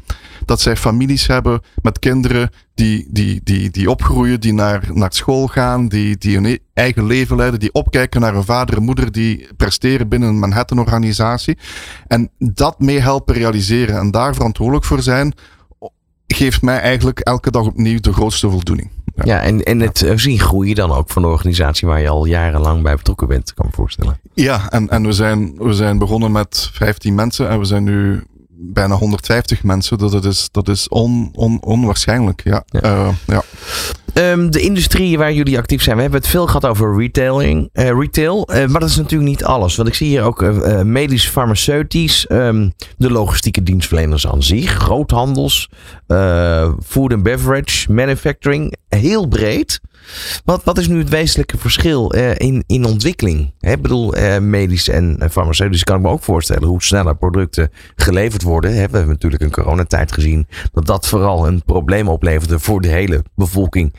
Dat 0.46 0.62
zij 0.62 0.76
families 0.76 1.28
hebben 1.28 1.62
met 1.82 2.00
kinderen 2.00 2.50
die, 2.74 3.08
die, 3.10 3.42
die, 3.44 3.70
die 3.70 3.90
opgroeien, 3.90 4.40
die 4.40 4.54
naar, 4.54 4.90
naar 4.94 5.14
school 5.14 5.48
gaan, 5.48 5.88
die, 5.88 6.18
die 6.18 6.38
hun 6.40 6.60
eigen 6.74 7.06
leven 7.06 7.36
leiden, 7.36 7.60
die 7.60 7.74
opkijken 7.74 8.22
naar 8.22 8.36
een 8.36 8.44
vader 8.44 8.78
en 8.78 8.84
moeder 8.84 9.12
die 9.12 9.48
presteren 9.58 10.08
binnen 10.08 10.30
een 10.30 10.40
Manhattan-organisatie. 10.40 11.58
En 12.08 12.30
dat 12.38 12.80
mee 12.80 13.00
helpen 13.00 13.36
realiseren 13.36 13.98
en 13.98 14.12
daar 14.12 14.36
verantwoordelijk 14.36 14.86
voor 14.86 15.02
zijn, 15.02 15.34
geeft 16.28 16.62
mij 16.62 16.80
eigenlijk 16.80 17.20
elke 17.20 17.52
dag 17.52 17.66
opnieuw 17.66 18.00
de 18.00 18.14
grootste 18.14 18.50
voldoening. 18.50 18.97
Ja, 19.18 19.24
ja 19.26 19.42
en, 19.42 19.64
en 19.64 19.80
het 19.80 20.00
ja. 20.00 20.18
zien 20.18 20.40
groeien 20.40 20.76
dan 20.76 20.92
ook 20.92 21.10
van 21.10 21.22
de 21.22 21.28
organisatie 21.28 21.88
waar 21.88 22.02
je 22.02 22.10
al 22.10 22.26
jarenlang 22.26 22.84
bij 22.84 22.96
betrokken 22.96 23.28
bent, 23.28 23.54
kan 23.54 23.66
ik 23.66 23.72
me 23.72 23.78
voorstellen. 23.78 24.20
Ja, 24.34 24.70
en, 24.70 24.90
en 24.90 25.06
we, 25.06 25.12
zijn, 25.12 25.56
we 25.58 25.74
zijn 25.74 25.98
begonnen 25.98 26.32
met 26.32 26.70
15 26.74 27.16
mensen 27.16 27.50
en 27.50 27.60
we 27.60 27.66
zijn 27.66 27.84
nu 27.84 28.24
bijna 28.60 28.96
150 28.96 29.64
mensen. 29.64 29.98
Dus 29.98 30.12
dat 30.12 30.26
is, 30.26 30.50
dat 30.52 30.68
is 30.68 30.88
on, 30.88 31.30
on, 31.34 31.64
onwaarschijnlijk. 31.64 32.42
Ja. 32.44 32.64
ja. 32.68 32.82
Uh, 32.84 33.10
ja. 33.28 33.44
Um, 34.32 34.52
de 34.52 34.60
industrie 34.60 35.18
waar 35.18 35.34
jullie 35.34 35.58
actief 35.58 35.82
zijn, 35.82 35.96
we 35.96 36.02
hebben 36.02 36.20
het 36.20 36.30
veel 36.30 36.46
gehad 36.46 36.66
over 36.66 36.98
retailing, 36.98 37.70
uh, 37.74 37.90
retail. 37.90 38.50
Uh, 38.52 38.66
maar 38.66 38.80
dat 38.80 38.90
is 38.90 38.96
natuurlijk 38.96 39.30
niet 39.30 39.44
alles. 39.44 39.76
Want 39.76 39.88
ik 39.88 39.96
zie 39.96 40.08
hier 40.08 40.24
ook 40.24 40.42
medisch, 40.84 41.28
farmaceutisch, 41.28 42.26
um, 42.30 42.74
de 42.98 43.12
logistieke 43.12 43.64
dienstverleners 43.64 44.28
aan 44.28 44.44
zich, 44.44 44.72
groothandels, 44.72 45.70
food 46.86 47.14
and 47.14 47.24
beverage, 47.24 47.92
manufacturing. 47.92 48.76
Heel 48.90 49.28
breed. 49.28 49.80
Wat, 50.46 50.64
wat 50.64 50.78
is 50.78 50.88
nu 50.88 50.98
het 50.98 51.10
wezenlijke 51.10 51.58
verschil 51.58 52.16
uh, 52.16 52.36
in, 52.36 52.64
in 52.68 52.86
ontwikkeling? 52.86 53.54
Ik 53.60 53.82
bedoel, 53.82 54.18
uh, 54.18 54.38
medisch 54.38 54.90
en 54.90 55.28
farmaceutisch 55.32 55.84
kan 55.84 55.96
ik 55.96 56.02
me 56.02 56.10
ook 56.10 56.24
voorstellen 56.24 56.68
hoe 56.68 56.84
sneller 56.84 57.16
producten 57.16 57.72
geleverd 57.96 58.42
worden. 58.42 58.72
We 58.72 58.78
hebben 58.78 59.08
natuurlijk 59.08 59.42
in 59.42 59.52
coronatijd 59.52 60.12
gezien 60.12 60.48
dat 60.72 60.86
dat 60.86 61.08
vooral 61.08 61.48
een 61.48 61.64
probleem 61.64 62.08
opleverde 62.08 62.60
voor 62.60 62.82
de 62.82 62.88
hele 62.88 63.24
bevolking 63.36 63.94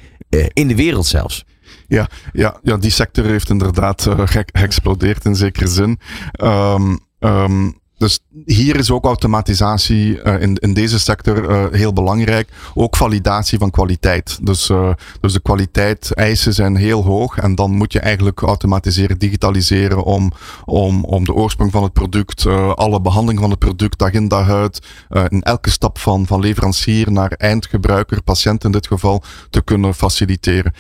in 0.53 0.69
de 0.69 0.77
wereld 0.77 1.07
zelfs. 1.07 1.45
Ja, 1.87 2.09
ja, 2.33 2.59
ja, 2.63 2.77
die 2.77 2.91
sector 2.91 3.25
heeft 3.25 3.51
inderdaad 3.51 4.09
geëxplodeerd 4.25 5.25
in 5.25 5.37
zekere 5.37 5.69
zin. 5.69 5.99
Um, 6.43 7.78
dus 7.99 8.19
hier 8.45 8.77
is 8.77 8.91
ook 8.91 9.05
automatisatie 9.05 10.23
uh, 10.23 10.41
in, 10.41 10.55
in 10.55 10.75
deze 10.75 10.99
sector 10.99 11.51
uh, 11.51 11.65
heel 11.71 11.93
belangrijk. 11.93 12.49
Ook 12.75 12.97
validatie 12.97 13.59
van 13.59 13.71
kwaliteit. 13.71 14.39
Dus, 14.43 14.69
uh, 14.69 14.93
dus 15.21 15.33
de 15.33 15.41
kwaliteit 15.41 16.15
eisen 16.15 16.55
zijn 16.55 16.77
heel 16.77 17.05
hoog. 17.05 17.39
En 17.39 17.55
dan 17.55 17.71
moet 17.71 17.93
je 17.93 18.01
eigenlijk 18.01 18.41
automatiseren, 18.41 19.19
digitaliseren 19.19 20.05
om, 20.05 20.33
om, 20.65 21.05
om 21.05 21.25
de 21.25 21.35
oorsprong 21.35 21.73
van 21.73 21.83
het 21.83 21.93
product, 21.93 22.47
alle 22.75 23.01
behandeling 23.01 23.41
van 23.41 23.51
het 23.51 23.59
product, 23.59 23.99
dag 23.99 24.13
in 24.13 24.29
dag 24.29 24.51
uit, 24.51 24.87
in 25.29 25.43
elke 25.43 25.71
stap 25.71 25.99
van, 25.99 26.27
van 26.27 26.41
leverancier 26.41 27.13
naar 27.13 27.33
eindgebruiker, 27.33 28.23
patiënt 28.23 28.65
in 28.65 28.73
dit 28.73 28.87
geval, 28.87 29.23
te 29.51 29.63
kunnen 29.63 29.95
faciliteren. 29.95 30.73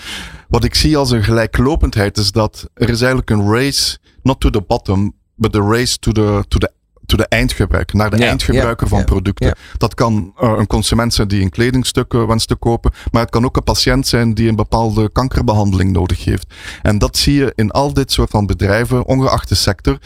Wat 0.49 0.65
ik 0.65 0.75
zie 0.75 0.97
als 0.97 1.11
een 1.11 1.25
gelijklopendheid 1.25 2.19
is 2.19 2.33
dat 2.33 2.69
er 2.75 2.89
is 2.89 3.01
eigenlijk 3.01 3.31
een 3.31 3.53
race, 3.53 3.99
not 4.23 4.41
to 4.41 4.51
the 4.51 4.61
bottom, 4.61 5.13
but 5.35 5.53
the 5.53 5.63
race 5.63 5.99
to 5.99 6.13
the, 6.13 6.45
to 6.49 6.59
the 6.59 6.73
to 7.09 7.17
de 7.17 7.27
eindgebruiker, 7.27 7.97
naar 7.97 8.11
de 8.11 8.17
ja, 8.17 8.27
eindgebruiker 8.27 8.85
ja, 8.85 8.91
van 8.91 8.99
ja, 8.99 9.05
producten. 9.05 9.57
Dat 9.79 9.95
kan 9.95 10.33
uh, 10.43 10.55
een 10.59 10.67
consument 10.67 11.15
zijn 11.15 11.29
die 11.29 11.43
een 11.43 11.51
kledingstuk 11.51 12.13
uh, 12.13 12.27
wenst 12.27 12.49
te 12.49 12.55
kopen, 12.55 12.93
maar 13.11 13.23
het 13.23 13.31
kan 13.31 13.45
ook 13.45 13.57
een 13.57 13.63
patiënt 13.63 14.07
zijn 14.07 14.35
die 14.35 14.49
een 14.49 14.57
bepaalde 14.57 15.11
kankerbehandeling 15.13 15.93
nodig 15.93 16.25
heeft. 16.25 16.55
En 16.83 16.99
dat 16.99 17.17
zie 17.17 17.35
je 17.35 17.53
in 17.55 17.71
al 17.71 17.93
dit 17.93 18.13
soort 18.13 18.31
van 18.31 18.47
bedrijven, 18.47 19.07
ongeacht 19.07 19.49
de 19.49 19.55
sector, 19.55 19.99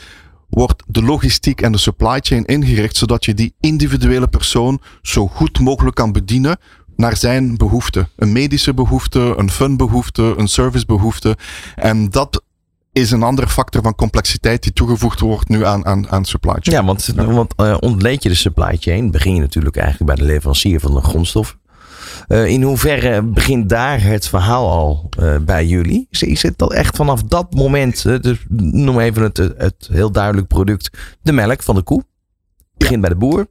wordt 0.48 0.82
de 0.86 1.02
logistiek 1.02 1.60
en 1.60 1.72
de 1.72 1.78
supply 1.78 2.18
chain 2.20 2.44
ingericht 2.44 2.96
zodat 2.96 3.24
je 3.24 3.34
die 3.34 3.54
individuele 3.60 4.28
persoon 4.28 4.80
zo 5.02 5.26
goed 5.26 5.60
mogelijk 5.60 5.96
kan 5.96 6.12
bedienen 6.12 6.58
naar 6.96 7.16
zijn 7.16 7.56
behoefte. 7.56 8.08
Een 8.16 8.32
medische 8.32 8.74
behoefte, 8.74 9.34
een 9.36 9.50
funbehoefte, 9.50 10.34
een 10.36 10.48
servicebehoefte. 10.48 11.36
En 11.74 12.10
dat 12.10 12.42
is 12.92 13.10
een 13.10 13.22
andere 13.22 13.48
factor 13.48 13.82
van 13.82 13.94
complexiteit 13.94 14.62
die 14.62 14.72
toegevoegd 14.72 15.20
wordt 15.20 15.48
nu 15.48 15.64
aan, 15.64 15.86
aan, 15.86 16.10
aan 16.10 16.24
supply 16.24 16.56
chain. 16.58 16.76
Ja, 16.76 16.84
want, 16.84 17.06
want 17.16 17.54
uh, 17.56 17.76
ontleed 17.80 18.22
je 18.22 18.28
de 18.28 18.34
supply 18.34 18.76
chain, 18.80 19.10
begin 19.10 19.34
je 19.34 19.40
natuurlijk 19.40 19.76
eigenlijk 19.76 20.06
bij 20.06 20.26
de 20.26 20.32
leverancier 20.32 20.80
van 20.80 20.94
de 20.94 21.00
grondstof. 21.00 21.58
Uh, 22.28 22.46
in 22.46 22.62
hoeverre 22.62 23.22
begint 23.22 23.68
daar 23.68 24.02
het 24.02 24.28
verhaal 24.28 24.70
al 24.70 25.08
uh, 25.20 25.36
bij 25.36 25.66
jullie? 25.66 26.06
Is, 26.10 26.22
is 26.22 26.42
het 26.42 26.58
dat 26.58 26.72
echt 26.72 26.96
vanaf 26.96 27.22
dat 27.22 27.54
moment, 27.54 28.02
dus 28.02 28.44
noem 28.48 29.00
even 29.00 29.22
het, 29.22 29.36
het 29.36 29.88
heel 29.92 30.12
duidelijk 30.12 30.46
product, 30.46 30.98
de 31.22 31.32
melk 31.32 31.62
van 31.62 31.74
de 31.74 31.82
koe. 31.82 32.04
Begint 32.76 32.94
ja. 32.94 33.00
bij 33.00 33.10
de 33.10 33.16
boer. 33.16 33.46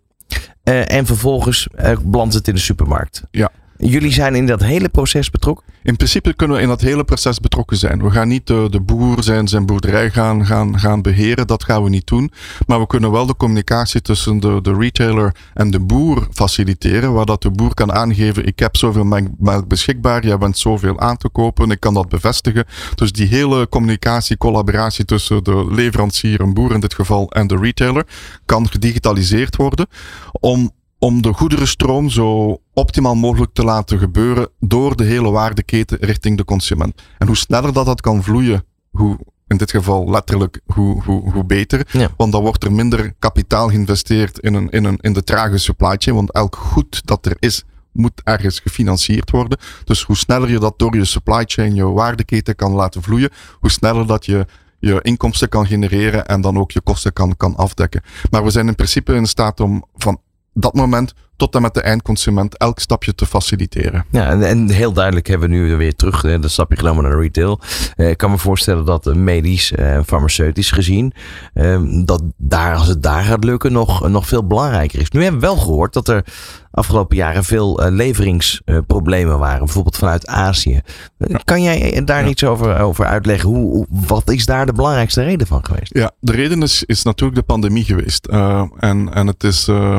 en 0.64 1.06
vervolgens 1.06 1.68
belandt 2.04 2.34
het 2.34 2.48
in 2.48 2.54
de 2.54 2.60
supermarkt. 2.60 3.24
Ja. 3.32 3.52
Jullie 3.84 4.12
zijn 4.12 4.36
in 4.36 4.46
dat 4.46 4.62
hele 4.64 4.90
proces 4.90 5.30
betrokken? 5.30 5.66
In 5.84 5.96
principe 5.96 6.34
kunnen 6.34 6.58
we 6.58 6.64
in 6.64 6.70
dat 6.70 6.82
hele 6.82 7.04
proces 7.04 7.40
betrokken 7.40 7.78
zijn. 7.78 8.04
We 8.04 8.12
gaan 8.12 8.28
niet 8.28 8.48
de, 8.48 8.68
de 8.70 8.82
boer 8.82 9.24
zijn, 9.24 9.48
zijn 9.48 9.66
boerderij 9.66 10.10
gaan, 10.10 10.46
gaan, 10.46 10.80
gaan 10.80 11.02
beheren. 11.02 11.48
Dat 11.48 11.64
gaan 11.64 11.84
we 11.84 11.90
niet 11.90 12.08
doen. 12.08 12.32
Maar 12.68 12.80
we 12.80 12.88
kunnen 12.88 13.12
wel 13.12 13.26
de 13.26 13.36
communicatie 13.36 14.02
tussen 14.02 14.40
de, 14.40 14.60
de 14.62 14.74
retailer 14.74 15.36
en 15.54 15.72
de 15.72 15.80
boer 15.80 16.28
faciliteren. 16.32 17.14
Waar 17.14 17.26
dat 17.26 17.42
de 17.42 17.52
boer 17.52 17.74
kan 17.74 17.92
aangeven, 17.94 18.46
ik 18.46 18.60
heb 18.60 18.78
zoveel 18.78 19.04
melk 19.40 19.68
beschikbaar. 19.68 20.26
Jij 20.26 20.38
bent 20.38 20.58
zoveel 20.58 21.00
aan 21.00 21.18
te 21.18 21.30
kopen. 21.30 21.72
Ik 21.72 21.80
kan 21.80 21.94
dat 21.94 22.10
bevestigen. 22.10 22.66
Dus 22.96 23.12
die 23.12 23.28
hele 23.28 23.70
communicatie, 23.70 24.38
collaboratie 24.38 25.06
tussen 25.06 25.44
de 25.44 25.68
leverancier, 25.70 26.42
een 26.42 26.54
boer 26.54 26.74
in 26.74 26.80
dit 26.80 26.94
geval, 26.94 27.32
en 27.32 27.48
de 27.48 27.58
retailer 27.58 28.06
kan 28.46 28.70
gedigitaliseerd 28.70 29.56
worden. 29.56 29.88
Om 30.32 30.72
om 31.04 31.22
de 31.22 31.34
goederenstroom 31.34 32.10
zo 32.10 32.58
optimaal 32.74 33.16
mogelijk 33.16 33.54
te 33.54 33.64
laten 33.64 34.00
gebeuren 34.00 34.50
door 34.60 34.96
de 34.96 35.04
hele 35.04 35.32
waardeketen 35.32 35.98
richting 36.02 36.38
de 36.38 36.46
consument. 36.46 37.02
En 37.18 37.28
hoe 37.28 37.38
sneller 37.38 37.74
dat 37.74 37.86
dat 37.86 38.02
kan 38.02 38.24
vloeien, 38.24 38.64
hoe 38.92 39.20
in 39.48 39.58
dit 39.58 39.72
geval 39.72 40.10
letterlijk 40.10 40.62
hoe, 40.66 41.04
hoe, 41.04 41.32
hoe 41.32 41.46
beter. 41.46 41.88
Ja. 41.92 42.10
Want 42.18 42.32
dan 42.32 42.42
wordt 42.42 42.64
er 42.64 42.72
minder 42.72 43.14
kapitaal 43.20 43.70
geïnvesteerd 43.70 44.40
in, 44.40 44.54
een, 44.54 44.70
in, 44.70 44.84
een, 44.84 44.98
in 45.02 45.14
de 45.14 45.24
trage 45.24 45.58
supply 45.58 45.96
chain. 45.98 46.16
Want 46.16 46.32
elk 46.32 46.56
goed 46.56 47.02
dat 47.06 47.26
er 47.26 47.36
is, 47.40 47.64
moet 47.92 48.22
ergens 48.24 48.60
gefinancierd 48.60 49.32
worden. 49.32 49.58
Dus 49.84 50.04
hoe 50.04 50.18
sneller 50.18 50.50
je 50.50 50.60
dat 50.60 50.80
door 50.80 50.96
je 50.96 51.06
supply 51.06 51.44
chain, 51.46 51.76
je 51.76 51.86
waardeketen 51.86 52.56
kan 52.56 52.72
laten 52.72 53.04
vloeien, 53.04 53.30
hoe 53.60 53.72
sneller 53.72 54.08
dat 54.08 54.26
je 54.26 54.46
je 54.80 55.00
inkomsten 55.02 55.50
kan 55.50 55.66
genereren 55.66 56.26
en 56.26 56.42
dan 56.42 56.58
ook 56.58 56.72
je 56.72 56.82
kosten 56.82 57.14
kan, 57.14 57.38
kan 57.38 57.56
afdekken. 57.56 58.02
Maar 58.32 58.44
we 58.44 58.50
zijn 58.50 58.68
in 58.68 58.76
principe 58.76 59.14
in 59.14 59.26
staat 59.26 59.60
om 59.60 59.84
van 59.96 60.20
dat 60.54 60.74
moment 60.74 61.14
tot 61.42 61.56
en 61.56 61.62
met 61.62 61.74
de 61.74 61.82
eindconsument 61.82 62.58
elk 62.58 62.80
stapje 62.80 63.16
te 63.16 63.26
faciliteren. 63.26 64.06
Ja, 64.12 64.30
en, 64.30 64.44
en 64.44 64.70
heel 64.70 64.94
duidelijk 64.94 65.28
hebben 65.28 65.50
we 65.50 65.56
nu 65.56 65.76
weer 65.76 65.96
terug 65.96 66.22
hè, 66.22 66.40
dat 66.40 66.52
stapje 66.52 66.78
genomen 66.78 67.04
naar 67.04 67.20
retail. 67.20 67.60
Eh, 67.96 68.10
ik 68.10 68.18
kan 68.18 68.32
me 68.32 68.38
voorstellen 68.38 68.86
dat 68.86 69.16
medisch 69.16 69.72
en 69.72 69.98
uh, 69.98 70.04
farmaceutisch 70.06 70.72
gezien, 70.72 71.14
eh, 71.54 71.82
dat 72.06 72.24
daar, 72.38 72.76
als 72.76 72.88
het 72.88 73.04
daar 73.04 73.24
gaat 73.24 73.44
lukken, 73.44 73.72
nog, 73.72 74.10
nog 74.10 74.28
veel 74.28 74.48
belangrijker 74.48 75.00
is. 75.00 75.10
Nu 75.10 75.24
hebben 75.24 75.42
we 75.42 75.48
wel 75.48 75.58
gehoord 75.58 75.94
dat 75.94 76.08
er 76.08 76.26
afgelopen 76.72 77.16
jaren 77.16 77.44
veel 77.44 77.86
uh, 77.86 77.92
leveringsproblemen 77.92 79.40
waren, 79.40 79.60
bijvoorbeeld 79.66 79.98
vanuit 79.98 80.28
Azië. 80.28 80.82
Ja. 81.18 81.40
Kan 81.44 81.62
jij 81.62 82.04
daar 82.06 82.24
ja. 82.24 82.30
iets 82.30 82.44
over, 82.44 82.80
over 82.80 83.06
uitleggen? 83.06 83.50
Hoe, 83.50 83.72
hoe, 83.72 83.86
wat 83.90 84.30
is 84.30 84.46
daar 84.46 84.66
de 84.66 84.74
belangrijkste 84.74 85.24
reden 85.24 85.48
van 85.48 85.66
geweest? 85.66 85.98
Ja, 85.98 86.12
de 86.20 86.32
reden 86.32 86.62
is, 86.62 86.84
is 86.84 87.04
natuurlijk 87.04 87.40
de 87.40 87.46
pandemie 87.46 87.84
geweest. 87.84 88.28
Uh, 88.32 88.64
en, 88.80 89.14
en 89.14 89.28
het 89.28 89.44
is. 89.44 89.68
Uh, 89.68 89.98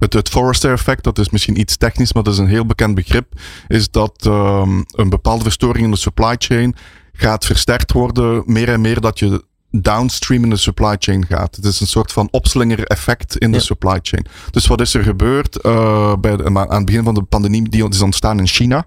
het, 0.00 0.12
het 0.12 0.28
Forrester 0.28 0.72
effect, 0.72 1.04
dat 1.04 1.18
is 1.18 1.30
misschien 1.30 1.60
iets 1.60 1.76
technisch, 1.76 2.12
maar 2.12 2.22
dat 2.22 2.32
is 2.32 2.38
een 2.38 2.46
heel 2.46 2.66
bekend 2.66 2.94
begrip, 2.94 3.32
is 3.68 3.90
dat 3.90 4.24
um, 4.26 4.84
een 4.90 5.08
bepaalde 5.08 5.42
verstoring 5.42 5.84
in 5.84 5.90
de 5.90 5.96
supply 5.96 6.34
chain 6.38 6.74
gaat 7.12 7.44
versterkt 7.44 7.92
worden, 7.92 8.42
meer 8.46 8.68
en 8.68 8.80
meer 8.80 9.00
dat 9.00 9.18
je 9.18 9.44
downstream 9.70 10.44
in 10.44 10.50
de 10.50 10.56
supply 10.56 10.96
chain 10.98 11.26
gaat. 11.26 11.56
Het 11.56 11.64
is 11.64 11.80
een 11.80 11.86
soort 11.86 12.12
van 12.12 12.28
opslinger 12.30 12.84
effect 12.84 13.36
in 13.36 13.50
de 13.50 13.56
ja. 13.56 13.62
supply 13.62 13.98
chain. 14.02 14.26
Dus 14.50 14.66
wat 14.66 14.80
is 14.80 14.94
er 14.94 15.02
gebeurd 15.02 15.64
uh, 15.64 16.16
bij 16.16 16.36
de, 16.36 16.44
aan 16.44 16.70
het 16.70 16.84
begin 16.84 17.04
van 17.04 17.14
de 17.14 17.22
pandemie? 17.22 17.68
Die 17.68 17.88
is 17.88 18.00
ontstaan 18.00 18.38
in 18.38 18.46
China. 18.46 18.86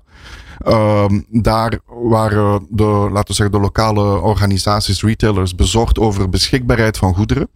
Um, 0.67 1.26
daar 1.30 1.80
waren 1.86 2.67
de, 2.69 2.84
laten 2.84 3.28
we 3.28 3.34
zeggen, 3.34 3.56
de 3.56 3.62
lokale 3.62 4.19
organisaties, 4.19 5.02
retailers, 5.02 5.56
bezorgd 5.56 5.99
over 5.99 6.30
beschikbaarheid 6.30 6.97
van 6.97 7.13
goederen. 7.13 7.49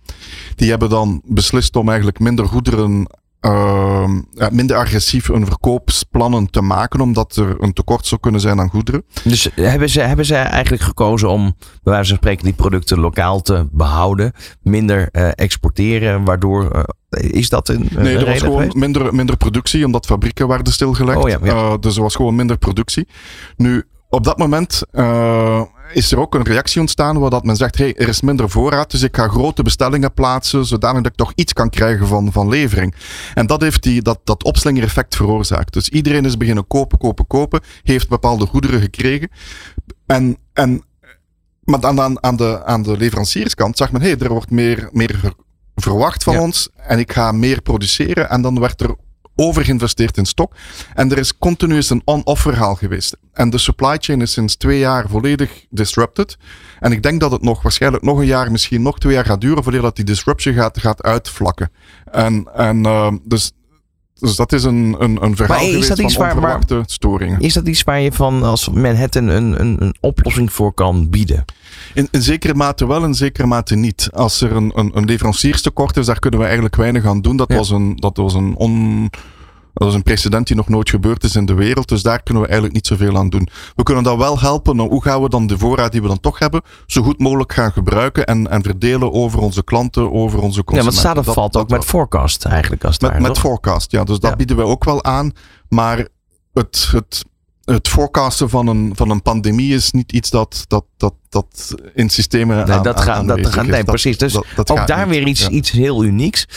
Die 0.56 0.70
hebben 0.70 0.90
dan 0.90 1.22
beslist 1.26 1.76
om 1.76 1.88
eigenlijk 1.88 2.20
minder 2.20 2.46
goederen 2.46 3.08
uh, 3.42 4.10
ja, 4.32 4.50
minder 4.52 4.78
agressief 4.78 5.28
hun 5.28 5.46
verkoopsplannen 5.46 6.50
te 6.50 6.62
maken, 6.62 7.02
omdat 7.02 7.36
er 7.36 7.56
een 7.60 7.74
tekort 7.74 8.06
zou 8.06 8.22
kunnen 8.22 8.42
zijn 8.42 8.60
aan 8.60 8.70
goederen. 8.70 9.04
Dus 9.24 9.50
hebben 9.56 9.90
ze, 9.90 10.02
hebben 10.02 10.26
ze 10.26 10.36
eigenlijk 10.36 10.84
gekozen 10.84 11.30
om, 11.30 11.56
bij 11.60 11.94
wijze 11.94 12.08
van 12.08 12.18
spreken, 12.18 12.44
die 12.44 12.54
producten 12.54 13.00
lokaal 13.00 13.42
te 13.42 13.68
behouden, 13.72 14.34
minder 14.62 15.10
uh, 15.12 15.30
exporteren, 15.36 16.24
waardoor. 16.24 16.76
Uh, 16.76 16.84
is 17.10 17.50
dat 17.50 17.70
een. 17.70 17.90
Nee, 17.92 18.18
er 18.18 18.26
was 18.26 18.40
gewoon 18.40 18.72
minder, 18.74 19.16
minder 19.16 19.38
productie, 19.38 19.86
omdat 19.86 20.06
fabrieken 20.06 20.48
werden 20.48 20.74
stilgelegd. 20.74 21.24
Oh, 21.24 21.30
ja, 21.30 21.38
ja. 21.44 21.78
Dus 21.78 21.96
er 21.96 22.02
was 22.02 22.16
gewoon 22.16 22.36
minder 22.36 22.58
productie. 22.58 23.08
Nu, 23.56 23.84
op 24.10 24.24
dat 24.24 24.38
moment 24.38 24.82
is 25.94 26.12
er 26.12 26.20
ook 26.20 26.36
een 26.36 26.44
reactie 26.44 26.82
ontstaan 26.82 27.20
waar 27.20 27.30
dat 27.30 27.44
men 27.44 27.56
zegt, 27.56 27.78
hey, 27.78 27.96
er 27.96 28.08
is 28.08 28.22
minder 28.22 28.50
voorraad, 28.50 28.92
dus 28.92 29.02
ik 29.02 29.16
ga 29.16 29.28
grote 29.28 29.64
bestellingen 29.64 30.14
plaatsen, 30.14 30.66
zodanig 30.66 31.02
dat 31.02 31.12
ik 31.12 31.18
toch 31.18 31.32
iets 31.36 31.54
kan 31.54 31.70
krijgen 31.70 32.08
van, 32.08 32.32
van 32.32 32.50
levering. 32.50 32.96
En 33.34 33.48
dat 33.48 33.62
heeft 33.62 33.84
die, 33.84 34.02
dat, 34.02 34.20
dat 34.24 34.44
opslinger-effect 34.44 35.16
veroorzaakt. 35.16 35.74
Dus 35.74 35.90
iedereen 35.90 36.26
is 36.26 36.38
beginnen 36.38 36.68
kopen, 36.68 36.98
kopen, 36.98 37.28
kopen, 37.28 37.62
heeft 37.84 38.10
bepaalde 38.10 38.46
goederen 38.46 38.82
gekregen. 38.82 39.30
En, 40.06 40.38
en, 40.54 40.84
maar 41.64 41.80
dan 41.80 42.02
aan, 42.02 42.24
aan, 42.24 42.36
de, 42.36 42.66
aan 42.66 42.84
de 42.84 42.98
leverancierskant 42.98 43.78
zag 43.78 43.92
men, 43.92 44.02
hey, 44.02 44.18
er 44.18 44.30
wordt 44.30 44.52
meer, 44.52 44.90
meer 44.92 45.34
verwacht 45.76 46.24
van 46.24 46.34
ja. 46.34 46.42
ons 46.42 46.70
en 46.76 47.00
ik 47.00 47.12
ga 47.12 47.32
meer 47.32 47.62
produceren. 47.62 48.30
En 48.30 48.42
dan 48.42 48.60
werd 48.60 48.82
er 48.82 48.96
overgeïnvesteerd 49.38 50.18
in 50.18 50.26
stok. 50.26 50.56
En 50.94 51.12
er 51.12 51.18
is 51.18 51.38
continu 51.38 51.82
een 51.88 52.02
on-off 52.06 52.42
verhaal 52.42 52.76
geweest. 52.76 53.18
En 53.34 53.50
de 53.50 53.58
supply 53.58 53.98
chain 54.00 54.22
is 54.22 54.32
sinds 54.32 54.56
twee 54.56 54.80
jaar 54.80 55.10
volledig 55.10 55.66
disrupted. 55.70 56.38
En 56.80 56.92
ik 56.92 57.04
denk 57.04 57.20
dat 57.20 57.32
het 57.32 57.42
nog 57.42 57.62
waarschijnlijk 57.62 58.04
nog 58.04 58.20
een 58.20 58.26
jaar, 58.26 58.52
misschien 58.52 58.82
nog 58.82 59.00
twee 59.00 59.14
jaar 59.14 59.26
gaat 59.26 59.42
duren 59.42 59.64
voordat 59.64 59.82
dat 59.82 59.96
die 59.96 60.06
disruption 60.06 60.54
gaat, 60.54 60.80
gaat 60.80 61.04
uitvlakken. 61.04 61.72
En, 62.12 62.48
en 62.54 62.86
uh, 62.86 63.12
dus 63.24 63.52
dus 64.20 64.36
dat 64.36 64.54
is 64.54 64.64
een, 64.64 64.96
een, 65.00 65.24
een 65.24 65.36
verhaal 65.36 65.58
maar 65.58 65.66
is 65.66 65.72
geweest 65.72 65.88
dat 65.90 66.00
iets 66.00 66.16
van 66.16 66.40
waar, 66.40 66.60
storingen. 66.86 67.40
Is 67.40 67.54
dat 67.54 67.68
iets 67.68 67.84
waar 67.84 68.00
je 68.00 68.12
van 68.12 68.44
als 68.44 68.70
Manhattan 68.70 69.28
een, 69.28 69.60
een, 69.60 69.82
een 69.84 69.96
oplossing 70.00 70.54
voor 70.54 70.74
kan 70.74 71.10
bieden? 71.10 71.46
In, 71.94 72.08
in 72.12 72.22
zekere 72.22 72.54
mate 72.54 72.88
wel, 72.88 73.04
in 73.04 73.14
zekere 73.14 73.48
mate 73.48 73.76
niet. 73.76 74.10
Als 74.14 74.42
er 74.42 74.52
een, 74.56 74.72
een, 74.76 74.92
een 74.94 75.06
leverancierstekort 75.06 75.98
is, 75.98 76.06
daar 76.06 76.20
kunnen 76.20 76.40
we 76.40 76.46
eigenlijk 76.46 76.76
weinig 76.76 77.06
aan 77.06 77.22
doen. 77.22 77.38
Dat 77.38 77.50
Ja. 77.50 77.56
was 77.56 77.70
een, 77.70 77.96
dat 77.96 78.18
was 78.18 78.34
een 78.34 78.56
on... 78.56 79.10
Dat 79.78 79.88
is 79.88 79.94
een 79.94 80.04
precedent 80.04 80.48
die 80.48 80.56
nog 80.56 80.68
nooit 80.70 80.90
gebeurd 80.90 81.24
is 81.24 81.36
in 81.36 81.46
de 81.46 81.54
wereld. 81.54 81.88
Dus 81.88 82.02
daar 82.02 82.24
kunnen 82.24 82.44
we 82.44 82.50
eigenlijk 82.50 82.78
niet 82.78 82.88
zoveel 82.88 83.18
aan 83.18 83.30
doen. 83.30 83.48
We 83.76 83.84
kunnen 83.84 84.04
dan 84.04 84.18
wel 84.18 84.40
helpen. 84.40 84.76
Nou, 84.76 84.90
hoe 84.90 85.04
gaan 85.04 85.22
we 85.22 85.30
dan 85.30 85.48
de 85.48 85.58
voorraad 85.58 85.92
die 85.92 86.02
we 86.02 86.08
dan 86.08 86.20
toch 86.20 86.40
hebben, 86.40 86.62
zo 86.86 87.02
goed 87.02 87.20
mogelijk 87.20 87.54
gaan 87.54 87.72
gebruiken 87.72 88.26
en, 88.26 88.50
en 88.50 88.64
verdelen 88.64 89.14
over 89.14 89.40
onze 89.40 89.64
klanten, 89.64 90.12
over 90.14 90.40
onze 90.42 90.58
Ja, 90.58 90.64
consumenten. 90.64 90.84
want 90.84 90.96
staat 91.16 91.26
Dat- 91.26 91.34
valt 91.34 91.54
dat 91.54 91.62
ook 91.62 91.70
met 91.70 91.86
forecast 91.86 92.46
eigenlijk 92.46 92.84
als 92.84 92.94
het 92.94 93.02
Met, 93.02 93.12
ware, 93.12 93.24
met 93.24 93.38
forecast, 93.40 93.92
ja. 93.92 94.04
Dus 94.04 94.20
dat 94.20 94.30
Ja. 94.30 94.36
bieden 94.36 94.56
wij 94.56 94.66
ook 94.66 94.84
wel 94.84 95.04
aan. 95.04 95.32
Maar 95.70 96.08
het, 96.54 96.90
het, 96.92 97.26
het 97.76 97.88
forecasten 97.88 98.50
van 98.50 98.68
een, 98.68 98.92
van 98.96 99.10
een 99.10 99.22
pandemie 99.22 99.74
is 99.74 99.92
niet 99.92 100.12
iets 100.12 100.30
dat, 100.30 100.64
dat, 100.68 100.86
dat, 100.98 101.14
dat 101.30 101.76
in 101.94 102.10
systemen 102.10 102.56
Nee, 102.56 102.76
aan, 102.76 102.84
dat 102.84 102.96
aan- 102.98 103.04
gaat, 103.04 103.28
dat 103.28 103.46
gaat, 103.48 103.66
nee, 103.68 103.84
precies. 103.84 104.18
Dus 104.18 104.34
dat- 104.34 104.46
dat 104.56 104.72
ook 104.72 104.88
daar 104.88 105.08
niet. 105.08 105.16
weer 105.18 105.28
iets, 105.28 105.42
Ja. 105.42 105.50
iets 105.50 105.72
heel 105.72 106.04
unieks. 106.04 106.48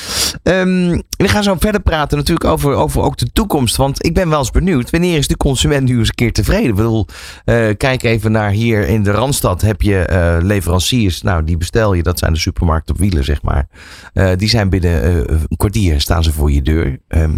Ehm, 0.42 1.00
we 1.16 1.28
gaan 1.28 1.42
zo 1.42 1.56
verder 1.58 1.80
praten 1.80 2.16
natuurlijk 2.18 2.50
over, 2.50 2.74
over 2.74 3.02
ook 3.02 3.16
de 3.16 3.30
toekomst. 3.32 3.76
Want 3.76 4.04
ik 4.06 4.14
ben 4.14 4.28
wel 4.28 4.38
eens 4.38 4.50
benieuwd. 4.50 4.90
Wanneer 4.90 5.16
is 5.18 5.26
de 5.28 5.36
consument 5.36 5.88
nu 5.88 5.98
eens 5.98 6.08
een 6.08 6.14
keer 6.14 6.32
tevreden? 6.32 6.68
Ik 6.68 6.74
bedoel, 6.74 7.06
eh, 7.44 7.68
kijk 7.76 8.02
even 8.02 8.32
naar 8.32 8.50
hier 8.50 8.86
in 8.88 9.02
de 9.02 9.10
Randstad. 9.10 9.60
Heb 9.60 9.82
je 9.82 9.98
eh, 9.98 10.36
leveranciers. 10.42 11.22
Nou, 11.22 11.44
die 11.44 11.56
bestel 11.56 11.94
je. 11.94 12.02
Dat 12.02 12.18
zijn 12.18 12.32
de 12.32 12.38
supermarkten 12.38 12.94
op 12.94 13.00
wielen, 13.00 13.24
zeg 13.24 13.42
maar. 13.42 13.68
Eh, 14.12 14.30
die 14.36 14.48
zijn 14.48 14.68
binnen 14.68 15.04
een 15.32 15.56
kwartier 15.56 16.00
staan 16.00 16.22
ze 16.22 16.32
voor 16.32 16.52
je 16.52 16.62
deur. 16.62 16.98
Ehm, 17.08 17.36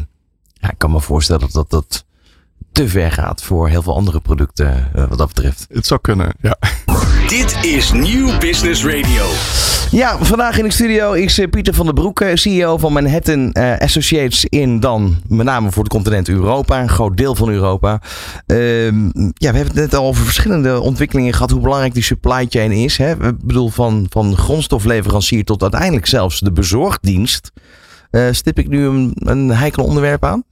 ja, 0.52 0.70
ik 0.70 0.78
kan 0.78 0.90
me 0.90 1.00
voorstellen 1.00 1.48
dat 1.52 1.70
dat 1.70 2.04
te 2.72 2.88
ver 2.88 3.12
gaat 3.12 3.42
voor 3.42 3.68
heel 3.68 3.82
veel 3.82 3.94
andere 3.94 4.20
producten 4.20 4.90
eh, 4.94 5.08
wat 5.08 5.18
dat 5.18 5.28
betreft. 5.28 5.66
Het 5.70 5.86
zou 5.86 6.00
kunnen, 6.00 6.34
ja. 6.40 6.56
Dit 7.28 7.64
is 7.64 7.92
Nieuw 7.92 8.38
Business 8.38 8.84
Radio. 8.84 9.24
Ja, 9.90 10.18
vandaag 10.18 10.58
in 10.58 10.64
de 10.64 10.72
studio 10.72 11.12
is 11.12 11.38
eh, 11.38 11.50
Pieter 11.50 11.74
van 11.74 11.84
der 11.84 11.94
Broek, 11.94 12.20
eh, 12.20 12.34
CEO 12.34 12.78
van 12.78 12.92
Manhattan 12.92 13.52
Associates 13.78 14.44
in 14.44 14.80
dan 14.80 15.16
met 15.28 15.46
name 15.46 15.72
voor 15.72 15.82
het 15.82 15.92
continent 15.92 16.28
Europa, 16.28 16.80
een 16.82 16.88
groot 16.88 17.16
deel 17.16 17.34
van 17.34 17.48
Europa. 17.48 18.00
Ehm, 18.46 19.04
ja, 19.14 19.50
we 19.50 19.56
hebben 19.56 19.66
het 19.66 19.74
net 19.74 19.94
al 19.94 20.06
over 20.06 20.24
verschillende 20.24 20.80
ontwikkelingen 20.80 21.32
gehad, 21.32 21.50
hoe 21.50 21.60
belangrijk 21.60 21.94
die 21.94 22.02
supply 22.02 22.46
chain 22.48 22.72
is. 22.72 22.96
Hè? 22.96 23.10
Ik 23.10 23.44
bedoel, 23.44 23.68
van, 23.68 24.06
van 24.08 24.36
grondstofleverancier 24.36 25.44
tot 25.44 25.62
uiteindelijk 25.62 26.06
zelfs 26.06 26.40
de 26.40 26.52
bezorgdienst. 26.52 27.52
Eh, 28.12 28.28
stip 28.30 28.58
ik 28.58 28.68
nu 28.68 28.84
een, 28.84 29.12
een 29.14 29.50
heikel 29.50 29.84
onderwerp 29.84 30.24
aan? 30.24 30.44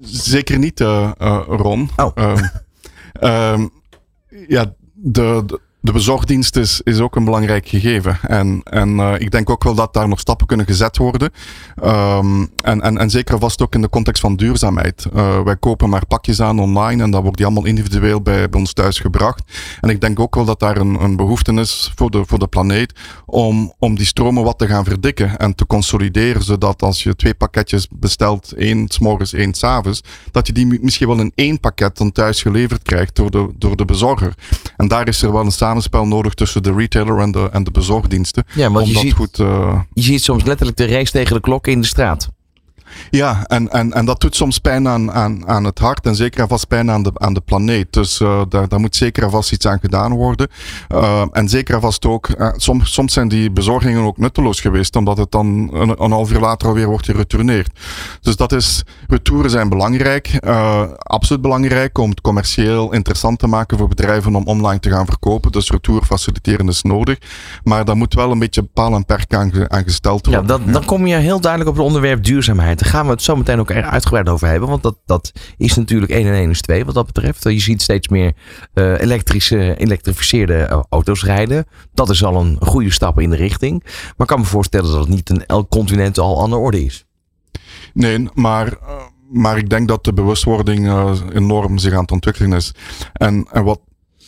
Zeker 0.00 0.58
niet, 0.58 0.80
eh, 0.80 1.10
eh, 1.18 1.42
Ron. 1.46 1.90
Oh. 1.96 2.10
Ehm, 2.14 2.44
ehm, 3.12 3.66
ja, 4.48 4.74
de, 4.92 5.42
de, 5.46 5.60
de 5.84 5.92
bezorgdienst 5.92 6.56
is, 6.56 6.80
is 6.80 7.00
ook 7.00 7.16
een 7.16 7.24
belangrijk 7.24 7.68
gegeven. 7.68 8.18
En, 8.22 8.60
en 8.62 9.00
eh, 9.00 9.14
ik 9.18 9.30
denk 9.30 9.50
ook 9.50 9.64
wel 9.64 9.74
dat 9.74 9.94
daar 9.94 10.08
nog 10.08 10.20
stappen 10.20 10.46
kunnen 10.46 10.66
gezet 10.66 10.96
worden. 10.96 11.30
Ehm, 11.82 12.46
en, 12.62 12.80
en, 12.80 13.10
zeker 13.10 13.38
vast 13.38 13.62
ook 13.62 13.74
in 13.74 13.80
de 13.80 13.88
context 13.88 14.20
van 14.20 14.36
duurzaamheid. 14.36 15.06
Eh, 15.14 15.40
wij 15.40 15.56
kopen 15.56 15.88
maar 15.88 16.06
pakjes 16.06 16.40
aan 16.40 16.58
online 16.58 17.02
en 17.02 17.10
dan 17.10 17.22
wordt 17.22 17.36
die 17.36 17.46
allemaal 17.46 17.64
individueel 17.64 18.20
bij, 18.20 18.48
ons 18.50 18.72
thuis 18.72 18.98
gebracht. 18.98 19.42
En 19.80 19.88
ik 19.88 20.00
denk 20.00 20.20
ook 20.20 20.34
wel 20.34 20.44
dat 20.44 20.60
daar 20.60 20.76
een, 20.76 21.02
een 21.02 21.16
behoefte 21.16 21.52
is 21.52 21.92
voor 21.94 22.10
de, 22.10 22.22
voor 22.26 22.38
de 22.38 22.46
planeet 22.46 22.92
om, 23.26 23.72
om 23.78 23.96
die 23.96 24.06
stromen 24.06 24.44
wat 24.44 24.58
te 24.58 24.66
gaan 24.66 24.84
verdikken 24.84 25.36
en 25.36 25.54
te 25.54 25.66
consolideren. 25.66 26.42
Zodat 26.42 26.82
als 26.82 27.02
je 27.02 27.16
twee 27.16 27.34
pakketjes 27.34 27.88
bestelt, 27.90 28.52
één 28.52 28.88
s 28.88 28.98
morgens, 28.98 29.32
één 29.32 29.54
s 29.54 29.64
avonds, 29.64 30.02
dat 30.30 30.46
je 30.46 30.52
die 30.52 30.66
mi- 30.66 30.78
misschien 30.80 31.08
wel 31.08 31.20
in 31.20 31.32
één 31.34 31.60
pakket 31.60 31.96
dan 31.96 32.12
thuis 32.12 32.42
geleverd 32.42 32.82
krijgt 32.82 33.16
door 33.16 33.30
de, 33.30 33.48
door 33.58 33.76
de 33.76 33.84
bezorger. 33.84 34.34
En 34.76 34.88
daar 34.88 35.08
is 35.08 35.22
er 35.22 35.32
wel 35.32 35.44
een 35.44 35.52
samenspel 35.74 36.06
nodig 36.06 36.34
tussen 36.34 36.62
de 36.62 36.72
retailer 36.72 37.18
en 37.18 37.32
de, 37.32 37.48
en 37.52 37.64
de 37.64 37.70
bezorgdiensten. 37.70 38.44
Ja, 38.54 38.70
want 38.70 38.82
om 38.82 38.88
je 38.88 38.92
dat 38.92 39.02
ziet, 39.02 39.12
goed, 39.12 39.38
eh, 39.38 39.80
je 39.92 40.02
ziet 40.02 40.22
soms 40.22 40.44
letterlijk 40.44 40.76
de 40.76 40.86
race 40.86 41.12
tegen 41.12 41.34
de 41.34 41.40
klok 41.40 41.66
in 41.66 41.80
de 41.80 41.86
straat. 41.86 42.28
Ja, 43.10 43.44
en, 43.46 43.70
en, 43.70 43.92
en 43.92 44.04
dat 44.04 44.20
doet 44.20 44.36
soms 44.36 44.58
pijn 44.58 44.88
aan, 44.88 45.12
aan, 45.12 45.48
aan 45.48 45.64
het 45.64 45.78
hart 45.78 46.06
en 46.06 46.14
zeker 46.14 46.40
en 46.40 46.48
vast 46.48 46.68
pijn 46.68 46.90
aan 46.90 47.02
de, 47.02 47.10
aan 47.14 47.34
de 47.34 47.40
planeet. 47.40 47.92
Dus 47.92 48.20
uh, 48.20 48.42
daar, 48.48 48.68
daar 48.68 48.80
moet 48.80 48.96
zeker 48.96 49.22
en 49.22 49.30
vast 49.30 49.52
iets 49.52 49.66
aan 49.66 49.80
gedaan 49.80 50.12
worden. 50.12 50.48
Uh, 50.88 51.22
en 51.32 51.48
zeker 51.48 51.74
en 51.74 51.80
vast 51.80 52.06
ook, 52.06 52.28
uh, 52.28 52.48
soms, 52.56 52.92
soms 52.92 53.12
zijn 53.12 53.28
die 53.28 53.50
bezorgingen 53.50 54.02
ook 54.02 54.18
nutteloos 54.18 54.60
geweest, 54.60 54.96
omdat 54.96 55.16
het 55.18 55.30
dan 55.30 55.70
een, 55.72 56.02
een 56.02 56.10
half 56.10 56.32
uur 56.32 56.40
later 56.40 56.68
alweer 56.68 56.86
wordt 56.86 57.06
geretourneerd. 57.06 57.78
Dus 58.20 58.36
dat 58.36 58.52
is, 58.52 58.84
retouren 59.08 59.50
zijn 59.50 59.68
belangrijk, 59.68 60.38
absoluut 60.98 61.42
belangrijk 61.42 61.98
om 61.98 62.10
het 62.10 62.20
commercieel 62.20 62.92
interessant 62.92 63.38
te 63.38 63.46
maken 63.46 63.78
voor 63.78 63.88
bedrijven 63.88 64.34
om 64.34 64.46
online 64.46 64.80
te 64.80 64.90
gaan 64.90 65.06
verkopen. 65.06 65.52
Dus 65.52 65.70
retour 65.70 66.02
faciliteren 66.04 66.68
is 66.68 66.82
nodig. 66.82 67.18
Maar 67.62 67.84
daar 67.84 67.96
moet 67.96 68.14
wel 68.14 68.30
een 68.30 68.38
beetje 68.38 68.62
paal 68.62 68.94
en 68.94 69.04
perk 69.04 69.34
aan, 69.34 69.70
aan 69.70 69.84
gesteld 69.84 70.26
worden. 70.26 70.46
Ja, 70.46 70.58
dat, 70.58 70.72
dan 70.72 70.84
kom 70.84 71.06
je 71.06 71.16
heel 71.16 71.40
duidelijk 71.40 71.70
op 71.70 71.76
het 71.76 71.86
onderwerp 71.86 72.24
duurzaamheid. 72.24 72.82
Gaan 72.84 73.04
we 73.04 73.10
het 73.10 73.22
zo 73.22 73.36
meteen 73.36 73.60
ook 73.60 73.70
uitgebreid 73.70 74.28
over 74.28 74.48
hebben. 74.48 74.68
Want 74.68 74.82
dat, 74.82 74.96
dat 75.06 75.32
is 75.56 75.74
natuurlijk 75.74 76.12
1 76.12 76.26
en 76.26 76.32
1 76.32 76.50
is 76.50 76.60
2 76.60 76.84
wat 76.84 76.94
dat 76.94 77.06
betreft. 77.06 77.42
Je 77.42 77.60
ziet 77.60 77.82
steeds 77.82 78.08
meer 78.08 78.32
uh, 78.74 79.00
elektrische, 79.00 79.76
elektrificeerde 79.76 80.68
uh, 80.70 80.82
auto's 80.88 81.24
rijden. 81.24 81.66
Dat 81.94 82.10
is 82.10 82.24
al 82.24 82.36
een 82.40 82.56
goede 82.60 82.92
stap 82.92 83.20
in 83.20 83.30
de 83.30 83.36
richting. 83.36 83.82
Maar 83.82 84.14
ik 84.16 84.26
kan 84.26 84.40
me 84.40 84.44
voorstellen 84.44 84.90
dat 84.90 85.00
het 85.00 85.08
niet 85.08 85.30
in 85.30 85.46
elk 85.46 85.70
continent 85.70 86.18
al 86.18 86.42
aan 86.42 86.50
de 86.50 86.56
orde 86.56 86.84
is. 86.84 87.04
Nee, 87.92 88.28
maar... 88.34 88.66
Uh, 88.66 89.02
maar 89.30 89.58
ik 89.58 89.70
denk 89.70 89.88
dat 89.88 90.04
de 90.04 90.12
bewustwording 90.12 90.92
enorm 91.32 91.78
zich 91.78 91.92
aan 91.92 92.00
het 92.00 92.10
ontwikkelen 92.10 92.52
is. 92.52 92.74
En, 93.12 93.46
en 93.50 93.64
wat 93.64 93.80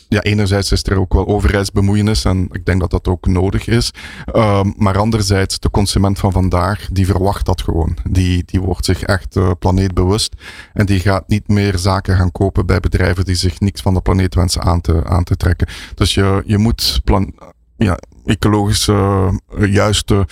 ja, 0.08 0.22
enerzijds 0.22 0.72
is 0.72 0.84
er 0.84 0.98
ook 0.98 1.14
wel 1.14 1.26
overheidsbemoeienis 1.26 2.24
en 2.24 2.48
ik 2.52 2.64
denk 2.64 2.80
dat 2.80 2.90
dat 2.90 3.08
ook 3.08 3.26
nodig 3.26 3.66
is. 3.66 3.90
Um, 4.34 4.74
maar 4.76 4.98
anderzijds, 4.98 5.58
de 5.58 5.70
consument 5.70 6.18
van 6.18 6.32
vandaag, 6.32 6.88
die 6.92 7.06
verwacht 7.06 7.46
dat 7.46 7.62
gewoon. 7.62 7.96
Die, 8.10 8.42
die 8.46 8.60
wordt 8.60 8.84
zich 8.84 9.02
echt 9.02 9.36
uh, 9.36 9.50
planeetbewust 9.58 10.34
en 10.72 10.86
die 10.86 11.00
gaat 11.00 11.28
niet 11.28 11.48
meer 11.48 11.78
zaken 11.78 12.16
gaan 12.16 12.32
kopen 12.32 12.66
bij 12.66 12.80
bedrijven 12.80 13.24
die 13.24 13.34
zich 13.34 13.60
niks 13.60 13.80
van 13.80 13.94
de 13.94 14.00
planeet 14.00 14.34
wensen 14.34 14.62
aan 14.62 14.80
te, 14.80 15.04
aan 15.04 15.24
te 15.24 15.36
trekken. 15.36 15.68
Dus 15.94 16.14
je, 16.14 16.42
je 16.46 16.58
moet 16.58 17.00
plan, 17.04 17.34
ja, 17.76 17.98
ecologische, 18.24 19.30
uh, 19.58 19.72
juiste 19.72 20.26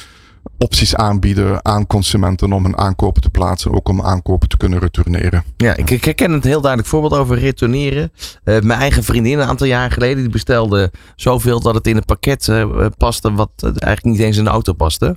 opties 0.58 0.94
aanbieden 0.96 1.64
aan 1.64 1.86
consumenten 1.86 2.52
om 2.52 2.64
hun 2.64 2.76
aankopen 2.76 3.22
te 3.22 3.30
plaatsen, 3.30 3.72
ook 3.72 3.88
om 3.88 4.02
aankopen 4.02 4.48
te 4.48 4.56
kunnen 4.56 4.78
retourneren. 4.78 5.44
Ja, 5.56 5.76
ik, 5.76 6.04
herken 6.04 6.32
het 6.32 6.44
heel 6.44 6.60
duidelijk 6.60 6.90
voorbeeld 6.90 7.14
over 7.14 7.38
retourneren. 7.38 8.12
Uh, 8.44 8.60
mijn 8.60 8.80
eigen 8.80 9.04
vriendin 9.04 9.38
een 9.38 9.48
aantal 9.48 9.66
jaar 9.66 9.90
geleden, 9.90 10.22
die 10.22 10.32
bestelde 10.32 10.92
zoveel 11.16 11.60
dat 11.60 11.74
het 11.74 11.86
in 11.86 11.96
een 11.96 12.04
pakket 12.04 12.46
uh, 12.46 12.86
paste 12.96 13.32
wat 13.32 13.50
eigenlijk 13.62 14.04
niet 14.04 14.18
eens 14.18 14.36
in 14.36 14.44
de 14.44 14.50
auto 14.50 14.72
paste. 14.72 15.16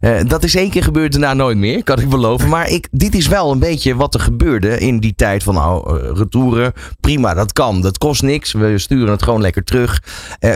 uh, 0.00 0.20
dat 0.26 0.44
is 0.44 0.54
één 0.54 0.70
keer 0.70 0.82
gebeurd, 0.82 1.12
daarna 1.12 1.34
nooit 1.34 1.56
meer, 1.56 1.84
kan 1.84 2.00
ik 2.00 2.08
beloven. 2.08 2.48
Maar 2.48 2.68
ik, 2.68 2.88
dit 2.90 3.14
is 3.14 3.28
wel 3.28 3.52
een 3.52 3.58
beetje 3.58 3.94
wat 3.94 4.14
er 4.14 4.20
gebeurde 4.20 4.78
in 4.78 4.98
die 4.98 5.14
tijd 5.14 5.42
van 5.42 5.54
nou, 5.54 5.98
retouren. 6.14 6.72
Prima, 7.00 7.34
dat 7.34 7.52
kan, 7.52 7.80
dat 7.80 7.98
kost 7.98 8.22
niks. 8.22 8.52
We 8.52 8.78
sturen 8.78 9.10
het 9.10 9.22
gewoon 9.22 9.40
lekker 9.40 9.64
terug. 9.64 10.02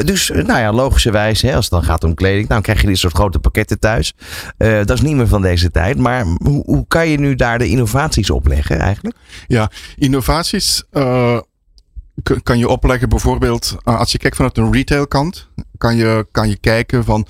dus 0.04 0.28
nou 0.28 0.60
ja, 0.60 0.72
logischerwijs, 0.72 1.42
hè, 1.42 1.54
als 1.54 1.64
het 1.64 1.74
dan 1.74 1.84
gaat 1.84 2.04
om 2.04 2.14
kleding, 2.14 2.48
dan 2.48 2.62
krijg 2.62 2.80
je 2.80 2.86
dit 2.86 2.98
soort 2.98 3.14
grote 3.14 3.38
pakketten 3.50 3.78
thuis. 3.78 4.14
Uh, 4.58 4.76
dat 4.76 4.90
is 4.90 5.00
niet 5.00 5.16
meer 5.16 5.28
van 5.28 5.42
deze 5.42 5.70
tijd. 5.70 5.98
Maar 5.98 6.24
hoe, 6.24 6.62
hoe, 6.64 6.84
kan 6.88 7.08
je 7.08 7.18
nu 7.18 7.34
daar 7.34 7.58
de 7.58 7.68
innovaties 7.68 8.30
opleggen 8.30 8.78
eigenlijk? 8.78 9.16
Ja, 9.46 9.70
innovaties 9.96 10.84
uh, 10.92 11.38
kan 12.42 12.58
je 12.58 12.68
opleggen 12.68 13.08
bijvoorbeeld 13.08 13.76
uh, 13.84 13.98
als 13.98 14.12
je 14.12 14.18
kijkt 14.18 14.36
vanuit 14.36 14.58
een 14.58 14.72
retailkant. 14.72 15.48
Kan 15.78 15.96
je, 15.96 16.26
kan 16.30 16.48
je 16.48 16.56
kijken 16.56 17.04
van 17.04 17.26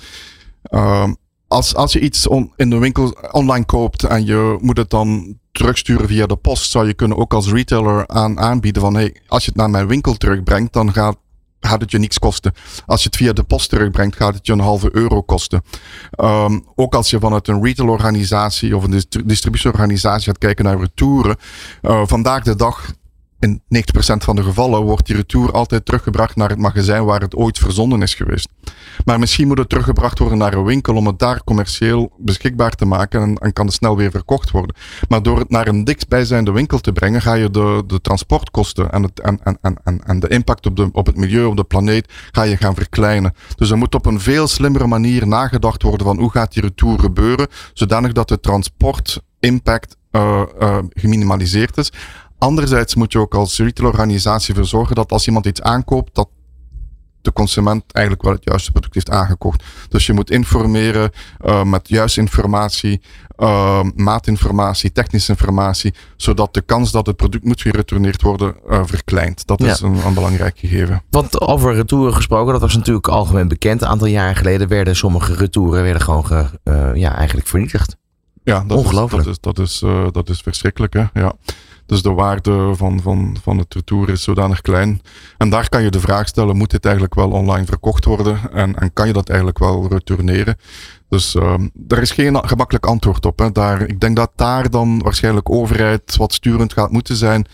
als, 1.47 1.75
als 1.75 1.93
je 1.93 1.99
iets 1.99 2.27
in 2.55 2.69
de 2.69 2.77
winkel 2.77 3.15
online 3.31 3.65
koopt 3.65 4.03
en 4.03 4.25
je 4.25 4.57
moet 4.61 4.77
het 4.77 4.89
dan 4.89 5.37
terugsturen 5.51 6.07
via 6.07 6.25
de 6.25 6.35
post, 6.35 6.71
zou 6.71 6.87
je 6.87 6.93
kunnen 6.93 7.17
ook 7.17 7.33
als 7.33 7.51
retailer 7.51 8.07
aan, 8.07 8.39
aanbieden 8.39 8.81
van 8.81 8.93
hey, 8.93 9.15
als 9.27 9.43
je 9.43 9.49
het 9.49 9.59
naar 9.59 9.69
mijn 9.69 9.87
winkel 9.87 10.13
terugbrengt, 10.13 10.73
dan 10.73 10.93
gaat 10.93 11.17
gaat 11.59 11.81
het 11.81 11.91
je 11.91 11.97
niks 11.97 12.19
kosten. 12.19 12.53
Als 12.85 13.01
je 13.01 13.07
het 13.07 13.17
via 13.17 13.33
de 13.33 13.43
post 13.43 13.69
terugbrengt, 13.69 14.15
gaat 14.15 14.33
het 14.33 14.45
je 14.45 14.53
een 14.53 14.59
halve 14.59 14.89
euro 14.91 15.21
kosten. 15.21 15.63
Um, 16.17 16.65
ook 16.75 16.95
als 16.95 17.09
je 17.09 17.19
vanuit 17.19 17.47
een 17.47 17.63
retailorganisatie 17.63 18.75
of 18.75 18.83
een 18.83 19.03
distributieorganisatie 19.25 20.25
gaat 20.25 20.37
kijken 20.37 20.65
naar 20.65 20.79
retouren. 20.79 21.35
Uh, 21.81 22.01
vandaag 22.05 22.43
de 22.43 22.55
dag, 22.55 22.93
in 23.39 23.61
90% 23.61 23.61
van 24.17 24.35
de 24.35 24.43
gevallen, 24.43 24.81
wordt 24.81 25.05
die 25.05 25.15
retour 25.15 25.51
altijd 25.51 25.85
teruggebracht 25.85 26.35
naar 26.35 26.49
het 26.49 26.59
magazijn 26.59 27.05
waar 27.05 27.21
het 27.21 27.35
ooit 27.35 27.57
verzonden 27.57 28.01
is 28.01 28.13
geweest. 28.13 28.49
Maar 29.05 29.19
misschien 29.19 29.47
moet 29.47 29.57
het 29.57 29.69
teruggebracht 29.69 30.19
worden 30.19 30.37
naar 30.37 30.53
een 30.53 30.63
winkel 30.63 30.95
om 30.95 31.07
het 31.07 31.19
daar 31.19 31.43
commercieel 31.43 32.11
beschikbaar 32.17 32.71
te 32.71 32.85
maken 32.85 33.37
en, 33.37 33.53
kan 33.53 33.65
het 33.65 33.75
snel 33.75 33.97
weer 33.97 34.11
verkocht 34.11 34.51
worden. 34.51 34.75
Maar 35.07 35.23
door 35.23 35.39
het 35.39 35.49
naar 35.49 35.67
een 35.67 35.83
dichtstbijzijnde 35.83 36.51
winkel 36.51 36.79
te 36.79 36.91
brengen, 36.91 37.21
ga 37.21 37.33
je 37.33 37.49
de, 37.49 37.83
de 37.87 38.01
transportkosten 38.01 38.91
en, 38.91 39.03
het, 39.03 39.19
en, 39.19 39.39
en, 39.43 39.77
en, 39.83 40.01
en 40.03 40.19
de 40.19 40.27
impact 40.27 40.65
op, 40.65 40.75
de, 40.75 40.89
op 40.91 41.05
het 41.05 41.15
milieu, 41.15 41.45
op 41.45 41.57
de 41.57 41.63
planeet, 41.63 42.13
ga 42.31 42.43
je 42.43 42.57
gaan 42.57 42.75
verkleinen. 42.75 43.33
Dus 43.55 43.69
er 43.69 43.77
moet 43.77 43.95
op 43.95 44.05
een 44.05 44.19
veel 44.19 44.47
slimmere 44.47 44.87
manier 44.87 45.27
nagedacht 45.27 45.83
worden 45.83 46.07
van 46.07 46.19
hoe 46.19 46.31
gaat 46.31 46.53
die 46.53 46.61
retour 46.61 46.99
gebeuren, 46.99 47.47
zodanig 47.73 48.11
dat 48.11 48.27
de 48.27 48.39
transportimpact 48.39 49.97
uh, 50.11 50.41
uh, 50.61 50.77
geminimaliseerd 50.89 51.77
is. 51.77 51.91
Anderzijds 52.39 52.95
moet 52.95 53.11
je 53.11 53.19
ook 53.19 53.35
als 53.35 53.57
retailorganisatie 53.57 54.49
ervoor 54.49 54.69
zorgen 54.69 54.95
dat 54.95 55.11
als 55.11 55.27
iemand 55.27 55.45
iets 55.45 55.61
aankoopt, 55.61 56.15
dat 56.15 56.29
de 57.21 57.33
consument 57.33 57.83
eigenlijk 57.91 58.25
wel 58.25 58.35
het 58.35 58.43
juiste 58.43 58.71
product 58.71 58.93
heeft 58.93 59.09
aangekocht. 59.09 59.63
Dus 59.89 60.05
je 60.05 60.13
moet 60.13 60.31
informeren 60.31 61.11
uh, 61.45 61.63
met 61.63 61.87
juiste 61.87 62.19
informatie, 62.19 63.01
uh, 63.37 63.83
maatinformatie, 63.95 64.91
technische 64.91 65.31
informatie, 65.31 65.93
zodat 66.17 66.53
de 66.53 66.61
kans 66.61 66.91
dat 66.91 67.05
het 67.05 67.15
product 67.15 67.43
moet 67.43 67.61
geretourneerd 67.61 68.21
worden 68.21 68.55
uh, 68.69 68.81
verkleint. 68.85 69.47
Dat 69.47 69.61
is 69.61 69.79
ja. 69.79 69.87
een, 69.87 70.05
een, 70.05 70.13
belangrijk 70.13 70.59
gegeven. 70.59 71.03
Want 71.09 71.41
over 71.41 71.73
retouren 71.73 72.13
gesproken, 72.13 72.51
dat 72.51 72.61
was 72.61 72.75
natuurlijk 72.75 73.07
algemeen 73.07 73.47
bekend. 73.47 73.81
Een 73.81 73.87
aantal 73.87 74.07
jaren 74.07 74.35
geleden 74.35 74.67
werden 74.67 74.95
sommige 74.95 75.33
retouren 75.33 75.83
werden 75.83 76.01
gewoon 76.01 76.25
ge, 76.25 76.45
ja, 76.93 77.15
eigenlijk 77.15 77.47
vernietigd. 77.47 77.97
Ja, 78.43 78.63
dat 78.67 78.77
Ongelooflijk. 78.77 79.27
Is, 79.27 79.39
dat, 79.39 79.59
is, 79.59 79.79
dat, 79.79 79.97
is, 80.05 80.13
dat 80.13 80.29
is 80.29 80.41
verschrikkelijk. 80.41 80.93
Hè? 80.93 81.05
Ja. 81.13 81.33
Dus 81.89 82.01
de 82.01 82.13
waarde 82.13 82.75
van, 82.75 83.01
van, 83.01 83.37
van 83.41 83.57
het 83.57 83.73
retour 83.73 84.09
is 84.09 84.23
zodanig 84.23 84.61
klein. 84.61 85.01
En 85.37 85.49
daar 85.49 85.69
kan 85.69 85.83
je 85.83 85.89
de 85.89 85.99
vraag 85.99 86.27
stellen, 86.27 86.57
moet 86.57 86.71
dit 86.71 86.85
eigenlijk 86.85 87.15
wel 87.15 87.31
online 87.31 87.65
verkocht 87.65 88.05
worden? 88.05 88.39
En, 88.53 88.75
en 88.75 88.93
kan 88.93 89.07
je 89.07 89.13
dat 89.13 89.29
eigenlijk 89.29 89.59
wel 89.59 89.87
retourneren? 89.87 90.57
Dus 91.07 91.35
um, 91.35 91.71
er 91.87 92.01
is 92.01 92.11
geen 92.11 92.47
gemakkelijk 92.47 92.85
antwoord 92.85 93.25
op. 93.25 93.39
Hè. 93.39 93.51
Daar, 93.51 93.81
ik 93.81 93.99
denk 93.99 94.15
dat 94.15 94.31
daar 94.35 94.69
dan 94.69 95.01
waarschijnlijk 95.01 95.49
overheid 95.49 96.15
wat 96.15 96.33
sturend 96.33 96.73
gaat 96.73 96.91
moeten 96.91 97.15
zijn. 97.15 97.45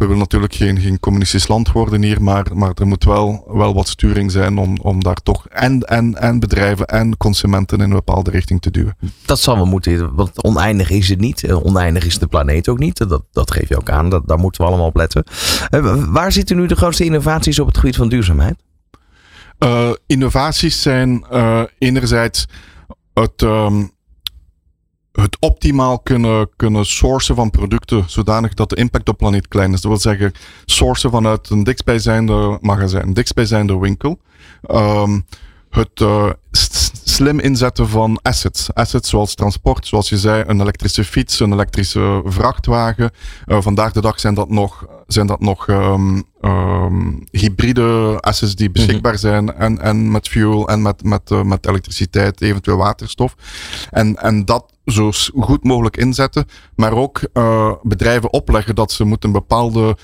We 0.00 0.06
willen 0.06 0.22
natuurlijk 0.22 0.54
geen, 0.54 0.80
geen 0.80 1.00
communistisch 1.00 1.48
land 1.48 1.72
worden 1.72 2.02
hier, 2.02 2.22
maar, 2.22 2.46
maar 2.54 2.72
er 2.74 2.86
moet 2.86 3.04
wel, 3.04 3.44
wel 3.48 3.74
wat 3.74 3.88
sturing 3.88 4.30
zijn 4.30 4.58
om, 4.58 4.78
om 4.82 5.02
daar 5.02 5.22
toch 5.22 5.48
en, 5.48 5.80
en, 5.82 6.14
en 6.14 6.38
bedrijven 6.38 6.86
en 6.86 7.16
consumenten 7.16 7.78
in 7.78 7.84
een 7.84 7.90
bepaalde 7.90 8.30
richting 8.30 8.60
te 8.60 8.70
duwen. 8.70 8.96
Dat 9.26 9.40
zal 9.40 9.56
wel 9.56 9.66
moeten, 9.66 10.14
want 10.14 10.42
oneindig 10.44 10.90
is 10.90 11.08
het 11.08 11.20
niet. 11.20 11.44
Eh, 11.44 11.64
oneindig 11.64 12.04
is 12.04 12.18
de 12.18 12.26
planeet 12.26 12.68
ook 12.68 12.78
niet. 12.78 13.08
Dat, 13.08 13.22
dat 13.32 13.50
geef 13.50 13.68
je 13.68 13.76
ook 13.76 13.90
aan. 13.90 14.10
Dat, 14.10 14.28
daar 14.28 14.38
moeten 14.38 14.60
we 14.60 14.66
allemaal 14.68 14.86
op 14.86 14.96
letten. 14.96 15.24
Uh, 15.70 16.04
waar 16.08 16.32
zitten 16.32 16.56
nu 16.56 16.66
de 16.66 16.76
grootste 16.76 17.04
innovaties 17.04 17.58
op 17.58 17.66
het 17.66 17.78
gebied 17.78 17.96
van 17.96 18.08
duurzaamheid? 18.08 18.56
Uh, 19.58 19.90
innovaties 20.06 20.82
zijn 20.82 21.24
enerzijds 21.78 22.46
het. 23.14 23.42
Um, 23.42 23.90
het 25.12 25.36
optimaal 25.40 25.98
kunnen, 25.98 26.48
kunnen 26.56 26.86
sourcen 26.86 27.34
van 27.34 27.50
producten 27.50 28.04
zodanig 28.06 28.54
dat 28.54 28.70
de 28.70 28.76
impact 28.76 29.08
op 29.08 29.16
planeet 29.16 29.48
klein 29.48 29.72
is. 29.72 29.80
Dat 29.80 29.90
wil 29.90 30.00
zeggen, 30.00 30.32
sourcen 30.64 31.10
vanuit 31.10 31.50
een 31.50 31.64
dichtstbijzijnde 31.64 32.58
magazijn, 32.60 33.06
een 33.06 33.14
dichtstbijzijnde 33.14 33.78
winkel. 33.78 34.18
Um, 34.70 35.24
het 35.70 36.00
uh, 36.00 36.30
slim 37.20 37.38
inzetten 37.38 37.88
van 37.88 38.18
assets. 38.22 38.74
Assets 38.74 39.08
zoals 39.08 39.34
transport, 39.34 39.86
zoals 39.86 40.08
je 40.08 40.18
zei, 40.18 40.44
een 40.46 40.60
elektrische 40.60 41.04
fiets, 41.04 41.40
een 41.40 41.52
elektrische 41.52 42.22
vrachtwagen. 42.24 43.10
Uh, 43.46 43.60
vandaag 43.60 43.92
de 43.92 44.00
dag 44.00 44.20
zijn 44.20 44.34
dat 44.34 44.48
nog, 44.48 44.86
zijn 45.06 45.26
dat 45.26 45.40
nog 45.40 45.68
um, 45.68 46.24
um, 46.40 47.26
hybride 47.30 48.18
assets 48.20 48.54
die 48.54 48.70
beschikbaar 48.70 49.12
mhm. 49.12 49.20
zijn. 49.20 49.54
En, 49.54 49.80
en 49.80 50.10
met 50.10 50.28
fuel 50.28 50.68
en 50.68 50.82
met, 50.82 51.04
met, 51.04 51.30
uh, 51.30 51.42
met 51.42 51.66
elektriciteit, 51.66 52.40
eventueel 52.40 52.76
waterstof. 52.76 53.34
En, 53.90 54.16
en 54.16 54.44
dat 54.44 54.72
zo 54.86 55.10
goed 55.40 55.64
mogelijk 55.64 55.96
inzetten. 55.96 56.46
Maar 56.74 56.92
ook 56.92 57.20
bedrijven 57.82 58.32
opleggen 58.32 58.74
dat 58.74 58.92
ze 58.92 59.04
moeten 59.04 59.28
een 59.28 59.34
bepaalde 59.34 59.96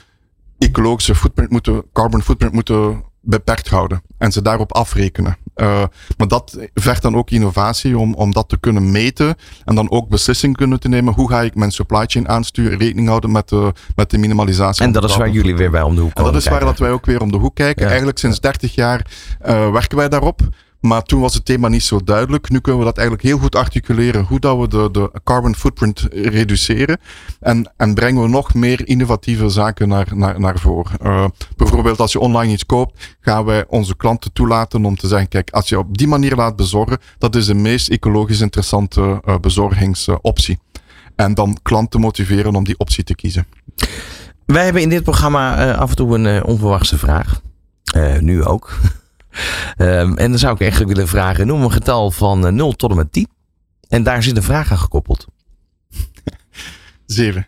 ecologische 0.59 1.15
footprint 1.15 1.51
moeten, 1.51 1.83
carbon 1.93 2.23
footprint 2.23 2.53
moeten 2.53 3.05
beperkt 3.21 3.69
houden 3.69 4.03
en 4.19 4.33
ze 4.33 4.43
daarop 4.43 4.73
afrekenen. 4.73 5.37
Uh, 5.57 5.83
maar 6.17 6.29
dat 6.29 6.59
vergt 6.75 7.03
dan 7.03 7.17
ook 7.17 7.31
innovatie 7.31 7.99
om, 7.99 8.15
om 8.15 8.33
dat 8.33 8.49
te 8.49 8.59
kunnen 8.61 8.91
meten 8.91 9.35
en 9.65 9.75
dan 9.75 9.91
ook 9.91 10.09
beslissingen 10.09 10.57
kunnen 10.57 10.81
te 10.81 10.89
nemen. 10.89 11.15
Hoe 11.15 11.31
ga 11.31 11.43
ik 11.43 11.55
mijn 11.55 11.71
supply 11.71 12.05
chain 12.07 12.29
aansturen, 12.29 12.79
rekening 12.79 13.09
houden 13.09 13.33
met 13.33 13.49
de, 13.49 13.73
met 13.97 14.11
de 14.11 14.19
minimalisatie. 14.19 14.85
En 14.85 14.93
dat 14.93 15.05
is 15.05 15.17
waar 15.17 15.31
jullie 15.31 15.57
weer 15.57 15.71
bij 15.71 15.83
om 15.83 15.95
de 15.95 16.01
hoek 16.01 16.15
komen. 16.15 16.29
En 16.29 16.37
dat 16.37 16.47
is 16.47 16.49
waar 16.49 16.65
dat 16.65 16.79
wij 16.79 16.91
ook 16.91 17.07
weer 17.07 17.21
om 17.21 17.31
de 17.31 17.39
hoek 17.39 17.55
kijken. 17.55 17.87
Eigenlijk 17.87 18.19
sinds 18.19 18.41
30 18.41 18.75
jaar 18.75 19.07
uh, 19.47 19.71
werken 19.71 19.97
wij 19.97 20.09
daarop. 20.09 20.41
Maar 20.87 21.03
toen 21.03 21.21
was 21.21 21.35
het 21.35 21.45
thema 21.45 21.69
niet 21.69 21.83
zo 21.83 22.01
duidelijk. 22.05 22.49
Nu 22.49 22.61
kunnen 22.61 22.81
we 22.81 22.87
dat 22.87 22.97
eigenlijk 22.99 23.29
heel 23.29 23.39
goed 23.39 23.55
articuleren 23.55 24.25
hoe 24.25 24.41
dat 24.41 24.59
we 24.59 24.69
de, 24.69 24.89
de 24.93 25.11
carbon 25.25 25.55
footprint 25.55 26.07
reduceren. 26.11 26.99
En, 27.41 27.73
en 27.77 27.95
brengen 27.95 28.23
we 28.23 28.29
nog 28.29 28.55
meer 28.55 28.89
innovatieve 28.89 29.49
zaken 29.49 29.89
naar, 29.89 30.07
naar, 30.15 30.41
naar 30.41 30.59
voren. 30.59 30.99
Uh, 31.03 31.25
bijvoorbeeld 31.57 32.01
als 32.01 32.13
je 32.13 32.21
online 32.21 32.53
iets 32.53 32.67
koopt, 32.67 33.17
gaan 33.21 33.45
wij 33.45 33.65
onze 33.69 33.97
klanten 33.97 34.33
toelaten 34.33 34.85
om 34.85 34.97
te 34.97 35.09
zeggen, 35.09 35.29
kijk, 35.29 35.51
als 35.51 35.69
je 35.69 35.79
op 35.79 35.99
die 35.99 36.09
manier 36.09 36.35
laat 36.35 36.57
bezorgen, 36.57 36.99
dat 37.19 37.35
is 37.35 37.47
de 37.47 37.55
meest 37.55 37.89
ecologisch 37.89 38.41
interessante 38.41 39.21
uh, 39.25 39.39
bezorgingsoptie. 39.39 40.59
En 41.17 41.35
dan 41.35 41.59
klanten 41.63 42.01
motiveren 42.01 42.55
om 42.55 42.65
die 42.65 42.79
optie 42.79 43.05
te 43.05 43.15
kiezen. 43.15 43.47
Wij 44.45 44.65
hebben 44.65 44.83
in 44.83 44.89
dit 44.89 45.03
programma 45.03 45.67
uh, 45.67 45.79
af 45.79 45.91
en 45.91 45.97
toe 45.97 46.19
een 46.19 46.45
onverwachte 46.45 46.99
vraag. 46.99 47.41
nu 48.21 48.45
ook. 48.45 48.79
Um, 49.79 50.17
en 50.17 50.31
dan 50.31 50.39
zou 50.39 50.55
ik 50.55 50.61
eigenlijk 50.61 50.93
willen 50.93 51.09
vragen: 51.09 51.47
noem 51.47 51.63
een 51.63 51.73
getal 51.73 52.11
van 52.11 52.55
0 52.55 52.73
tot 52.73 52.91
en 52.91 52.97
met 52.97 53.13
10. 53.13 53.29
En 53.89 54.03
daar 54.03 54.23
zit 54.23 54.37
een 54.37 54.43
vraag 54.43 54.71
aan 54.71 54.79
gekoppeld. 54.79 55.27
7. 57.07 57.47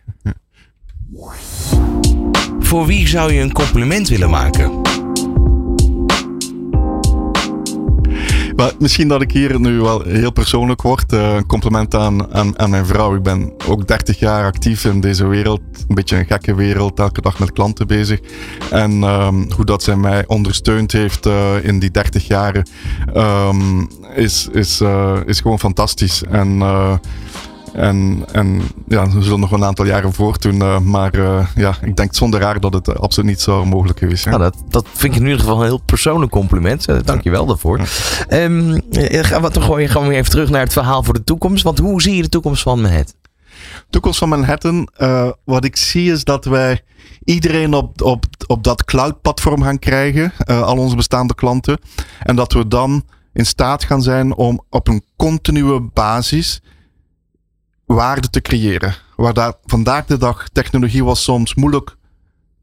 Voor 2.59 2.85
wie 2.85 3.07
zou 3.07 3.33
je 3.33 3.41
een 3.41 3.51
compliment 3.51 4.07
willen 4.07 4.29
maken? 4.29 4.88
Maar 8.59 8.73
misschien 8.79 9.07
dat 9.07 9.21
ik 9.21 9.31
hier 9.31 9.59
nu 9.59 9.79
wel 9.79 10.01
heel 10.01 10.31
persoonlijk 10.31 10.81
word. 10.81 11.13
Uh, 11.13 11.35
een 11.35 11.45
compliment 11.45 11.95
aan, 11.95 12.33
aan, 12.33 12.59
aan, 12.59 12.69
mijn 12.69 12.85
vrouw. 12.85 13.15
Ik 13.15 13.23
ben 13.23 13.53
ook 13.67 13.87
30 13.87 14.19
jaar 14.19 14.45
actief 14.45 14.85
in 14.85 15.01
deze 15.01 15.27
wereld. 15.27 15.61
Een 15.87 15.95
beetje 15.95 16.17
een 16.17 16.25
gekke 16.25 16.55
wereld. 16.55 16.99
Elke 16.99 17.21
dag 17.21 17.39
met 17.39 17.51
klanten 17.51 17.87
bezig. 17.87 18.19
En 18.71 19.03
um, 19.03 19.51
hoe 19.55 19.65
dat 19.65 19.83
zij 19.83 19.95
mij 19.95 20.23
ondersteund 20.27 20.91
heeft 20.91 21.25
uh, 21.25 21.63
in 21.63 21.79
die 21.79 21.91
30 21.91 22.27
jaren 22.27 22.69
um, 23.15 23.87
is, 24.15 24.47
is, 24.51 24.81
uh, 24.81 25.17
is 25.25 25.39
gewoon 25.39 25.59
fantastisch. 25.59 26.23
En 26.23 26.61
en, 27.73 28.25
en 28.31 28.61
ja, 28.87 29.09
we 29.09 29.21
zullen 29.21 29.39
nog 29.39 29.51
een 29.51 29.63
aantal 29.63 29.85
jaren 29.85 30.13
voortdoen. 30.13 30.55
Uh, 30.55 30.79
maar 30.79 31.15
uh, 31.15 31.47
ja, 31.55 31.75
ik 31.81 31.95
denk 31.95 32.15
zonder 32.15 32.43
haar 32.43 32.59
dat 32.59 32.73
het 32.73 32.99
absoluut 32.99 33.29
niet 33.29 33.41
zo 33.41 33.65
mogelijk 33.65 33.99
geweest 33.99 34.23
zijn. 34.23 34.39
Nou, 34.39 34.51
dat, 34.51 34.63
dat 34.71 34.85
vind 34.93 35.13
ik 35.13 35.19
in 35.19 35.25
ieder 35.25 35.39
geval 35.39 35.59
een 35.59 35.67
heel 35.67 35.81
persoonlijk 35.85 36.31
compliment. 36.31 36.89
Uh, 36.89 36.97
Dank 37.03 37.23
je 37.23 37.29
wel 37.29 37.45
daarvoor. 37.45 37.77
Ja. 38.29 38.43
Um, 38.43 38.81
gaan 38.91 39.41
we 39.41 39.49
toch 39.49 39.63
gewoon, 39.63 39.87
gaan 39.87 40.07
we 40.07 40.15
even 40.15 40.31
terug 40.31 40.49
naar 40.49 40.63
het 40.63 40.73
verhaal 40.73 41.03
voor 41.03 41.13
de 41.13 41.23
toekomst. 41.23 41.63
Want 41.63 41.79
hoe 41.79 42.01
zie 42.01 42.15
je 42.15 42.21
de 42.21 42.29
toekomst 42.29 42.61
van 42.61 42.81
Manhattan? 42.81 43.13
De 43.79 43.85
toekomst 43.89 44.19
van 44.19 44.29
Manhattan, 44.29 44.89
wat 45.43 45.65
ik 45.65 45.75
zie 45.75 46.11
is 46.11 46.23
dat 46.23 46.45
wij 46.45 46.81
iedereen 47.23 47.73
op, 47.73 48.01
op, 48.01 48.25
op 48.47 48.63
dat 48.63 48.83
cloud-platform 48.83 49.63
gaan 49.63 49.79
krijgen. 49.79 50.33
al 50.45 50.77
onze 50.77 50.95
bestaande 50.95 51.35
klanten. 51.35 51.79
En 52.23 52.35
dat 52.35 52.53
we 52.53 52.67
dan 52.67 53.03
in 53.33 53.45
staat 53.45 53.83
gaan 53.83 54.01
zijn 54.01 54.35
om 54.35 54.61
op 54.69 54.87
een 54.87 55.03
continue 55.15 55.81
basis 55.93 56.61
waarde 57.95 58.29
te 58.29 58.41
creëren. 58.41 58.95
Waar 59.15 59.33
daar 59.33 59.53
vandaag 59.65 60.05
de 60.05 60.17
dag 60.17 60.49
technologie 60.49 61.03
was 61.03 61.23
soms 61.23 61.55
moeilijk 61.55 61.95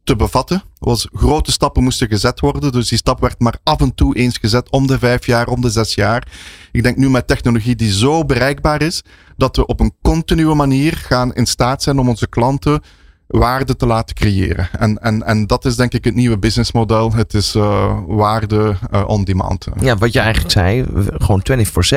te 0.04 0.16
bevatten. 0.16 0.62
Was 0.78 1.08
grote 1.12 1.52
stappen 1.52 1.82
moesten 1.82 2.08
gezet 2.08 2.40
worden. 2.40 2.72
Dus 2.72 2.88
die 2.88 2.98
stap 2.98 3.20
werd 3.20 3.40
maar 3.40 3.58
af 3.62 3.80
en 3.80 3.94
toe 3.94 4.16
eens 4.16 4.38
gezet 4.38 4.70
om 4.70 4.86
de 4.86 4.98
vijf 4.98 5.26
jaar, 5.26 5.46
om 5.46 5.60
de 5.60 5.70
zes 5.70 5.94
jaar. 5.94 6.28
Ik 6.72 6.82
denk 6.82 6.96
nu 6.96 7.10
met 7.10 7.26
technologie 7.26 7.76
die 7.76 7.92
zo 7.92 8.24
bereikbaar 8.24 8.82
is, 8.82 9.02
dat 9.36 9.56
we 9.56 9.66
op 9.66 9.80
een 9.80 9.94
continue 10.02 10.54
manier 10.54 10.96
gaan 10.96 11.34
in 11.34 11.46
staat 11.46 11.82
zijn 11.82 11.98
om 11.98 12.08
onze 12.08 12.28
klanten 12.28 12.82
waarde 13.26 13.76
te 13.76 13.86
laten 13.86 14.14
creëren. 14.14 14.68
En, 14.78 14.98
en, 14.98 15.22
en 15.22 15.46
dat 15.46 15.64
is 15.64 15.76
denk 15.76 15.92
ik 15.92 16.04
het 16.04 16.14
nieuwe 16.14 16.38
businessmodel. 16.38 17.12
Het 17.12 17.34
is 17.34 17.54
uh, 17.54 17.98
waarde 18.06 18.76
uh, 18.92 19.08
on 19.08 19.24
demand. 19.24 19.66
Ja, 19.80 19.96
wat 19.96 20.12
je 20.12 20.20
eigenlijk 20.20 20.52
zei, 20.52 20.84
gewoon 21.18 21.42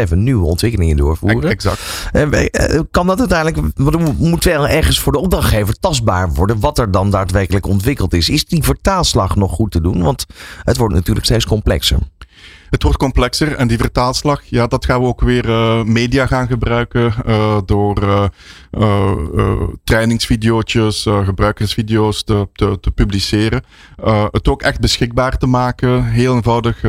24-7 0.10 0.14
nieuwe 0.14 0.46
ontwikkelingen 0.46 0.98
doorvoeren. 0.98 1.50
Exact. 1.50 2.10
Uh, 2.14 2.80
kan 2.92 3.08
dat 3.08 3.20
uiteindelijk, 3.20 3.78
moet 4.18 4.44
wel 4.44 4.68
ergens 4.68 5.00
voor 5.00 5.12
de 5.12 5.20
opdrachtgever 5.20 5.80
tastbaar 5.80 6.34
worden 6.34 6.60
wat 6.60 6.78
er 6.78 6.92
dan 6.92 7.10
daadwerkelijk 7.12 7.68
ontwikkeld 7.68 8.14
is? 8.14 8.30
Is 8.30 8.46
die 8.46 8.64
vertaalslag 8.64 9.36
nog 9.36 9.52
goed 9.52 9.72
te 9.72 9.82
doen? 9.82 10.02
Want 10.04 10.26
het 10.64 10.78
wordt 10.78 10.94
natuurlijk 10.94 11.26
steeds 11.26 11.46
complexer. 11.46 11.98
Het 12.70 12.84
wordt 12.84 12.98
complexer 12.98 13.56
en 13.56 13.68
die 13.68 13.78
vertaalslag, 13.78 14.44
ja, 14.44 14.68
dat 14.68 14.86
gaan 14.86 15.02
we 15.02 15.08
ook 15.08 15.22
weer 15.22 15.50
uh, 15.50 15.84
media 15.84 16.26
gaan 16.26 16.48
gebruiken 16.48 17.14
uh, 17.28 17.58
door 17.66 18.04
uh, 18.72 19.64
trainingsvideo's, 19.84 21.04
gebruikersvideo's 21.24 22.24
te, 22.24 22.48
te, 22.54 22.78
te 22.82 22.92
publiceren. 22.92 23.64
het 24.32 24.48
ook 24.48 24.62
echt 24.62 24.80
beschikbaar 24.80 25.38
te 25.38 25.48
maken, 25.48 26.04
heel 26.04 26.36
eenvoudig 26.36 26.82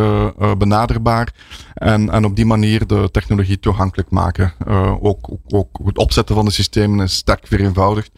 benaderbaar. 0.58 1.34
En, 1.74 2.10
en 2.10 2.24
op 2.24 2.36
die 2.36 2.46
manier 2.46 2.86
de 2.86 3.08
technologie 3.12 3.58
toegankelijk 3.60 4.10
maken. 4.10 4.52
ook, 5.00 5.30
ook, 5.48 5.80
het 5.84 5.98
opzetten 5.98 6.34
van 6.34 6.44
de 6.44 6.50
systemen 6.50 7.04
is 7.04 7.14
sterk 7.14 7.46
vereenvoudigd. 7.46 8.10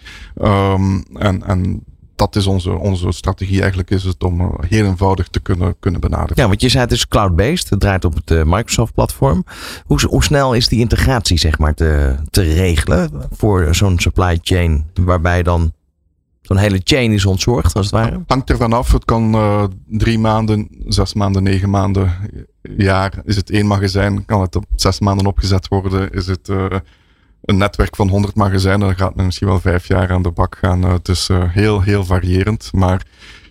Um, 0.43 1.05
en, 1.15 1.43
en 1.43 1.85
dat 2.23 2.37
is 2.37 2.47
onze, 2.47 2.71
onze 2.71 3.13
strategie 3.13 3.61
eigenlijk, 3.61 3.91
is 3.91 4.05
het 4.05 4.25
om 4.25 4.41
eh, 4.41 4.49
heel 4.69 4.85
eenvoudig 4.85 5.29
te 5.29 5.41
kunnen, 5.41 5.75
kunnen 5.81 6.01
benaderen. 6.01 6.37
Ja, 6.37 6.47
want 6.49 6.61
je 6.61 6.69
zei 6.69 6.83
het 6.83 6.93
is 6.93 7.09
cloud-based, 7.09 7.71
het 7.71 7.81
draait 7.81 8.05
op 8.05 8.15
het 8.15 8.31
eh, 8.31 8.43
Microsoft-platform. 8.45 9.45
Hoe, 9.87 10.01
hoe 10.09 10.25
snel 10.25 10.55
is 10.55 10.69
die 10.69 10.81
integratie 10.81 11.39
zeg 11.39 11.59
maar 11.59 11.75
te, 11.75 12.15
te 12.31 12.43
regelen 12.43 13.11
voor 13.31 13.75
zo'n 13.75 13.99
supply 13.99 14.39
chain, 14.43 14.85
waarbij 14.95 15.43
dan 15.43 15.73
zo'n 16.43 16.57
hele 16.57 16.81
chain 16.85 17.13
is 17.13 17.27
ontzorgd 17.27 17.75
als 17.75 17.87
het 17.87 17.95
ware? 17.95 18.23
Hangt 18.27 18.51
er 18.51 18.57
vanaf. 18.57 18.93
Het 18.93 19.05
kan 19.05 19.35
uh, 19.35 19.65
drie 19.87 20.19
maanden, 20.19 20.69
zes 20.87 21.15
maanden, 21.15 21.43
negen 21.43 21.71
maanden, 21.71 22.13
jaar. 22.77 23.21
Is 23.25 23.37
het 23.37 23.51
één 23.51 23.67
magazijn, 23.67 24.25
kan 24.25 24.41
het 24.41 24.57
op 24.57 24.65
zes 24.75 25.01
maanden 25.01 25.27
opgezet 25.27 25.69
worden. 25.69 26.11
Is 26.11 26.27
het 26.27 26.49
uh, 26.49 26.67
een 27.43 27.57
netwerk 27.57 27.97
van 27.97 28.09
100 28.09 28.35
magazijnen, 28.35 28.87
dan 28.87 28.97
gaat 28.97 29.15
men 29.15 29.25
misschien 29.25 29.49
wel 29.49 29.61
vijf 29.61 29.89
jaar 29.89 30.11
aan 30.11 30.23
de 30.23 30.31
bak 30.31 30.57
gaan. 30.61 30.83
Het 30.83 31.09
is 31.09 31.29
uh, 31.29 31.45
heel, 31.49 31.81
heel 31.81 32.05
variërend. 32.05 32.71
Maar 32.73 33.03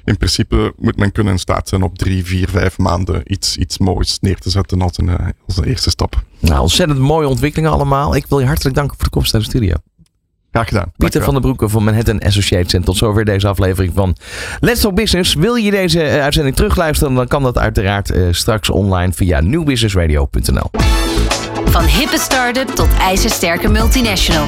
in 0.03 0.17
principe 0.17 0.73
moet 0.77 0.97
men 0.97 1.11
kunnen 1.11 1.33
in 1.33 1.39
staat 1.39 1.69
zijn 1.69 1.81
op 1.81 1.97
drie, 1.97 2.25
vier, 2.25 2.49
vijf 2.49 2.77
maanden 2.77 3.21
iets, 3.25 3.57
iets 3.57 3.77
moois 3.77 4.19
neer 4.19 4.37
te 4.37 4.49
zetten 4.49 4.81
als 4.81 4.97
een, 4.97 5.07
uh, 5.07 5.15
als 5.47 5.57
een 5.57 5.63
eerste 5.63 5.89
stap. 5.89 6.23
Nou, 6.39 6.61
ontzettend 6.61 6.99
mooie 6.99 7.27
ontwikkelingen 7.27 7.71
allemaal. 7.71 8.15
Ik 8.15 8.25
wil 8.27 8.39
je 8.39 8.45
hartelijk 8.45 8.75
danken 8.75 8.95
voor 8.95 9.05
de 9.05 9.11
komst 9.11 9.33
naar 9.33 9.41
de 9.41 9.47
studio. 9.47 9.75
Graag 10.51 10.67
gedaan. 10.67 10.91
Pieter 10.97 11.23
van 11.23 11.33
der 11.33 11.41
Broeke 11.41 11.69
van 11.69 11.83
Manhattan 11.83 12.19
Associates. 12.19 12.73
En 12.73 12.83
tot 12.83 12.97
zover 12.97 13.25
deze 13.25 13.47
aflevering 13.47 13.93
van 13.95 14.15
Let's 14.59 14.81
Talk 14.81 14.95
Business. 14.95 15.33
Wil 15.33 15.55
je 15.55 15.71
deze 15.71 16.01
uitzending 16.01 16.55
terugluisteren? 16.55 17.13
Dan 17.13 17.27
kan 17.27 17.43
dat 17.43 17.57
uiteraard 17.57 18.13
straks 18.31 18.69
online 18.69 19.13
via 19.13 19.41
nieuwbusinessradio.nl. 19.41 20.69
Van 21.65 21.85
hippe 21.85 22.17
start-up 22.17 22.67
tot 22.67 22.87
ijzersterke 22.99 23.67
multinational. 23.67 24.47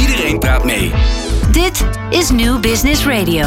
Iedereen 0.00 0.38
praat 0.38 0.64
mee. 0.64 0.92
Dit 1.50 1.84
is 2.10 2.30
New 2.30 2.60
Business 2.60 3.04
Radio. 3.06 3.46